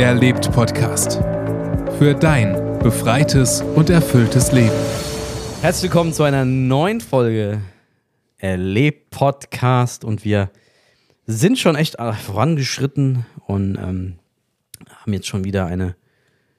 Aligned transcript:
Erlebt 0.00 0.50
Podcast. 0.50 1.20
Für 1.98 2.14
dein 2.18 2.78
befreites 2.78 3.60
und 3.60 3.90
erfülltes 3.90 4.50
Leben. 4.50 4.72
Herzlich 5.60 5.92
willkommen 5.92 6.14
zu 6.14 6.22
einer 6.22 6.46
neuen 6.46 7.02
Folge 7.02 7.60
Erlebt 8.38 9.10
Podcast 9.10 10.02
und 10.02 10.24
wir 10.24 10.50
sind 11.26 11.58
schon 11.58 11.76
echt 11.76 11.98
vorangeschritten 11.98 13.26
und 13.46 13.76
ähm, 13.76 14.18
haben 14.88 15.12
jetzt 15.12 15.26
schon 15.26 15.44
wieder 15.44 15.66
eine 15.66 15.96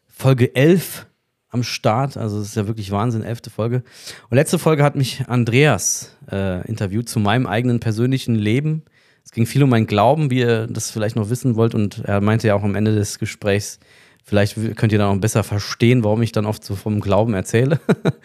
Folge 0.08 0.56
11 0.56 1.08
am 1.50 1.64
Start. 1.64 2.18
Also 2.18 2.40
es 2.40 2.50
ist 2.50 2.56
ja 2.56 2.68
wirklich 2.68 2.92
Wahnsinn, 2.92 3.24
elfte 3.24 3.50
Folge. 3.50 3.82
Und 4.30 4.36
letzte 4.36 4.60
Folge 4.60 4.84
hat 4.84 4.96
mich 4.96 5.24
Andreas 5.28 6.16
äh, 6.32 6.64
interviewt 6.68 7.10
zu 7.10 7.20
meinem 7.20 7.48
eigenen 7.48 7.80
persönlichen 7.80 8.36
Leben. 8.36 8.84
Es 9.24 9.32
ging 9.32 9.46
viel 9.46 9.64
um 9.64 9.70
meinen 9.70 9.88
Glauben, 9.88 10.30
wie 10.30 10.40
ihr 10.40 10.68
das 10.68 10.92
vielleicht 10.92 11.16
noch 11.16 11.30
wissen 11.30 11.56
wollt. 11.56 11.76
Und 11.76 12.00
er 12.00 12.22
meinte 12.22 12.48
ja 12.48 12.56
auch 12.56 12.64
am 12.64 12.76
Ende 12.76 12.94
des 12.94 13.20
Gesprächs, 13.20 13.80
vielleicht 14.24 14.56
könnt 14.76 14.92
ihr 14.92 15.00
dann 15.00 15.16
auch 15.16 15.22
besser 15.22 15.44
verstehen, 15.44 16.04
warum 16.04 16.22
ich 16.22 16.32
dann 16.32 16.46
oft 16.46 16.64
so 16.64 16.76
vom 16.76 17.00
Glauben 17.00 17.34
erzähle. 17.34 17.80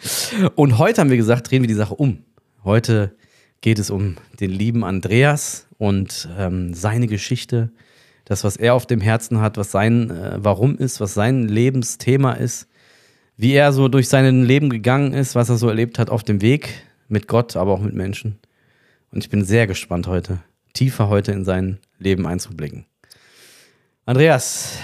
und 0.55 0.77
heute 0.77 1.01
haben 1.01 1.09
wir 1.09 1.17
gesagt, 1.17 1.49
drehen 1.49 1.63
wir 1.63 1.67
die 1.67 1.73
Sache 1.73 1.95
um. 1.95 2.23
Heute 2.63 3.15
geht 3.61 3.79
es 3.79 3.89
um 3.89 4.17
den 4.39 4.51
lieben 4.51 4.83
Andreas 4.83 5.67
und 5.77 6.27
ähm, 6.37 6.73
seine 6.73 7.07
Geschichte, 7.07 7.71
das, 8.25 8.43
was 8.43 8.57
er 8.57 8.73
auf 8.73 8.85
dem 8.85 9.01
Herzen 9.01 9.39
hat, 9.39 9.57
was 9.57 9.71
sein 9.71 10.09
äh, 10.11 10.37
Warum 10.39 10.77
ist, 10.77 10.99
was 10.99 11.13
sein 11.13 11.47
Lebensthema 11.47 12.33
ist, 12.33 12.67
wie 13.37 13.53
er 13.53 13.71
so 13.71 13.87
durch 13.87 14.09
sein 14.09 14.43
Leben 14.43 14.69
gegangen 14.69 15.13
ist, 15.13 15.35
was 15.35 15.49
er 15.49 15.57
so 15.57 15.69
erlebt 15.69 15.99
hat 15.99 16.09
auf 16.09 16.23
dem 16.23 16.41
Weg 16.41 16.69
mit 17.07 17.27
Gott, 17.27 17.55
aber 17.55 17.71
auch 17.71 17.81
mit 17.81 17.93
Menschen. 17.93 18.37
Und 19.11 19.23
ich 19.23 19.29
bin 19.29 19.45
sehr 19.45 19.67
gespannt 19.67 20.07
heute, 20.07 20.39
tiefer 20.77 21.09
heute 21.09 21.31
in 21.31 21.43
sein 21.45 21.79
Leben 21.99 22.27
einzublicken. 22.27 22.85
Andreas, 24.05 24.77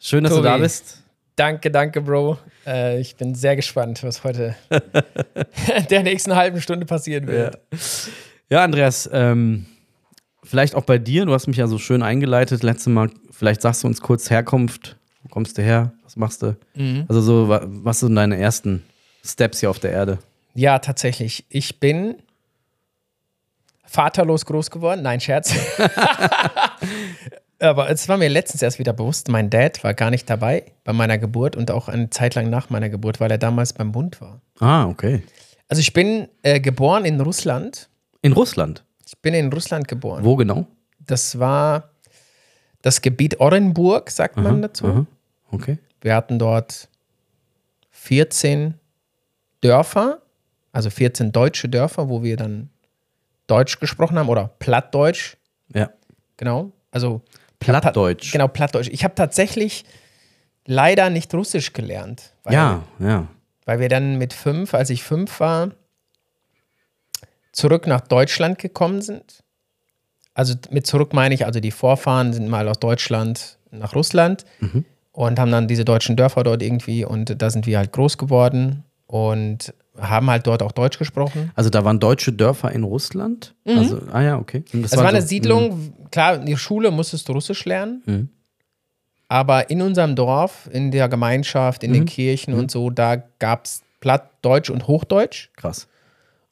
schön, 0.00 0.24
dass 0.24 0.30
Tobi, 0.32 0.42
du 0.42 0.48
da 0.48 0.58
bist. 0.58 1.02
Danke, 1.36 1.70
danke, 1.70 2.00
Bro. 2.00 2.38
Äh, 2.66 3.00
ich 3.00 3.16
bin 3.16 3.34
sehr 3.34 3.56
gespannt, 3.56 4.02
was 4.02 4.22
heute 4.24 4.54
der 5.90 6.02
nächsten 6.02 6.34
halben 6.34 6.60
Stunde 6.60 6.86
passieren 6.86 7.26
wird. 7.26 7.58
Ja, 7.72 7.78
ja 8.58 8.64
Andreas, 8.64 9.08
ähm, 9.12 9.66
vielleicht 10.44 10.74
auch 10.74 10.84
bei 10.84 10.98
dir. 10.98 11.26
Du 11.26 11.32
hast 11.32 11.46
mich 11.46 11.56
ja 11.56 11.66
so 11.66 11.78
schön 11.78 12.02
eingeleitet. 12.02 12.62
Letztes 12.62 12.86
Mal, 12.88 13.10
vielleicht 13.30 13.62
sagst 13.62 13.82
du 13.82 13.88
uns 13.88 14.00
kurz 14.00 14.30
Herkunft. 14.30 14.96
Wo 15.22 15.28
kommst 15.28 15.58
du 15.58 15.62
her? 15.62 15.92
Was 16.04 16.16
machst 16.16 16.42
du? 16.42 16.56
Mhm. 16.74 17.04
Also, 17.08 17.20
so, 17.20 17.48
wa- 17.48 17.62
was 17.64 18.00
sind 18.00 18.14
deine 18.14 18.36
ersten 18.38 18.82
Steps 19.24 19.60
hier 19.60 19.70
auf 19.70 19.78
der 19.78 19.92
Erde? 19.92 20.18
Ja, 20.54 20.78
tatsächlich. 20.78 21.44
Ich 21.48 21.80
bin 21.80 22.16
vaterlos 23.92 24.46
groß 24.46 24.70
geworden. 24.70 25.02
Nein, 25.02 25.20
Scherz. 25.20 25.54
Aber 27.58 27.90
es 27.90 28.08
war 28.08 28.16
mir 28.16 28.28
letztens 28.28 28.62
erst 28.62 28.80
wieder 28.80 28.92
bewusst, 28.92 29.28
mein 29.28 29.48
Dad 29.48 29.84
war 29.84 29.94
gar 29.94 30.10
nicht 30.10 30.28
dabei 30.28 30.64
bei 30.82 30.92
meiner 30.92 31.16
Geburt 31.18 31.54
und 31.54 31.70
auch 31.70 31.88
eine 31.88 32.10
Zeit 32.10 32.34
lang 32.34 32.50
nach 32.50 32.70
meiner 32.70 32.88
Geburt, 32.88 33.20
weil 33.20 33.30
er 33.30 33.38
damals 33.38 33.72
beim 33.72 33.92
Bund 33.92 34.20
war. 34.20 34.40
Ah, 34.58 34.86
okay. 34.86 35.22
Also 35.68 35.80
ich 35.80 35.92
bin 35.92 36.28
äh, 36.42 36.58
geboren 36.58 37.04
in 37.04 37.20
Russland. 37.20 37.88
In 38.20 38.32
Russland. 38.32 38.84
Ich 39.06 39.16
bin 39.18 39.32
in 39.34 39.52
Russland 39.52 39.86
geboren. 39.86 40.24
Wo 40.24 40.34
genau? 40.34 40.66
Das 40.98 41.38
war 41.38 41.90
das 42.82 43.00
Gebiet 43.00 43.38
Orenburg, 43.38 44.10
sagt 44.10 44.36
man 44.36 44.62
dazu. 44.62 44.86
Aha. 44.86 45.06
Okay. 45.52 45.78
Wir 46.00 46.16
hatten 46.16 46.38
dort 46.38 46.88
14 47.90 48.74
Dörfer, 49.60 50.20
also 50.72 50.90
14 50.90 51.30
deutsche 51.30 51.68
Dörfer, 51.68 52.08
wo 52.08 52.24
wir 52.24 52.36
dann 52.36 52.70
Deutsch 53.52 53.78
gesprochen 53.80 54.18
haben 54.18 54.28
oder 54.30 54.48
Plattdeutsch, 54.58 55.36
Ja. 55.74 55.90
genau. 56.38 56.72
Also 56.90 57.22
Plattdeutsch. 57.60 58.32
genau 58.32 58.48
Plattdeutsch. 58.48 58.88
Ich 58.90 59.04
habe 59.04 59.14
tatsächlich 59.14 59.84
leider 60.64 61.10
nicht 61.10 61.32
Russisch 61.34 61.72
gelernt, 61.72 62.32
weil, 62.44 62.54
Ja, 62.54 62.82
ja. 62.98 63.26
weil 63.66 63.78
wir 63.80 63.88
dann 63.88 64.16
mit 64.16 64.32
fünf, 64.32 64.74
als 64.74 64.90
ich 64.90 65.02
fünf 65.02 65.38
war, 65.40 65.70
zurück 67.52 67.86
nach 67.86 68.00
Deutschland 68.00 68.58
gekommen 68.58 69.02
sind. 69.02 69.42
Also 70.34 70.54
mit 70.70 70.86
zurück 70.86 71.12
meine 71.12 71.34
ich, 71.34 71.44
also 71.44 71.60
die 71.60 71.70
Vorfahren 71.70 72.32
sind 72.32 72.48
mal 72.48 72.66
aus 72.68 72.78
Deutschland 72.80 73.58
nach 73.70 73.94
Russland 73.94 74.44
und 75.12 75.38
haben 75.38 75.50
dann 75.50 75.68
diese 75.68 75.84
deutschen 75.84 76.16
Dörfer 76.16 76.42
dort 76.42 76.62
irgendwie 76.62 77.04
und 77.04 77.40
da 77.42 77.50
sind 77.50 77.66
wir 77.66 77.76
halt 77.78 77.92
groß 77.92 78.16
geworden 78.16 78.84
und 79.12 79.74
haben 80.00 80.30
halt 80.30 80.46
dort 80.46 80.62
auch 80.62 80.72
Deutsch 80.72 80.98
gesprochen. 80.98 81.50
Also 81.54 81.68
da 81.68 81.84
waren 81.84 82.00
deutsche 82.00 82.32
Dörfer 82.32 82.72
in 82.72 82.82
Russland. 82.82 83.54
Also, 83.66 84.00
ah 84.10 84.22
ja, 84.22 84.38
okay. 84.38 84.64
Das 84.72 84.92
Es 84.92 84.96
war 84.98 85.06
eine 85.06 85.20
so- 85.20 85.28
Siedlung, 85.28 85.92
klar, 86.10 86.36
in 86.36 86.46
der 86.46 86.56
Schule 86.56 86.90
musstest 86.90 87.28
du 87.28 87.32
Russisch 87.32 87.66
lernen, 87.66 88.02
Mhm. 88.06 88.28
aber 89.28 89.68
in 89.68 89.82
unserem 89.82 90.16
Dorf, 90.16 90.66
in 90.72 90.90
der 90.92 91.10
Gemeinschaft, 91.10 91.84
in 91.84 91.90
Mhm. 91.90 91.94
den 91.94 92.04
Kirchen 92.06 92.54
und 92.54 92.70
so, 92.70 92.88
da 92.88 93.16
gab 93.38 93.66
es 93.66 93.82
Plattdeutsch 94.00 94.70
und 94.70 94.88
Hochdeutsch. 94.88 95.48
Mhm. 95.50 95.60
Krass. 95.60 95.88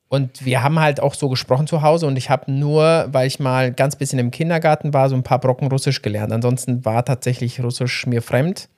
Und 0.08 0.44
wir 0.44 0.62
haben 0.62 0.78
halt 0.78 1.00
auch 1.00 1.14
so 1.14 1.30
gesprochen 1.30 1.66
zu 1.66 1.80
Hause 1.80 2.06
und 2.08 2.18
ich 2.18 2.28
habe 2.28 2.52
nur, 2.52 3.08
weil 3.10 3.26
ich 3.26 3.40
mal 3.40 3.72
ganz 3.72 3.96
bisschen 3.96 4.18
im 4.18 4.30
Kindergarten 4.32 4.92
war, 4.92 5.08
so 5.08 5.14
ein 5.14 5.22
paar 5.22 5.38
Brocken 5.38 5.68
Russisch 5.68 6.02
gelernt. 6.02 6.30
Ansonsten 6.32 6.84
war 6.84 7.06
tatsächlich 7.06 7.62
Russisch 7.62 8.06
mir 8.06 8.20
fremd. 8.20 8.68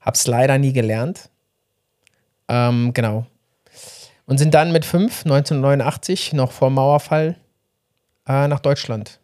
Hab's 0.00 0.26
leider 0.26 0.56
nie 0.56 0.72
gelernt. 0.72 1.28
Ähm, 2.48 2.92
genau. 2.92 3.26
Und 4.26 4.38
sind 4.38 4.54
dann 4.54 4.72
mit 4.72 4.84
fünf, 4.84 5.24
1989, 5.24 6.32
noch 6.32 6.52
vor 6.52 6.70
Mauerfall, 6.70 7.36
äh, 8.26 8.48
nach 8.48 8.60
Deutschland 8.60 9.20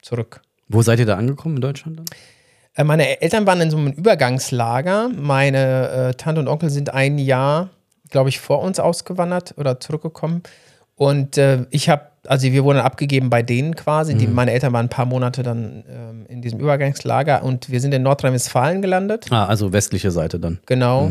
zurück. 0.00 0.40
Wo 0.68 0.82
seid 0.82 0.98
ihr 0.98 1.06
da 1.06 1.16
angekommen 1.16 1.56
in 1.56 1.60
Deutschland 1.60 1.98
dann? 1.98 2.06
Äh, 2.74 2.84
meine 2.84 3.20
Eltern 3.20 3.46
waren 3.46 3.60
in 3.60 3.70
so 3.70 3.76
einem 3.76 3.92
Übergangslager. 3.92 5.10
Meine 5.14 5.88
äh, 5.88 6.14
Tante 6.14 6.40
und 6.40 6.48
Onkel 6.48 6.70
sind 6.70 6.92
ein 6.92 7.18
Jahr, 7.18 7.70
glaube 8.10 8.28
ich, 8.28 8.40
vor 8.40 8.60
uns 8.60 8.80
ausgewandert 8.80 9.54
oder 9.56 9.80
zurückgekommen. 9.80 10.42
Und 10.96 11.38
äh, 11.38 11.66
ich 11.70 11.88
habe, 11.88 12.02
also 12.26 12.50
wir 12.50 12.64
wurden 12.64 12.78
abgegeben 12.78 13.30
bei 13.30 13.42
denen 13.42 13.74
quasi. 13.74 14.14
Die, 14.14 14.26
meine 14.26 14.52
Eltern 14.52 14.72
waren 14.72 14.86
ein 14.86 14.90
paar 14.90 15.06
Monate 15.06 15.42
dann 15.42 15.84
ähm, 15.88 16.26
in 16.28 16.40
diesem 16.40 16.60
Übergangslager 16.60 17.42
und 17.42 17.70
wir 17.70 17.80
sind 17.80 17.92
in 17.92 18.02
Nordrhein-Westfalen 18.02 18.80
gelandet. 18.80 19.26
Ah, 19.30 19.46
also 19.46 19.72
westliche 19.72 20.10
Seite 20.10 20.38
dann. 20.38 20.60
Genau. 20.66 21.10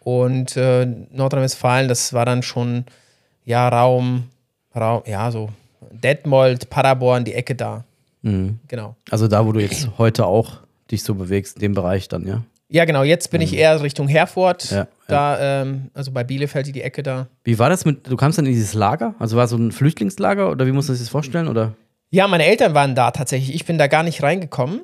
Und 0.00 0.56
äh, 0.56 0.86
Nordrhein-Westfalen, 0.86 1.88
das 1.88 2.12
war 2.12 2.24
dann 2.24 2.42
schon, 2.42 2.84
ja, 3.44 3.68
Raum, 3.68 4.24
Raum, 4.74 5.02
ja, 5.06 5.30
so 5.30 5.50
Detmold, 5.92 6.70
Paderborn, 6.70 7.24
die 7.24 7.34
Ecke 7.34 7.54
da. 7.54 7.84
Genau. 8.22 8.96
Also 9.10 9.28
da, 9.28 9.46
wo 9.46 9.52
du 9.52 9.60
jetzt 9.60 9.88
heute 9.96 10.26
auch 10.26 10.58
dich 10.90 11.02
so 11.02 11.14
bewegst, 11.14 11.56
in 11.56 11.60
dem 11.60 11.74
Bereich 11.74 12.08
dann, 12.08 12.26
ja? 12.26 12.42
Ja, 12.68 12.84
genau. 12.84 13.02
Jetzt 13.02 13.30
bin 13.30 13.40
ich 13.40 13.56
eher 13.56 13.82
Richtung 13.82 14.06
Herford. 14.06 14.70
Mhm. 14.70 14.76
Ja, 14.76 14.86
da, 15.08 15.62
ähm, 15.62 15.90
also 15.92 16.12
bei 16.12 16.22
Bielefeld 16.22 16.74
die 16.74 16.82
Ecke 16.82 17.02
da. 17.02 17.26
Wie 17.42 17.58
war 17.58 17.68
das 17.68 17.84
mit, 17.84 18.08
du 18.08 18.16
kamst 18.16 18.38
dann 18.38 18.46
in 18.46 18.52
dieses 18.52 18.74
Lager? 18.74 19.14
Also 19.18 19.36
war 19.36 19.48
so 19.48 19.56
ein 19.56 19.72
Flüchtlingslager 19.72 20.50
oder 20.50 20.66
wie 20.66 20.72
muss 20.72 20.86
man 20.86 20.96
sich 20.96 21.04
das 21.04 21.10
vorstellen? 21.10 21.48
Oder? 21.48 21.74
Ja, 22.10 22.28
meine 22.28 22.44
Eltern 22.44 22.74
waren 22.74 22.94
da 22.94 23.10
tatsächlich. 23.10 23.54
Ich 23.54 23.64
bin 23.64 23.76
da 23.76 23.88
gar 23.88 24.04
nicht 24.04 24.22
reingekommen. 24.22 24.82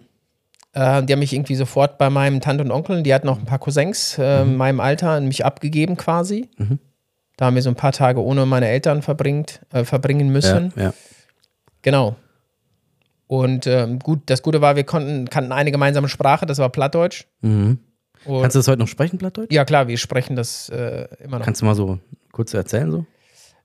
Äh, 0.77 1.03
die 1.05 1.13
haben 1.15 1.21
mich 1.21 1.33
irgendwie 1.33 1.55
sofort 1.55 1.97
bei 1.97 2.11
meinem 2.11 2.41
Tante 2.43 2.63
und 2.63 2.71
Onkel, 2.71 3.03
die 3.03 3.15
hatten 3.15 3.27
noch 3.27 3.39
ein 3.39 3.47
paar 3.47 3.59
Cousins 3.59 4.19
äh, 4.19 4.45
Mhm. 4.45 4.51
in 4.53 4.57
meinem 4.57 4.81
Alter, 4.81 5.21
mich 5.23 5.45
abgegeben 5.45 5.97
quasi. 5.97 6.51
Da 7.39 7.47
haben 7.47 7.55
wir 7.55 7.63
so 7.63 7.71
ein 7.71 7.77
paar 7.77 7.93
Tage 7.93 8.23
ohne 8.23 8.45
meine 8.47 8.69
Eltern 8.69 9.01
verbringt, 9.03 9.61
äh, 9.73 9.85
verbringen 9.85 10.29
müssen. 10.29 10.73
Ja, 10.77 10.83
ja. 10.83 10.95
Genau. 11.83 12.17
Und 13.27 13.67
ähm, 13.67 13.99
gut, 13.99 14.21
das 14.27 14.43
Gute 14.43 14.61
war, 14.61 14.77
wir 14.77 14.85
konnten, 14.85 15.29
kannten 15.31 15.53
eine 15.53 15.73
gemeinsame 15.73 16.09
Sprache, 16.09 16.47
das 16.47 16.59
war 16.59 16.69
Plattdeutsch. 16.71 17.25
Mhm. 17.41 17.79
Und, 18.25 18.43
Kannst 18.43 18.55
du 18.55 18.59
das 18.59 18.69
heute 18.69 18.79
noch 18.81 18.89
sprechen, 18.89 19.19
Plattdeutsch? 19.19 19.53
ja, 19.53 19.65
klar, 19.65 19.89
wir 19.89 19.97
sprechen 19.99 20.37
das 20.37 20.69
äh, 20.69 21.07
immer 21.25 21.39
noch. 21.39 21.45
Kannst 21.45 21.61
du 21.63 21.67
mal 21.67 21.75
so 21.75 21.99
kurz 22.33 22.53
erzählen 22.55 22.91
so? 22.91 23.07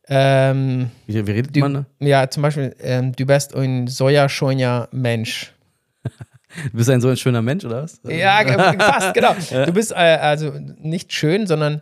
Ähm, 0.08 0.90
Wie, 1.08 1.26
wie 1.28 1.32
redet 1.32 1.56
Du, 1.56 1.60
man 1.60 1.74
da? 1.74 1.86
ja, 2.00 2.30
zum 2.30 2.44
Beispiel, 2.44 2.76
ähm, 2.82 3.12
du 3.16 3.26
bist 3.26 3.56
ein 3.56 3.88
soja 3.88 4.30
schöner 4.30 4.88
Mensch. 4.92 5.54
Du 6.71 6.77
bist 6.77 6.89
ein 6.89 7.01
so 7.01 7.07
ein 7.09 7.18
schöner 7.18 7.42
Mensch, 7.42 7.63
oder 7.65 7.83
was? 7.83 8.00
Ja, 8.07 8.42
fast, 8.80 9.13
genau. 9.13 9.33
Du 9.65 9.71
bist 9.74 9.92
äh, 9.92 9.95
also 9.95 10.51
nicht 10.80 11.13
schön, 11.13 11.48
sondern 11.48 11.81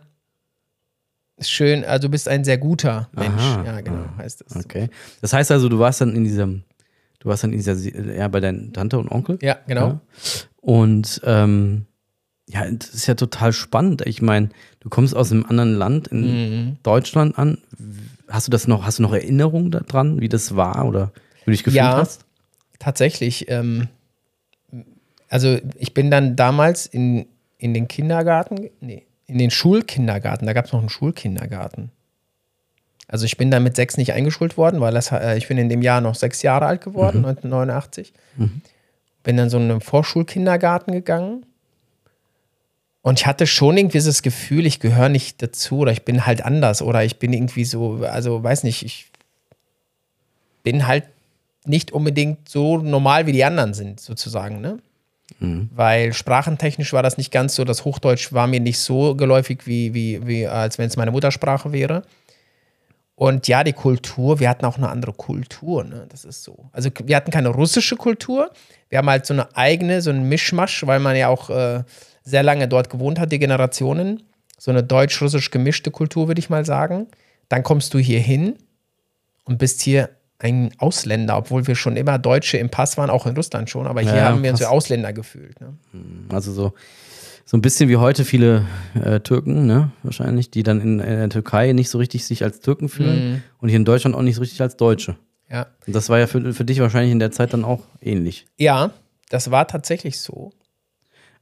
schön, 1.40 1.84
also 1.84 2.08
du 2.08 2.10
bist 2.10 2.28
ein 2.28 2.44
sehr 2.44 2.58
guter 2.58 3.08
Mensch. 3.12 3.40
Aha. 3.40 3.64
Ja, 3.64 3.80
genau, 3.80 4.04
heißt 4.18 4.44
es. 4.46 4.56
Okay. 4.64 4.88
Das 5.20 5.32
heißt 5.32 5.50
also, 5.50 5.68
du 5.68 5.78
warst 5.78 6.00
dann 6.00 6.14
in 6.14 6.24
diesem, 6.24 6.62
du 7.20 7.28
warst 7.28 7.42
dann 7.44 7.52
in 7.52 7.58
dieser, 7.58 7.74
ja, 8.14 8.28
bei 8.28 8.40
deinen 8.40 8.72
Tante 8.72 8.98
und 8.98 9.10
Onkel. 9.10 9.38
Ja, 9.42 9.58
genau. 9.66 9.86
Ja. 9.88 10.00
Und 10.60 11.20
ähm, 11.24 11.86
ja, 12.48 12.68
das 12.70 12.90
ist 12.90 13.06
ja 13.06 13.14
total 13.14 13.52
spannend. 13.52 14.02
Ich 14.06 14.20
meine, 14.22 14.50
du 14.80 14.88
kommst 14.88 15.14
aus 15.16 15.30
einem 15.32 15.46
anderen 15.46 15.74
Land 15.74 16.08
in 16.08 16.20
Mhm. 16.20 16.76
Deutschland 16.82 17.38
an. 17.38 17.58
Hast 18.28 18.46
du 18.48 18.50
das 18.50 18.66
noch, 18.68 18.84
hast 18.84 18.98
du 18.98 19.02
noch 19.02 19.12
Erinnerungen 19.14 19.70
daran, 19.70 20.20
wie 20.20 20.28
das 20.28 20.56
war 20.56 20.84
oder 20.86 21.12
wie 21.40 21.46
du 21.46 21.50
dich 21.52 21.64
gefühlt 21.64 21.76
Ja. 21.82 21.96
hast? 21.96 22.24
Tatsächlich, 22.78 23.46
ähm, 23.48 23.88
also 25.30 25.58
ich 25.76 25.94
bin 25.94 26.10
dann 26.10 26.36
damals 26.36 26.84
in, 26.84 27.26
in 27.56 27.72
den 27.72 27.88
Kindergarten, 27.88 28.68
nee, 28.80 29.06
in 29.26 29.38
den 29.38 29.50
Schulkindergarten, 29.50 30.46
da 30.46 30.52
gab 30.52 30.66
es 30.66 30.72
noch 30.72 30.80
einen 30.80 30.88
Schulkindergarten. 30.88 31.90
Also 33.06 33.24
ich 33.24 33.36
bin 33.36 33.50
da 33.50 33.60
mit 33.60 33.76
sechs 33.76 33.96
nicht 33.96 34.12
eingeschult 34.12 34.56
worden, 34.56 34.80
weil 34.80 34.92
das, 34.92 35.12
äh, 35.12 35.36
ich 35.36 35.48
bin 35.48 35.56
in 35.56 35.68
dem 35.68 35.82
Jahr 35.82 36.00
noch 36.00 36.16
sechs 36.16 36.42
Jahre 36.42 36.66
alt 36.66 36.82
geworden, 36.82 37.24
1989. 37.24 38.12
bin 39.22 39.36
dann 39.36 39.50
so 39.50 39.56
in 39.56 39.70
einen 39.70 39.80
Vorschulkindergarten 39.80 40.92
gegangen. 40.92 41.46
Und 43.02 43.20
ich 43.20 43.26
hatte 43.26 43.46
schon 43.46 43.76
irgendwie 43.76 44.00
das 44.00 44.22
Gefühl, 44.22 44.66
ich 44.66 44.80
gehöre 44.80 45.08
nicht 45.08 45.42
dazu 45.42 45.78
oder 45.78 45.92
ich 45.92 46.04
bin 46.04 46.26
halt 46.26 46.44
anders 46.44 46.82
oder 46.82 47.04
ich 47.04 47.18
bin 47.18 47.32
irgendwie 47.32 47.64
so, 47.64 48.04
also 48.04 48.42
weiß 48.42 48.64
nicht, 48.64 48.84
ich 48.84 49.06
bin 50.62 50.86
halt 50.86 51.04
nicht 51.64 51.92
unbedingt 51.92 52.48
so 52.48 52.78
normal 52.78 53.26
wie 53.26 53.32
die 53.32 53.44
anderen 53.44 53.74
sind, 53.74 54.00
sozusagen, 54.00 54.60
ne? 54.60 54.78
Weil 55.74 56.12
sprachentechnisch 56.12 56.92
war 56.92 57.02
das 57.02 57.16
nicht 57.16 57.32
ganz 57.32 57.54
so, 57.54 57.64
das 57.64 57.84
Hochdeutsch 57.84 58.32
war 58.32 58.46
mir 58.46 58.60
nicht 58.60 58.78
so 58.78 59.14
geläufig, 59.14 59.66
wie, 59.66 59.94
wie, 59.94 60.26
wie 60.26 60.46
als 60.46 60.78
wenn 60.78 60.86
es 60.86 60.96
meine 60.96 61.10
Muttersprache 61.10 61.72
wäre. 61.72 62.02
Und 63.14 63.48
ja, 63.48 63.64
die 63.64 63.74
Kultur, 63.74 64.40
wir 64.40 64.48
hatten 64.48 64.64
auch 64.64 64.78
eine 64.78 64.88
andere 64.88 65.12
Kultur, 65.12 65.84
ne? 65.84 66.06
Das 66.08 66.24
ist 66.24 66.42
so. 66.42 66.70
Also 66.72 66.88
wir 67.04 67.16
hatten 67.16 67.30
keine 67.30 67.50
russische 67.50 67.96
Kultur, 67.96 68.50
wir 68.88 68.98
haben 68.98 69.10
halt 69.10 69.26
so 69.26 69.34
eine 69.34 69.54
eigene, 69.56 70.00
so 70.00 70.10
ein 70.10 70.28
Mischmasch, 70.28 70.86
weil 70.86 71.00
man 71.00 71.16
ja 71.16 71.28
auch 71.28 71.50
äh, 71.50 71.84
sehr 72.22 72.42
lange 72.42 72.66
dort 72.68 72.88
gewohnt 72.88 73.18
hat, 73.18 73.32
die 73.32 73.38
Generationen. 73.38 74.22
So 74.58 74.70
eine 74.70 74.82
deutsch-russisch 74.82 75.50
gemischte 75.50 75.90
Kultur, 75.90 76.28
würde 76.28 76.38
ich 76.38 76.50
mal 76.50 76.64
sagen. 76.64 77.08
Dann 77.48 77.62
kommst 77.62 77.94
du 77.94 77.98
hier 77.98 78.20
hin 78.20 78.56
und 79.44 79.58
bist 79.58 79.80
hier 79.80 80.10
ein 80.40 80.72
Ausländer, 80.78 81.36
obwohl 81.36 81.66
wir 81.66 81.74
schon 81.76 81.96
immer 81.96 82.18
Deutsche 82.18 82.56
im 82.56 82.70
Pass 82.70 82.96
waren, 82.96 83.10
auch 83.10 83.26
in 83.26 83.36
Russland 83.36 83.70
schon, 83.70 83.86
aber 83.86 84.00
hier 84.00 84.14
Ja, 84.16 84.24
haben 84.24 84.42
wir 84.42 84.50
uns 84.50 84.60
so 84.60 84.66
Ausländer 84.66 85.12
gefühlt. 85.12 85.60
Ne? 85.60 85.74
Also 86.30 86.52
so, 86.52 86.72
so 87.44 87.56
ein 87.56 87.62
bisschen 87.62 87.88
wie 87.90 87.96
heute 87.98 88.24
viele 88.24 88.64
äh, 88.94 89.20
Türken, 89.20 89.66
ne? 89.66 89.92
Wahrscheinlich, 90.02 90.50
die 90.50 90.62
dann 90.62 90.80
in, 90.80 90.98
in 91.00 91.16
der 91.18 91.28
Türkei 91.28 91.72
nicht 91.72 91.90
so 91.90 91.98
richtig 91.98 92.24
sich 92.24 92.42
als 92.42 92.60
Türken 92.60 92.88
fühlen 92.88 93.42
und 93.58 93.68
hier 93.68 93.76
in 93.76 93.84
Deutschland 93.84 94.16
auch 94.16 94.22
nicht 94.22 94.36
so 94.36 94.40
richtig 94.40 94.60
als 94.62 94.76
Deutsche. 94.76 95.16
Ja. 95.50 95.66
Und 95.86 95.94
das 95.94 96.08
war 96.08 96.18
ja 96.18 96.26
für, 96.26 96.52
für 96.54 96.64
dich 96.64 96.80
wahrscheinlich 96.80 97.12
in 97.12 97.18
der 97.18 97.32
Zeit 97.32 97.52
dann 97.52 97.64
auch 97.64 97.82
ähnlich. 98.00 98.46
ja, 98.56 98.90
das 99.28 99.50
war 99.52 99.68
tatsächlich 99.68 100.18
so. 100.20 100.52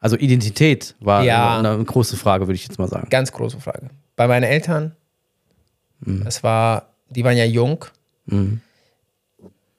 Also 0.01 0.17
Identität 0.17 0.95
war 1.01 1.25
Ja. 1.25 1.59
eine, 1.59 1.71
eine 1.71 1.85
große 1.85 2.17
Frage, 2.17 2.47
würde 2.47 2.55
ich 2.57 2.65
jetzt 2.65 2.79
mal 2.79 2.87
sagen. 2.89 3.09
Ganz 3.11 3.33
große 3.33 3.61
Frage. 3.61 3.89
Bei 4.17 4.27
meinen 4.29 4.43
Eltern, 4.45 4.95
Mhm. 6.01 6.23
es 6.27 6.43
war, 6.43 6.95
die 7.11 7.25
waren 7.25 7.37
ja 7.37 7.45
jung. 7.45 7.85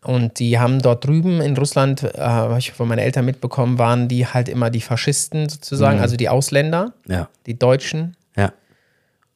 Und 0.01 0.39
die 0.39 0.57
haben 0.59 0.81
dort 0.81 1.05
drüben 1.05 1.41
in 1.41 1.57
Russland, 1.57 2.03
äh, 2.03 2.17
habe 2.19 2.57
ich 2.57 2.71
von 2.71 2.87
meinen 2.87 2.99
Eltern 2.99 3.25
mitbekommen, 3.25 3.77
waren 3.77 4.07
die 4.07 4.25
halt 4.25 4.47
immer 4.47 4.69
die 4.69 4.79
Faschisten 4.81 5.49
sozusagen, 5.49 5.97
Mhm. 5.97 6.01
also 6.03 6.15
die 6.15 6.29
Ausländer, 6.29 6.93
Ja, 7.07 7.29
die 7.45 7.57
Deutschen. 7.59 8.15
ja. 8.37 8.53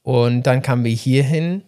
Und 0.04 0.44
dann 0.44 0.62
kamen 0.62 0.84
wir 0.86 0.92
hier 0.94 1.24
hin 1.24 1.64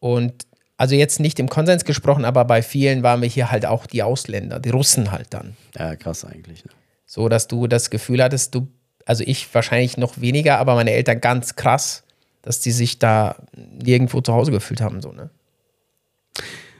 und 0.00 0.32
also 0.76 0.94
jetzt 0.94 1.18
nicht 1.18 1.38
im 1.40 1.48
Konsens 1.48 1.84
gesprochen, 1.84 2.24
aber 2.24 2.44
bei 2.44 2.62
vielen 2.62 3.02
waren 3.02 3.20
wir 3.20 3.28
hier 3.28 3.50
halt 3.50 3.66
auch 3.66 3.84
die 3.86 4.02
Ausländer, 4.02 4.60
die 4.60 4.70
Russen 4.70 5.10
halt 5.10 5.26
dann. 5.30 5.56
Ja, 5.76 5.96
krass 5.96 6.24
eigentlich. 6.24 6.64
Ne? 6.64 6.70
So, 7.04 7.28
dass 7.28 7.48
du 7.48 7.66
das 7.66 7.90
Gefühl 7.90 8.22
hattest, 8.22 8.54
du, 8.54 8.68
also 9.06 9.24
ich 9.26 9.52
wahrscheinlich 9.54 9.96
noch 9.96 10.20
weniger, 10.20 10.58
aber 10.58 10.74
meine 10.74 10.92
Eltern 10.92 11.20
ganz 11.20 11.56
krass, 11.56 12.04
dass 12.42 12.60
die 12.60 12.70
sich 12.70 12.98
da 12.98 13.36
nirgendwo 13.82 14.20
zu 14.20 14.32
Hause 14.32 14.52
gefühlt 14.52 14.80
haben, 14.80 15.02
so, 15.02 15.10
ne? 15.12 15.30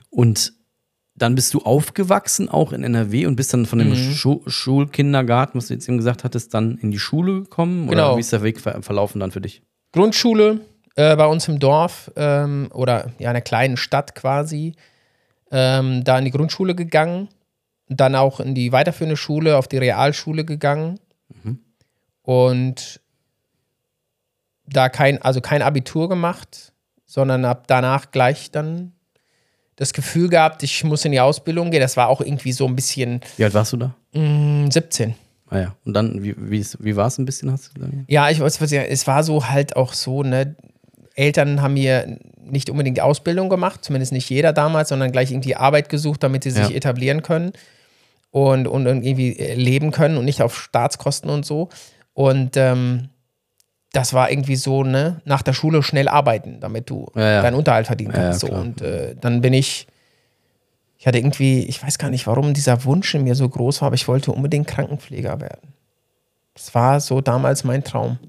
Und 0.09 0.53
dann 1.21 1.35
bist 1.35 1.53
du 1.53 1.59
aufgewachsen, 1.59 2.49
auch 2.49 2.71
in 2.73 2.83
NRW, 2.83 3.25
und 3.27 3.35
bist 3.35 3.53
dann 3.53 3.65
von 3.65 3.79
dem 3.79 3.89
Mhm. 3.89 3.95
Schu 4.13 4.41
Schulkindergarten, 4.47 5.57
was 5.59 5.67
du 5.67 5.73
jetzt 5.73 5.87
eben 5.87 5.97
gesagt 5.97 6.23
hattest, 6.23 6.53
dann 6.53 6.77
in 6.77 6.91
die 6.91 6.99
Schule 6.99 7.41
gekommen? 7.41 7.87
Oder 7.87 7.95
Genau. 7.97 8.15
wie 8.17 8.21
ist 8.21 8.31
der 8.33 8.41
Weg 8.43 8.59
ver 8.59 8.81
verlaufen 8.81 9.19
dann 9.19 9.31
für 9.31 9.41
dich? 9.41 9.61
Grundschule 9.91 10.61
äh, 10.95 11.15
bei 11.15 11.25
uns 11.25 11.47
im 11.47 11.59
Dorf 11.59 12.11
ähm, 12.15 12.69
oder 12.73 13.11
ja, 13.19 13.29
einer 13.29 13.41
kleinen 13.41 13.77
Stadt 13.77 14.15
quasi, 14.15 14.75
ähm, 15.51 16.03
da 16.03 16.17
in 16.19 16.25
die 16.25 16.31
Grundschule 16.31 16.75
gegangen, 16.75 17.27
dann 17.87 18.15
auch 18.15 18.39
in 18.39 18.53
die 18.55 18.71
weiterführende 18.71 19.17
Schule, 19.17 19.57
auf 19.57 19.67
die 19.67 19.77
Realschule 19.77 20.45
gegangen 20.45 20.99
und 22.21 23.01
da 24.67 24.89
kein, 24.89 25.19
also 25.21 25.41
kein 25.41 25.61
Abitur 25.63 26.09
gemacht, 26.09 26.73
sondern 27.05 27.45
ab 27.45 27.63
danach 27.67 28.11
gleich 28.11 28.51
dann 28.51 28.91
das 29.79 29.93
Gefühl 29.93 30.27
gehabt, 30.27 30.61
ich 30.61 30.83
muss 30.83 31.05
in 31.05 31.13
die 31.13 31.21
Ausbildung 31.21 31.71
gehen. 31.71 31.79
Das 31.79 31.95
war 31.95 32.09
auch 32.09 32.19
irgendwie 32.19 32.51
so 32.51 32.67
ein 32.67 32.75
bisschen 32.75 33.21
Wie 33.37 33.45
alt 33.45 33.53
warst 33.53 33.71
du 33.71 33.77
da? 33.77 33.95
mm, 34.11 34.69
17. 34.69 35.15
Ah 35.49 35.57
ja. 35.59 35.75
Und 35.85 35.93
dann, 35.93 36.21
wie, 36.21 36.35
wie, 36.37 36.95
war 36.97 37.07
es 37.07 37.17
ein 37.17 37.23
bisschen, 37.25 37.49
hast 37.49 37.69
du 37.69 37.73
gesagt? 37.75 37.93
Ja, 38.07 38.29
ich 38.29 38.41
weiß, 38.41 38.61
es 38.61 39.07
war 39.07 39.23
so 39.23 39.47
halt 39.47 39.77
auch 39.77 39.93
so, 39.93 40.21
ne, 40.23 40.55
Eltern 41.15 41.61
haben 41.61 41.75
mir 41.75 42.19
nicht 42.43 42.69
unbedingt 42.69 42.97
die 42.97 43.01
Ausbildung 43.01 43.47
gemacht, 43.47 43.83
zumindest 43.85 44.11
nicht 44.11 44.29
jeder 44.29 44.51
damals, 44.51 44.89
sondern 44.89 45.11
gleich 45.13 45.31
irgendwie 45.31 45.55
Arbeit 45.55 45.87
gesucht, 45.87 46.23
damit 46.23 46.43
sie 46.43 46.51
sich 46.51 46.69
Ja. 46.69 46.75
etablieren 46.75 47.23
können 47.23 47.53
und, 48.31 48.67
und 48.67 48.85
irgendwie 48.85 49.31
leben 49.55 49.91
können 49.91 50.17
und 50.17 50.25
nicht 50.25 50.41
auf 50.41 50.57
Staatskosten 50.57 51.29
und 51.29 51.45
so. 51.45 51.69
Und 52.13 52.57
ähm, 52.57 53.09
das 53.91 54.13
war 54.13 54.29
irgendwie 54.31 54.55
so, 54.55 54.83
ne, 54.83 55.21
nach 55.25 55.41
der 55.41 55.53
Schule 55.53 55.81
schnell 55.83 56.07
arbeiten, 56.07 56.59
damit 56.59 56.89
du 56.89 57.07
Ja, 57.15 57.31
ja. 57.31 57.41
deinen 57.41 57.55
Unterhalt 57.55 57.87
verdienen 57.87 58.11
Ja, 58.13 58.17
ja, 58.19 58.23
kannst. 58.29 58.41
so. 58.41 58.47
Und 58.47 58.81
äh, 58.81 59.15
dann 59.19 59.41
bin 59.41 59.53
ich, 59.53 59.87
ich 60.97 61.07
hatte 61.07 61.17
irgendwie, 61.17 61.63
ich 61.65 61.81
weiß 61.81 61.97
gar 61.97 62.09
nicht, 62.09 62.27
warum 62.27 62.53
dieser 62.53 62.83
Wunsch 62.85 63.13
in 63.15 63.23
mir 63.23 63.35
so 63.35 63.47
groß 63.49 63.81
war, 63.81 63.87
aber 63.87 63.95
ich 63.95 64.07
wollte 64.07 64.31
unbedingt 64.31 64.67
Krankenpfleger 64.67 65.41
werden. 65.41 65.73
Das 66.53 66.75
war 66.75 66.99
so 66.99 67.21
damals 67.21 67.63
mein 67.63 67.83
Traum. 67.83 68.19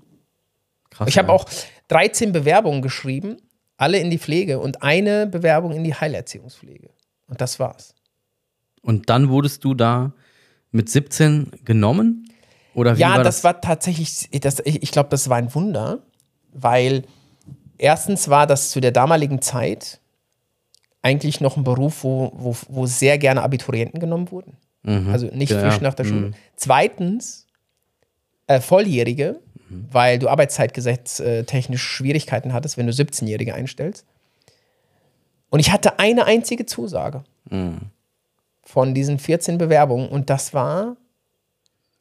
Krass. 0.91 1.09
Ich 1.09 1.19
habe 1.19 1.31
auch 1.33 1.47
13 1.89 2.33
Bewerbungen 2.33 2.81
geschrieben, 2.81 3.37
alle 3.77 3.99
in 3.99 4.11
die 4.11 4.19
Pflege 4.19 4.61
und 4.61 4.83
eine 4.83 5.27
Bewerbung 5.27 5.73
in 5.73 5.85
die 5.85 5.95
Heilerziehungspflege. 5.95 6.91
Und 7.29 7.41
das 7.41 7.59
war's. 7.59 7.95
Und 8.83 9.11
dann 9.11 9.29
wurdest 9.29 9.65
du 9.65 9.75
da 9.75 10.13
mit 10.71 10.89
17 10.89 11.51
genommen? 11.65 12.30
Oder 12.81 12.97
wie 12.97 13.01
ja, 13.01 13.11
war 13.11 13.19
das, 13.19 13.37
das? 13.37 13.45
war 13.45 13.61
tatsächlich, 13.61 14.29
das, 14.41 14.61
ich, 14.65 14.83
ich 14.83 14.91
glaube, 14.91 15.11
das 15.11 15.29
war 15.29 15.37
ein 15.37 15.55
Wunder, 15.55 15.99
weil 16.53 17.05
erstens 17.77 18.29
war 18.31 18.47
das 18.47 18.71
zu 18.71 18.81
der 18.81 18.91
damaligen 18.91 19.43
Zeit 19.43 20.01
eigentlich 21.03 21.41
noch 21.43 21.59
ein 21.59 21.65
Beruf, 21.65 22.05
wo, 22.05 22.33
wo, 22.35 22.57
wo 22.69 22.87
sehr 22.87 23.19
gerne 23.19 23.43
Abiturienten 23.43 24.01
genommen 24.01 24.31
wurden. 24.31 24.57
Also 25.13 25.27
nicht 25.27 25.51
Ja, 25.53 25.61
frisch 25.61 25.83
nach 25.83 25.93
der 25.93 26.05
Schule. 26.05 26.29
mhm. 26.29 26.35
Zweitens, 26.57 27.47
äh, 28.47 28.61
Volljährige, 28.61 29.39
weil 29.93 30.19
du 30.19 30.29
Arbeitszeitgesetz 30.29 31.21
äh, 31.21 31.45
technisch 31.45 31.83
Schwierigkeiten 31.83 32.55
hattest, 32.55 32.79
wenn 32.79 32.87
du 32.87 32.93
17-Jährige 32.95 33.53
einstellst. 33.55 34.07
Und 35.51 35.61
ich 35.61 35.71
hatte 35.71 35.99
eine 35.99 36.25
einzige 36.25 36.65
Zusage 36.65 37.25
von 38.65 38.95
diesen 38.95 39.19
14 39.19 39.59
Bewerbungen 39.59 40.09
und 40.09 40.31
das 40.31 40.55
war 40.55 40.97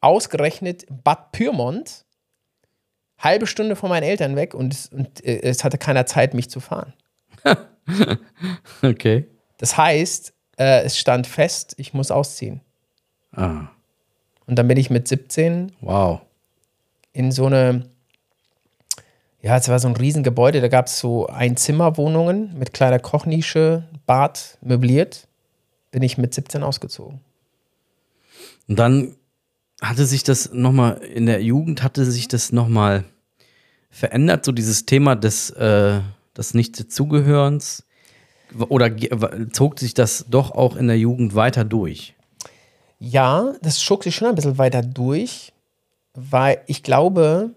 ausgerechnet 0.00 0.86
Bad 1.04 1.32
Pyrmont, 1.32 2.04
halbe 3.18 3.46
Stunde 3.46 3.76
von 3.76 3.90
meinen 3.90 4.04
Eltern 4.04 4.36
weg 4.36 4.54
und, 4.54 4.72
es, 4.72 4.88
und 4.88 5.24
äh, 5.24 5.40
es 5.42 5.64
hatte 5.64 5.78
keiner 5.78 6.06
Zeit, 6.06 6.34
mich 6.34 6.50
zu 6.50 6.60
fahren. 6.60 6.94
Okay. 8.82 9.26
Das 9.58 9.76
heißt, 9.76 10.32
äh, 10.58 10.82
es 10.82 10.98
stand 10.98 11.26
fest, 11.26 11.74
ich 11.76 11.92
muss 11.92 12.10
ausziehen. 12.10 12.60
Ah, 13.32 13.68
Und 14.46 14.58
dann 14.58 14.68
bin 14.68 14.76
ich 14.76 14.90
mit 14.90 15.08
17 15.08 15.72
wow. 15.80 16.20
in 17.12 17.32
so 17.32 17.46
eine, 17.46 17.88
ja, 19.40 19.56
es 19.56 19.68
war 19.68 19.78
so 19.78 19.88
ein 19.88 19.96
Riesengebäude, 19.96 20.60
da 20.60 20.68
gab 20.68 20.86
es 20.86 20.98
so 20.98 21.26
Einzimmerwohnungen 21.26 22.56
mit 22.58 22.72
kleiner 22.74 22.98
Kochnische, 22.98 23.84
Bad, 24.06 24.58
möbliert. 24.60 25.26
Bin 25.90 26.02
ich 26.02 26.18
mit 26.18 26.32
17 26.34 26.62
ausgezogen. 26.62 27.20
Und 28.68 28.78
dann 28.78 29.16
hatte 29.80 30.06
sich 30.06 30.22
das 30.22 30.52
nochmal, 30.52 30.98
in 30.98 31.26
der 31.26 31.42
Jugend 31.42 31.82
hatte 31.82 32.04
sich 32.04 32.28
das 32.28 32.52
nochmal 32.52 33.04
verändert, 33.90 34.44
so 34.44 34.52
dieses 34.52 34.86
Thema 34.86 35.16
des, 35.16 35.50
äh, 35.50 36.00
des 36.36 36.54
Nicht-Zugehörens. 36.54 37.84
Oder 38.68 38.90
zog 39.52 39.78
sich 39.78 39.94
das 39.94 40.26
doch 40.28 40.50
auch 40.50 40.76
in 40.76 40.88
der 40.88 40.98
Jugend 40.98 41.34
weiter 41.34 41.64
durch? 41.64 42.14
Ja, 42.98 43.54
das 43.62 43.80
schob 43.80 44.02
sich 44.02 44.16
schon 44.16 44.28
ein 44.28 44.34
bisschen 44.34 44.58
weiter 44.58 44.82
durch, 44.82 45.52
weil 46.14 46.60
ich 46.66 46.82
glaube, 46.82 47.54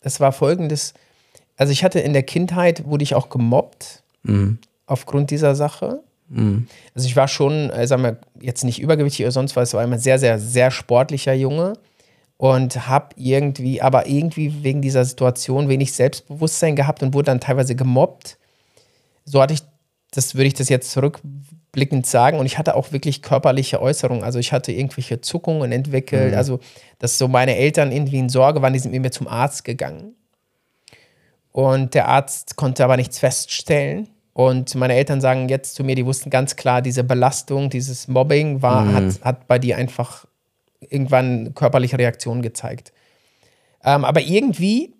es 0.00 0.18
war 0.18 0.32
folgendes. 0.32 0.94
Also 1.56 1.72
ich 1.72 1.84
hatte 1.84 2.00
in 2.00 2.14
der 2.14 2.22
Kindheit, 2.22 2.86
wurde 2.86 3.04
ich 3.04 3.14
auch 3.14 3.28
gemobbt 3.28 4.02
aufgrund 4.86 5.30
dieser 5.30 5.54
Sache. 5.54 6.02
Also 6.94 7.06
ich 7.06 7.16
war 7.16 7.28
schon, 7.28 7.70
äh, 7.70 7.86
sagen 7.86 8.02
wir, 8.02 8.18
jetzt 8.40 8.64
nicht 8.64 8.80
übergewichtig 8.80 9.24
oder 9.24 9.32
sonst 9.32 9.56
was, 9.56 9.74
war 9.74 9.84
immer 9.84 9.98
sehr, 9.98 10.18
sehr, 10.18 10.38
sehr 10.38 10.70
sportlicher 10.70 11.32
Junge 11.32 11.74
und 12.36 12.88
habe 12.88 13.14
irgendwie, 13.16 13.80
aber 13.80 14.06
irgendwie 14.06 14.62
wegen 14.62 14.82
dieser 14.82 15.04
Situation 15.04 15.68
wenig 15.68 15.92
Selbstbewusstsein 15.92 16.76
gehabt 16.76 17.02
und 17.02 17.14
wurde 17.14 17.26
dann 17.26 17.40
teilweise 17.40 17.74
gemobbt. 17.74 18.38
So 19.24 19.40
hatte 19.40 19.54
ich, 19.54 19.60
das 20.10 20.34
würde 20.34 20.48
ich 20.48 20.54
das 20.54 20.68
jetzt 20.68 20.90
zurückblickend 20.90 22.06
sagen 22.06 22.38
und 22.38 22.46
ich 22.46 22.58
hatte 22.58 22.74
auch 22.74 22.92
wirklich 22.92 23.22
körperliche 23.22 23.80
Äußerungen. 23.80 24.24
Also 24.24 24.38
ich 24.38 24.52
hatte 24.52 24.72
irgendwelche 24.72 25.20
Zuckungen 25.20 25.72
entwickelt, 25.72 26.34
also 26.34 26.60
dass 26.98 27.18
so 27.18 27.28
meine 27.28 27.56
Eltern 27.56 27.92
irgendwie 27.92 28.18
in 28.18 28.28
Sorge 28.28 28.62
waren, 28.62 28.72
die 28.72 28.78
sind 28.78 28.92
mit 28.92 29.02
mir 29.02 29.10
zum 29.10 29.28
Arzt 29.28 29.64
gegangen. 29.64 30.14
Und 31.52 31.94
der 31.94 32.08
Arzt 32.08 32.56
konnte 32.56 32.84
aber 32.84 32.98
nichts 32.98 33.18
feststellen. 33.18 34.08
Und 34.36 34.74
meine 34.74 34.92
Eltern 34.92 35.22
sagen 35.22 35.48
jetzt 35.48 35.76
zu 35.76 35.82
mir, 35.82 35.94
die 35.94 36.04
wussten 36.04 36.28
ganz 36.28 36.56
klar, 36.56 36.82
diese 36.82 37.02
Belastung, 37.02 37.70
dieses 37.70 38.06
Mobbing 38.06 38.60
war, 38.60 38.92
hat, 38.92 39.22
hat 39.22 39.46
bei 39.46 39.58
dir 39.58 39.78
einfach 39.78 40.26
irgendwann 40.78 41.54
körperliche 41.54 41.98
Reaktionen 41.98 42.42
gezeigt. 42.42 42.92
Ähm, 43.82 44.04
aber 44.04 44.20
irgendwie 44.20 44.92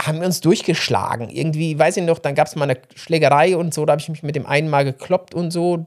haben 0.00 0.20
wir 0.20 0.26
uns 0.26 0.40
durchgeschlagen. 0.40 1.28
Irgendwie, 1.28 1.78
weiß 1.78 1.98
ich 1.98 2.04
noch, 2.04 2.18
dann 2.18 2.34
gab 2.34 2.46
es 2.46 2.56
mal 2.56 2.64
eine 2.64 2.80
Schlägerei 2.94 3.58
und 3.58 3.74
so, 3.74 3.84
da 3.84 3.90
habe 3.90 4.00
ich 4.00 4.08
mich 4.08 4.22
mit 4.22 4.36
dem 4.36 4.46
einen 4.46 4.70
mal 4.70 4.86
gekloppt 4.86 5.34
und 5.34 5.50
so. 5.50 5.84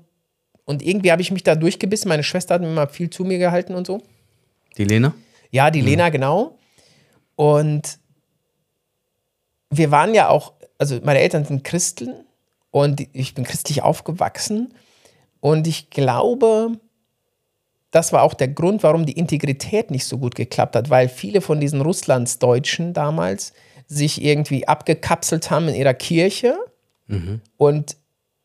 Und 0.63 0.83
irgendwie 0.83 1.11
habe 1.11 1.23
ich 1.23 1.31
mich 1.31 1.41
da 1.41 1.55
durchgebissen. 1.55 2.07
Meine 2.07 2.21
Schwester 2.21 2.53
hat 2.53 2.61
mir 2.61 2.67
mal 2.67 2.87
viel 2.87 3.09
zu 3.09 3.23
mir 3.23 3.39
gehalten 3.39 3.73
und 3.73 3.87
so. 3.87 4.03
Die 4.77 4.83
Lena? 4.83 5.15
Ja, 5.49 5.71
die 5.71 5.81
Lena, 5.81 6.09
genau. 6.09 6.59
Und 7.35 7.97
wir 9.71 9.91
waren 9.91 10.13
ja 10.13 10.29
auch, 10.29 10.53
also 10.77 10.99
meine 11.03 11.19
Eltern 11.19 11.45
sind 11.45 11.63
Christen 11.63 12.13
und 12.71 13.07
ich 13.13 13.33
bin 13.33 13.45
christlich 13.45 13.81
aufgewachsen. 13.81 14.73
Und 15.39 15.67
ich 15.67 15.89
glaube, 15.89 16.71
das 17.91 18.11
war 18.11 18.23
auch 18.23 18.33
der 18.33 18.49
Grund, 18.49 18.83
warum 18.83 19.05
die 19.05 19.17
Integrität 19.17 19.91
nicht 19.91 20.05
so 20.05 20.17
gut 20.17 20.35
geklappt 20.35 20.75
hat, 20.75 20.89
weil 20.89 21.07
viele 21.07 21.39
von 21.39 21.59
diesen 21.59 21.81
Russlandsdeutschen 21.81 22.93
damals 22.93 23.53
sich 23.87 24.21
irgendwie 24.21 24.67
abgekapselt 24.67 25.51
haben 25.51 25.67
in 25.69 25.75
ihrer 25.75 25.93
Kirche 25.93 26.57
und 27.57 27.95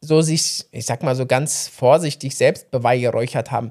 so 0.01 0.21
sich, 0.21 0.67
ich 0.71 0.87
sag 0.87 1.03
mal 1.03 1.17
so 1.17 1.27
ganz 1.27 1.69
vorsichtig 1.69 2.37
selbst 2.37 2.71
beweihgeräuchert 2.71 3.51
haben. 3.51 3.71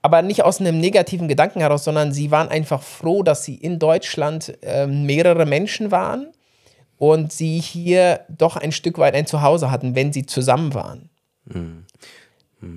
Aber 0.00 0.22
nicht 0.22 0.42
aus 0.42 0.60
einem 0.60 0.80
negativen 0.80 1.28
Gedanken 1.28 1.60
heraus, 1.60 1.84
sondern 1.84 2.12
sie 2.12 2.30
waren 2.30 2.48
einfach 2.48 2.82
froh, 2.82 3.22
dass 3.22 3.44
sie 3.44 3.54
in 3.54 3.78
Deutschland 3.78 4.58
äh, 4.62 4.86
mehrere 4.86 5.46
Menschen 5.46 5.90
waren 5.90 6.32
und 7.02 7.32
sie 7.32 7.58
hier 7.58 8.20
doch 8.28 8.54
ein 8.56 8.70
Stück 8.70 8.96
weit 8.96 9.16
ein 9.16 9.26
Zuhause 9.26 9.72
hatten, 9.72 9.96
wenn 9.96 10.12
sie 10.12 10.24
zusammen 10.24 10.72
waren. 10.72 11.10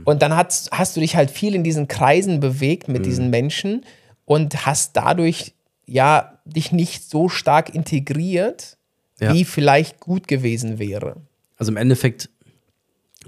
Und 0.03 0.21
dann 0.23 0.35
hast, 0.35 0.71
hast 0.71 0.95
du 0.95 0.99
dich 0.99 1.15
halt 1.15 1.29
viel 1.29 1.53
in 1.53 1.63
diesen 1.63 1.87
Kreisen 1.87 2.39
bewegt 2.39 2.87
mit 2.87 3.05
diesen 3.05 3.29
Menschen 3.29 3.85
und 4.25 4.65
hast 4.65 4.97
dadurch 4.97 5.53
ja 5.85 6.39
dich 6.43 6.71
nicht 6.71 7.07
so 7.07 7.29
stark 7.29 7.75
integriert, 7.75 8.77
Ja. 9.19 9.31
wie 9.31 9.45
vielleicht 9.45 9.99
gut 9.99 10.27
gewesen 10.27 10.79
wäre. 10.79 11.17
Also 11.57 11.71
im 11.71 11.77
Endeffekt, 11.77 12.31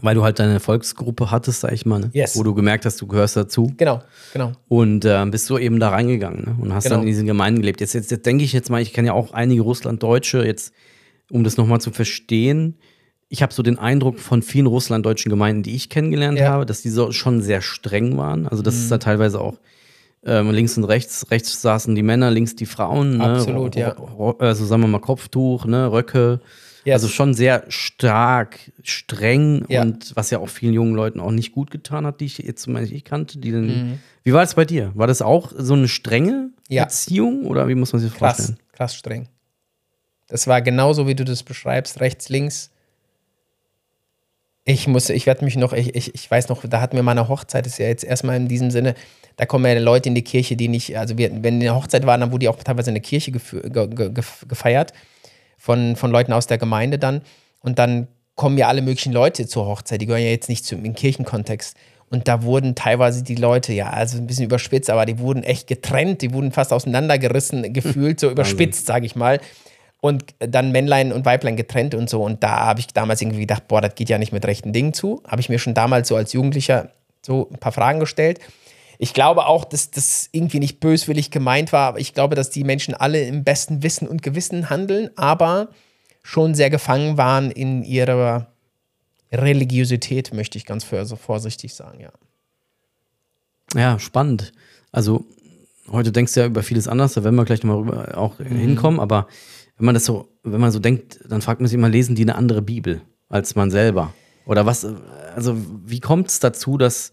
weil 0.02 0.16
du 0.16 0.24
halt 0.24 0.40
deine 0.40 0.60
Volksgruppe 0.60 1.32
hattest, 1.32 1.62
sag 1.62 1.72
ich 1.72 1.86
mal, 1.86 2.00
ne? 2.00 2.10
Yes. 2.14 2.38
wo 2.38 2.44
du 2.44 2.54
gemerkt 2.54 2.86
hast, 2.86 3.02
du 3.02 3.08
gehörst 3.08 3.36
dazu. 3.36 3.74
Genau, 3.78 4.02
genau. 4.34 4.52
Und 4.68 5.06
äh, 5.06 5.26
bist 5.30 5.50
du 5.50 5.58
eben 5.58 5.80
da 5.80 5.90
reingegangen 5.90 6.44
ne? 6.46 6.56
und 6.62 6.74
hast 6.74 6.84
Genau. 6.86 6.96
dann 6.98 7.04
in 7.04 7.08
diesen 7.08 7.26
Gemeinden 7.26 7.62
gelebt. 7.62 7.82
Jetzt, 7.82 7.94
jetzt, 7.94 8.12
jetzt 8.12 8.26
denke 8.26 8.44
ich 8.44 8.54
jetzt 8.54 8.70
mal, 8.70 8.82
ich 8.82 8.94
kenne 8.94 9.08
ja 9.08 9.14
auch 9.14 9.32
einige 9.34 9.62
Russlanddeutsche, 9.62 10.46
jetzt, 10.46 10.74
um 11.32 11.44
das 11.44 11.58
nochmal 11.58 11.82
zu 11.82 11.92
verstehen. 11.92 12.76
Ich 13.30 13.42
habe 13.42 13.54
so 13.54 13.62
den 13.64 13.78
Eindruck 13.78 14.20
von 14.20 14.42
vielen 14.42 14.68
russlanddeutschen 14.68 15.30
Gemeinden, 15.30 15.64
die 15.64 15.76
ich 15.76 15.90
kennengelernt 15.90 16.40
Ja. 16.40 16.50
habe, 16.52 16.66
dass 16.66 16.82
die 16.82 16.90
so 16.90 17.12
schon 17.12 17.42
sehr 17.42 17.62
streng 17.62 18.18
waren. 18.18 18.48
Also, 18.48 18.64
dass 18.64 18.76
es 18.76 18.88
da 18.90 19.00
teilweise 19.00 19.42
auch 19.42 19.60
ähm, 20.26 20.52
links 20.52 20.78
und 20.78 20.84
rechts, 20.86 21.30
rechts 21.32 21.62
saßen 21.62 21.94
die 21.96 22.04
Männer, 22.04 22.32
links 22.32 22.56
die 22.56 22.66
Frauen. 22.66 23.18
Ne? 23.18 23.24
Absolut, 23.26 23.76
ja. 23.76 23.96
Also, 24.40 24.66
sagen 24.66 24.82
wir 24.82 24.88
mal, 24.88 25.00
Kopftuch, 25.00 25.66
ne? 25.66 25.92
Röcke. 25.92 26.40
Yes. 26.88 26.94
Also 27.04 27.10
schon 27.10 27.34
sehr 27.34 27.66
stark, 27.68 28.72
streng 28.82 29.66
Ja. 29.68 29.82
und 29.82 30.16
was 30.16 30.30
ja 30.30 30.40
auch 30.40 30.48
vielen 30.48 30.74
jungen 30.74 30.96
Leuten 30.96 31.20
auch 31.20 31.32
nicht 31.32 31.52
gut 31.52 31.70
getan 31.70 32.06
hat, 32.06 32.22
die 32.22 32.26
ich 32.26 32.38
jetzt 32.38 32.62
zum 32.62 32.74
Beispiel 32.76 32.96
ich 32.96 33.04
kannte. 33.04 33.40
Die 33.40 33.52
dann, 33.52 33.66
Mhm. 33.68 34.00
Wie 34.24 34.32
war 34.34 34.40
das 34.42 34.56
bei 34.56 34.64
dir? 34.64 34.92
War 34.96 35.06
das 35.08 35.22
auch 35.22 35.52
so 35.58 35.74
eine 35.74 35.90
strenge 35.90 36.52
Ja. 36.70 36.84
Erziehung 36.84 37.46
oder 37.46 37.68
wie 37.68 37.76
muss 37.76 37.92
man 37.92 38.02
sich 38.02 38.12
das 38.12 38.18
Krass, 38.20 38.36
vorstellen? 38.38 38.60
krass 38.72 38.96
streng. 38.96 39.28
Das 40.30 40.48
war 40.48 40.62
genauso, 40.62 41.08
wie 41.08 41.16
du 41.16 41.26
das 41.26 41.44
beschreibst, 41.44 42.00
rechts, 42.00 42.30
links. 42.30 42.70
Ich 44.64 44.88
muss, 44.88 45.10
ich 45.10 45.26
werde 45.26 45.46
mich 45.46 45.56
noch, 45.56 45.72
ich, 45.74 45.96
ich, 45.96 46.14
ich 46.16 46.30
weiß 46.32 46.50
noch, 46.50 46.66
da 46.66 46.82
hatten 46.82 46.96
wir 46.98 47.04
mal 47.04 47.12
eine 47.12 47.28
Hochzeit, 47.30 47.66
das 47.66 47.74
ist 47.74 47.80
ja 47.80 47.88
jetzt 47.88 48.04
erstmal 48.04 48.36
in 48.38 48.48
diesem 48.50 48.70
Sinne, 48.72 48.96
da 49.38 49.46
kommen 49.46 49.66
ja 49.66 49.80
Leute 49.80 50.10
in 50.10 50.16
die 50.16 50.24
Kirche, 50.24 50.56
die 50.58 50.68
nicht, 50.68 50.98
also 50.98 51.18
wir, 51.18 51.32
wenn 51.44 51.56
eine 51.56 51.74
Hochzeit 51.76 52.06
war, 52.06 52.18
dann 52.18 52.32
wurde 52.32 52.40
die 52.40 52.50
auch 52.50 52.62
teilweise 52.62 52.90
in 52.90 52.96
der 52.96 53.02
Kirche 53.04 53.32
ge, 53.32 53.42
ge, 53.70 53.88
ge, 53.88 54.12
gefeiert 54.48 54.92
von, 55.68 55.98
von 55.98 56.12
Leuten 56.12 56.32
aus 56.32 56.48
der 56.48 56.58
Gemeinde 56.58 56.98
dann. 56.98 57.22
Und 57.60 57.78
dann 57.78 58.08
kommen 58.36 58.58
ja 58.58 58.70
alle 58.70 58.82
möglichen 58.82 59.12
Leute 59.12 59.48
zur 59.48 59.66
Hochzeit, 59.66 60.00
die 60.00 60.06
gehören 60.06 60.24
ja 60.24 60.30
jetzt 60.30 60.48
nicht 60.48 60.64
zum 60.64 60.82
Kirchenkontext. 60.94 61.76
Und 62.10 62.30
da 62.30 62.44
wurden 62.44 62.74
teilweise 62.74 63.22
die 63.22 63.36
Leute, 63.36 63.74
ja, 63.74 63.90
also 63.90 64.18
ein 64.18 64.28
bisschen 64.28 64.46
überspitzt, 64.46 64.90
aber 64.90 65.06
die 65.06 65.20
wurden 65.20 65.44
echt 65.44 65.68
getrennt, 65.68 66.22
die 66.22 66.32
wurden 66.32 66.54
fast 66.54 66.72
auseinandergerissen, 66.72 67.74
gefühlt, 67.74 68.22
so 68.22 68.32
überspitzt, 68.32 68.86
sage 68.86 69.06
ich 69.06 69.18
mal. 69.18 69.42
Und 70.00 70.24
dann 70.40 70.72
Männlein 70.72 71.12
und 71.12 71.26
Weiblein 71.26 71.58
getrennt 71.58 71.94
und 71.96 72.10
so. 72.10 72.24
Und 72.24 72.44
da 72.44 72.62
habe 72.68 72.80
ich 72.80 72.88
damals 72.88 73.22
irgendwie 73.22 73.42
gedacht, 73.42 73.68
boah, 73.68 73.82
das 73.82 73.96
geht 73.96 74.08
ja 74.08 74.18
nicht 74.18 74.32
mit 74.32 74.46
rechten 74.46 74.72
Dingen 74.72 74.94
zu. 74.94 75.22
Habe 75.28 75.42
ich 75.42 75.50
mir 75.50 75.60
schon 75.60 75.74
damals 75.74 76.08
so 76.08 76.16
als 76.16 76.32
Jugendlicher 76.32 76.92
so 77.26 77.50
ein 77.52 77.58
paar 77.58 77.74
Fragen 77.74 78.00
gestellt. 78.00 78.40
Ich 79.00 79.14
glaube 79.14 79.46
auch, 79.46 79.64
dass 79.66 79.92
das 79.92 80.30
irgendwie 80.32 80.60
nicht 80.60 80.80
böswillig 80.80 81.30
gemeint 81.32 81.72
war, 81.72 81.88
aber 81.90 82.00
ich 82.00 82.14
glaube, 82.14 82.36
dass 82.36 82.50
die 82.50 82.64
Menschen 82.64 82.94
alle 82.94 83.22
im 83.22 83.44
besten 83.44 83.84
Wissen 83.84 84.08
und 84.08 84.24
Gewissen 84.24 84.70
handeln, 84.70 85.12
aber 85.16 85.70
schon 86.24 86.56
sehr 86.56 86.70
gefangen 86.70 87.18
waren 87.18 87.52
in 87.52 87.84
ihrer 87.84 88.48
Religiosität, 89.32 90.34
möchte 90.34 90.58
ich 90.58 90.66
ganz 90.66 90.84
vorsichtig 90.84 91.74
sagen, 91.74 92.00
ja. 92.00 92.12
Ja, 93.76 94.00
spannend. 94.00 94.54
Also 94.92 95.26
heute 95.92 96.12
denkst 96.12 96.34
du 96.34 96.40
ja 96.40 96.46
über 96.46 96.64
vieles 96.64 96.88
anders, 96.88 97.14
da 97.14 97.24
werden 97.24 97.36
wir 97.36 97.46
gleich 97.46 97.64
nochmal 97.64 97.78
rüber 97.84 98.18
auch 98.18 98.40
Mhm. 98.40 98.56
hinkommen, 98.58 99.00
aber 99.00 99.28
wenn 99.78 99.86
man 99.86 99.94
das 99.94 100.06
so, 100.06 100.28
wenn 100.44 100.60
man 100.62 100.72
so 100.72 100.80
denkt, 100.80 101.20
dann 101.28 101.42
fragt 101.42 101.60
man 101.62 101.68
sich 101.68 101.76
immer, 101.76 101.90
lesen 101.90 102.16
die 102.16 102.24
eine 102.24 102.36
andere 102.36 102.62
Bibel 102.62 103.02
als 103.30 103.56
man 103.56 103.70
selber? 103.70 104.14
Oder 104.46 104.66
was, 104.66 104.88
also 105.36 105.58
wie 105.86 106.00
kommt 106.00 106.30
es 106.30 106.40
dazu, 106.40 106.78
dass 106.78 107.12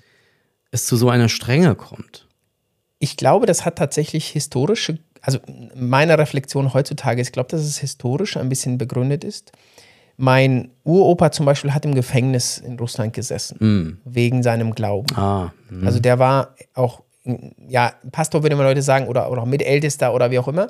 es 0.74 0.86
zu 0.86 0.96
so 0.96 1.08
einer 1.08 1.28
Strenge 1.28 1.74
kommt? 1.74 2.28
Ich 2.98 3.16
glaube, 3.16 3.46
das 3.46 3.64
hat 3.64 3.76
tatsächlich 3.76 4.28
historische, 4.28 4.98
also 5.20 5.38
meine 5.74 6.18
Reflexion 6.18 6.74
heutzutage 6.74 7.20
ist, 7.20 7.28
ich 7.28 7.32
glaube, 7.32 7.48
dass 7.48 7.60
es 7.62 7.78
historisch 7.78 8.36
ein 8.36 8.48
bisschen 8.48 8.78
begründet 8.78 9.24
ist. 9.24 9.52
Mein 10.16 10.70
Uropa 10.84 11.32
zum 11.32 11.46
Beispiel 11.46 11.74
hat 11.74 11.84
im 11.84 11.94
Gefängnis 11.94 12.58
in 12.58 12.78
Russland 12.78 13.12
gesessen, 13.14 14.00
wegen 14.04 14.42
seinem 14.42 14.74
Glauben. 14.74 15.06
Ah, 15.16 15.52
hm. 15.68 15.86
Also 15.86 15.98
der 15.98 16.18
war 16.18 16.54
auch, 16.74 17.02
ja, 17.68 17.94
Pastor 18.12 18.42
würde 18.42 18.54
man 18.54 18.66
Leute 18.66 18.82
sagen, 18.82 19.08
oder, 19.08 19.30
oder 19.30 19.42
auch 19.42 19.46
Mitältester 19.46 20.14
oder 20.14 20.30
wie 20.30 20.38
auch 20.38 20.46
immer. 20.46 20.68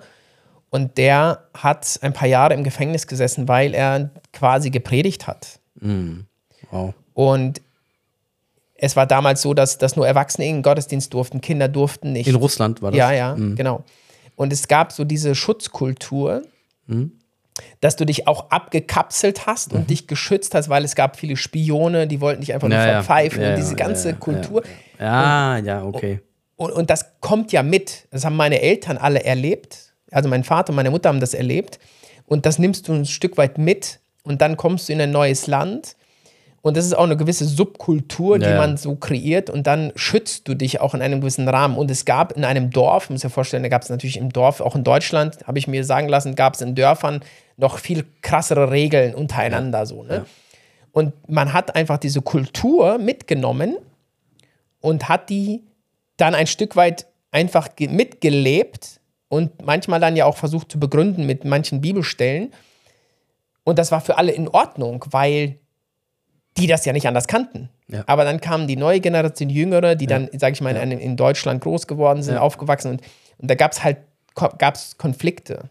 Und 0.71 0.99
der 0.99 1.45
hat 1.55 1.99
ein 2.03 2.13
paar 2.13 2.27
Jahre 2.27 2.55
im 2.55 2.65
Gefängnis 2.65 3.07
gesessen, 3.07 3.47
weil 3.49 3.75
er 3.75 4.11
quasi 4.33 4.71
gepredigt 4.71 5.27
hat. 5.27 5.61
wow. 6.71 6.95
Und 7.13 7.61
es 8.85 8.97
war 8.97 9.07
damals 9.07 9.43
so, 9.43 9.55
dass, 9.55 9.79
dass 9.79 9.97
nur 9.97 10.07
Erwachsene 10.07 10.47
in 10.47 10.57
den 10.57 10.63
Gottesdienst 10.63 11.13
durften, 11.13 11.41
Kinder 11.41 11.69
durften 11.69 12.13
nicht. 12.13 12.27
In 12.27 12.35
Russland 12.35 12.83
war 12.83 12.91
das? 12.91 12.99
Ja, 12.99 13.13
ja, 13.13 13.35
genau. 13.35 13.85
Und 14.37 14.53
es 14.53 14.69
gab 14.69 14.93
so 14.93 15.05
diese 15.05 15.35
Schutzkultur, 15.35 16.43
dass 17.81 17.97
du 17.97 18.05
dich 18.05 18.27
auch 18.27 18.51
abgekapselt 18.51 19.47
hast 19.47 19.73
und 19.73 19.91
dich 19.91 20.07
geschützt 20.07 20.55
hast, 20.55 20.69
weil 20.69 20.85
es 20.85 20.95
gab 20.95 21.17
viele 21.17 21.37
Spione, 21.37 22.07
die 22.07 22.21
wollten 22.21 22.41
dich 22.41 22.53
einfach 22.53 22.69
nur 22.69 22.77
Ja, 22.77 22.87
ja. 22.87 22.93
verpfeifen 23.03 23.41
Ja, 23.43 23.49
und 23.49 23.53
ja, 23.53 23.57
diese 23.57 23.71
ja, 23.71 23.77
ganze 23.77 24.15
Kultur. 24.15 24.63
Ja, 24.99 25.59
ja, 25.59 25.85
okay. 25.85 26.21
Und, 26.57 26.73
und 26.73 26.91
das 26.91 27.07
kommt 27.21 27.53
ja 27.53 27.63
mit. 27.63 28.07
Das 28.11 28.25
haben 28.25 28.37
meine 28.37 28.61
Eltern 28.61 28.97
alle 28.97 29.25
erlebt. 29.25 29.95
Also 30.11 30.29
mein 30.29 30.45
Vater 30.45 30.71
und 30.71 30.77
meine 30.77 30.91
Mutter 30.91 31.09
haben 31.09 31.21
das 31.21 31.35
erlebt. 31.35 31.79
Und 32.27 32.47
das 32.47 32.59
nimmst 32.59 32.89
du 32.89 32.93
ein 32.93 33.07
Stück 33.07 33.37
weit 33.37 33.59
mit. 33.59 34.01
Und 34.23 34.41
dann 34.41 34.57
kommst 34.57 34.89
du 34.89 34.93
in 34.93 35.01
ein 35.01 35.11
neues 35.11 35.47
Land. 35.47 35.97
Und 36.65 36.79
das 36.79 36.87
ist 36.87 36.95
auch 36.95 37.05
eine 37.05 37.19
gewisse 37.19 37.45
Subkultur, 37.45 38.39
die 38.39 38.47
Ja, 38.47 38.53
ja. 38.53 38.57
man 38.57 38.79
so 38.79 38.97
kreiert. 38.97 39.51
Und 39.51 39.67
dann 39.67 39.93
schützt 39.97 40.49
du 40.49 40.55
dich 40.55 40.81
auch 40.81 40.95
in 40.95 41.03
einem 41.03 41.21
gewissen 41.21 41.47
Rahmen. 41.47 41.77
Und 41.77 41.91
es 41.91 42.07
gab 42.07 42.33
in 42.33 42.43
einem 42.43 42.71
Dorf, 42.71 43.11
muss 43.11 43.21
ich 43.21 43.25
mir 43.25 43.31
vorstellen, 43.31 43.63
da 43.63 43.69
gab 43.69 43.83
es 43.83 43.91
natürlich 43.91 44.17
im 44.17 44.33
Dorf, 44.33 44.63
auch 44.63 44.75
in 44.75 44.83
Deutschland, 44.83 45.47
habe 45.47 45.59
ich 45.59 45.69
mir 45.69 45.85
sagen 45.85 46.09
lassen, 46.09 46.35
gab 46.37 46.55
es 46.55 46.63
in 46.63 46.75
Dörfern 46.75 47.21
noch 47.59 47.77
viel 47.79 48.07
krassere 48.23 48.71
Regeln 48.71 49.15
untereinander. 49.15 49.85
So, 49.85 50.05
ne? 50.05 50.25
Und 50.91 51.13
man 51.29 51.53
hat 51.53 51.77
einfach 51.77 51.99
diese 51.99 52.23
Kultur 52.23 52.97
mitgenommen 52.97 53.77
und 54.81 55.07
hat 55.11 55.29
die 55.29 55.65
dann 56.17 56.35
ein 56.35 56.47
Stück 56.47 56.77
weit 56.77 57.05
einfach 57.31 57.77
ge- 57.77 57.89
mitgelebt 57.89 59.01
und 59.29 59.67
manchmal 59.67 60.01
dann 60.01 60.17
ja 60.17 60.25
auch 60.25 60.39
versucht 60.39 60.73
zu 60.73 60.81
begründen 60.81 61.27
mit 61.27 61.45
manchen 61.45 61.83
Bibelstellen. 61.83 62.55
Und 63.65 63.79
das 63.79 63.93
war 63.93 64.01
für 64.01 64.17
alle 64.17 64.33
in 64.33 64.49
Ordnung, 64.49 65.05
weil 65.11 65.59
die 66.57 66.67
das 66.67 66.85
ja 66.85 66.93
nicht 66.93 67.07
anders 67.09 67.27
kannten. 67.27 67.69
Ja. 67.89 68.05
Aber 68.07 68.25
dann 68.25 68.41
kam 68.41 68.67
die 68.67 68.77
neue 68.77 69.01
Generation 69.01 69.51
Jüngere, 69.51 69.97
die 69.97 70.07
dann, 70.07 70.29
sage 70.37 70.53
ich 70.53 70.61
mal, 70.61 70.75
in, 70.77 70.93
in 70.93 71.17
Deutschland 71.17 71.63
groß 71.63 71.87
geworden 71.87 72.23
sind, 72.23 72.35
Ja. 72.35 72.41
aufgewachsen 72.41 72.93
und, 72.93 73.03
und 73.39 73.51
da 73.51 73.55
gab 73.55 73.73
es 73.73 73.83
halt 73.83 73.99
gab's 74.59 74.97
Konflikte. 74.99 75.71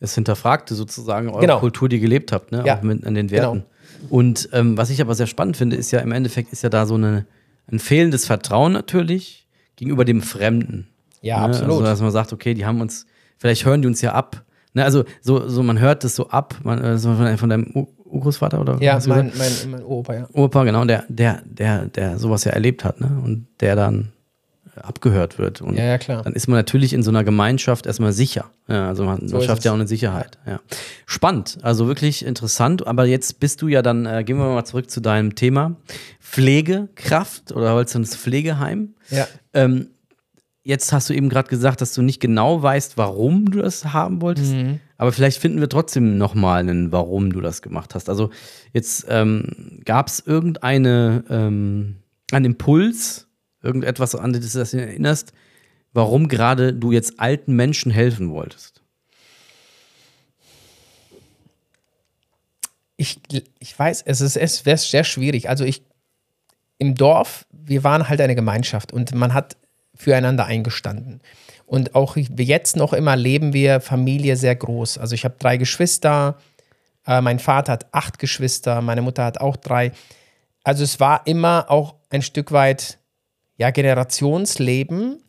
Es 0.00 0.14
hinterfragte 0.14 0.74
sozusagen 0.74 1.28
eure 1.28 1.40
Genau. 1.40 1.58
Kultur, 1.58 1.88
die 1.88 1.96
ihr 1.96 2.02
gelebt 2.02 2.32
habt, 2.32 2.52
ne? 2.52 2.62
Ja. 2.64 2.78
auch 2.78 2.82
mit, 2.82 3.06
an 3.06 3.14
den 3.14 3.30
Werten. 3.30 3.64
Und 4.10 4.48
ähm, 4.52 4.76
was 4.76 4.90
ich 4.90 5.00
aber 5.00 5.14
sehr 5.14 5.26
spannend 5.26 5.56
finde, 5.56 5.76
ist 5.76 5.90
ja 5.90 6.00
im 6.00 6.12
Endeffekt 6.12 6.52
ist 6.52 6.62
ja 6.62 6.68
da 6.68 6.86
so 6.86 6.94
eine, 6.94 7.26
ein 7.70 7.78
fehlendes 7.78 8.26
Vertrauen 8.26 8.72
natürlich 8.72 9.46
gegenüber 9.76 10.04
dem 10.04 10.22
Fremden. 10.22 10.88
Ja, 11.20 11.38
ne? 11.40 11.44
absolut. 11.46 11.72
Also, 11.72 11.84
dass 11.84 12.00
man 12.00 12.10
sagt, 12.12 12.32
okay, 12.32 12.54
die 12.54 12.64
haben 12.64 12.80
uns, 12.80 13.06
vielleicht 13.38 13.64
hören 13.64 13.82
die 13.82 13.88
uns 13.88 14.00
ja 14.00 14.12
ab. 14.12 14.44
Ne? 14.72 14.84
Also 14.84 15.04
so, 15.20 15.48
so 15.48 15.62
man 15.64 15.80
hört 15.80 16.04
das 16.04 16.14
so 16.14 16.28
ab, 16.28 16.54
man, 16.62 16.82
äh, 16.82 16.98
so 16.98 17.14
von, 17.14 17.38
von 17.38 17.48
deinem 17.48 17.88
Urgroßvater 18.10 18.60
oder 18.60 18.78
Ja, 18.80 18.98
mein, 19.06 19.32
mein, 19.36 19.52
mein 19.70 19.82
Opa, 19.84 20.14
ja. 20.14 20.28
Opa, 20.32 20.64
genau, 20.64 20.84
der, 20.84 21.04
der, 21.08 21.42
der, 21.44 21.86
der 21.86 22.18
sowas 22.18 22.44
ja 22.44 22.52
erlebt 22.52 22.84
hat, 22.84 23.00
ne? 23.00 23.20
Und 23.24 23.46
der 23.60 23.76
dann 23.76 24.12
abgehört 24.80 25.38
wird. 25.40 25.60
Und 25.60 25.76
Ja, 25.76 25.84
ja, 25.84 25.98
klar. 25.98 26.22
dann 26.22 26.34
ist 26.34 26.46
man 26.46 26.56
natürlich 26.56 26.92
in 26.92 27.02
so 27.02 27.10
einer 27.10 27.24
Gemeinschaft 27.24 27.86
erstmal 27.86 28.12
sicher. 28.12 28.44
Ja, 28.68 28.86
also 28.86 29.04
man, 29.04 29.18
man 29.26 29.40
ist 29.40 29.44
schafft 29.46 29.58
es. 29.60 29.64
ja 29.64 29.72
auch 29.72 29.76
eine 29.76 29.88
Sicherheit. 29.88 30.38
Ja. 30.46 30.60
Spannend, 31.04 31.58
also 31.62 31.88
wirklich 31.88 32.24
interessant. 32.24 32.86
Aber 32.86 33.04
jetzt 33.04 33.40
bist 33.40 33.60
du 33.60 33.66
ja 33.66 33.82
dann, 33.82 34.06
äh, 34.06 34.22
gehen 34.22 34.36
wir 34.38 34.44
mal 34.46 34.64
zurück 34.64 34.88
zu 34.88 35.00
deinem 35.00 35.34
Thema. 35.34 35.74
Pflegekraft 36.20 37.52
oder 37.52 37.74
wolltest 37.74 37.94
du 37.94 37.98
ins 38.00 38.16
Pflegeheim? 38.16 38.94
Ja. 39.10 39.26
Ähm, 39.52 39.88
jetzt 40.62 40.92
hast 40.92 41.10
du 41.10 41.14
eben 41.14 41.28
gerade 41.28 41.48
gesagt, 41.48 41.80
dass 41.80 41.92
du 41.94 42.02
nicht 42.02 42.20
genau 42.20 42.62
weißt, 42.62 42.96
warum 42.96 43.50
du 43.50 43.58
das 43.60 43.92
haben 43.92 44.22
wolltest. 44.22 44.52
Mhm. 44.54 44.80
Aber 44.98 45.12
vielleicht 45.12 45.40
finden 45.40 45.60
wir 45.60 45.68
trotzdem 45.68 46.18
nochmal 46.18 46.60
einen, 46.60 46.90
warum 46.92 47.32
du 47.32 47.40
das 47.40 47.62
gemacht 47.62 47.94
hast. 47.94 48.08
Also 48.08 48.30
jetzt 48.72 49.06
ähm, 49.08 49.80
gab 49.84 50.08
es 50.08 50.20
irgendeine, 50.20 51.24
ähm, 51.30 51.96
einen 52.32 52.44
Impuls, 52.44 53.28
irgendetwas, 53.62 54.16
an 54.16 54.32
das 54.32 54.52
du 54.52 54.64
dich 54.64 54.74
erinnerst, 54.74 55.32
warum 55.92 56.28
gerade 56.28 56.74
du 56.74 56.90
jetzt 56.90 57.20
alten 57.20 57.54
Menschen 57.54 57.92
helfen 57.92 58.30
wolltest. 58.30 58.82
Ich, 62.96 63.20
ich 63.60 63.78
weiß, 63.78 64.02
es 64.04 64.20
ist 64.20 64.36
es 64.36 64.66
wäre 64.66 64.76
sehr 64.76 65.04
schwierig. 65.04 65.48
Also 65.48 65.64
ich 65.64 65.84
im 66.78 66.96
Dorf, 66.96 67.46
wir 67.52 67.84
waren 67.84 68.08
halt 68.08 68.20
eine 68.20 68.34
Gemeinschaft 68.34 68.92
und 68.92 69.14
man 69.14 69.32
hat 69.32 69.56
füreinander 69.94 70.46
eingestanden. 70.46 71.20
Und 71.68 71.94
auch 71.94 72.16
jetzt 72.16 72.76
noch 72.76 72.92
immer 72.94 73.14
leben 73.14 73.52
wir 73.52 73.80
Familie 73.80 74.36
sehr 74.36 74.56
groß. 74.56 74.96
Also 74.98 75.14
ich 75.14 75.24
habe 75.24 75.34
drei 75.38 75.58
Geschwister, 75.58 76.38
äh, 77.06 77.20
mein 77.20 77.38
Vater 77.38 77.72
hat 77.72 77.86
acht 77.92 78.18
Geschwister, 78.18 78.80
meine 78.80 79.02
Mutter 79.02 79.24
hat 79.24 79.40
auch 79.40 79.56
drei. 79.56 79.92
Also 80.64 80.82
es 80.82 80.98
war 80.98 81.26
immer 81.26 81.66
auch 81.70 81.94
ein 82.10 82.22
Stück 82.22 82.52
weit 82.52 82.98
ja 83.58 83.70
Generationsleben 83.70 85.22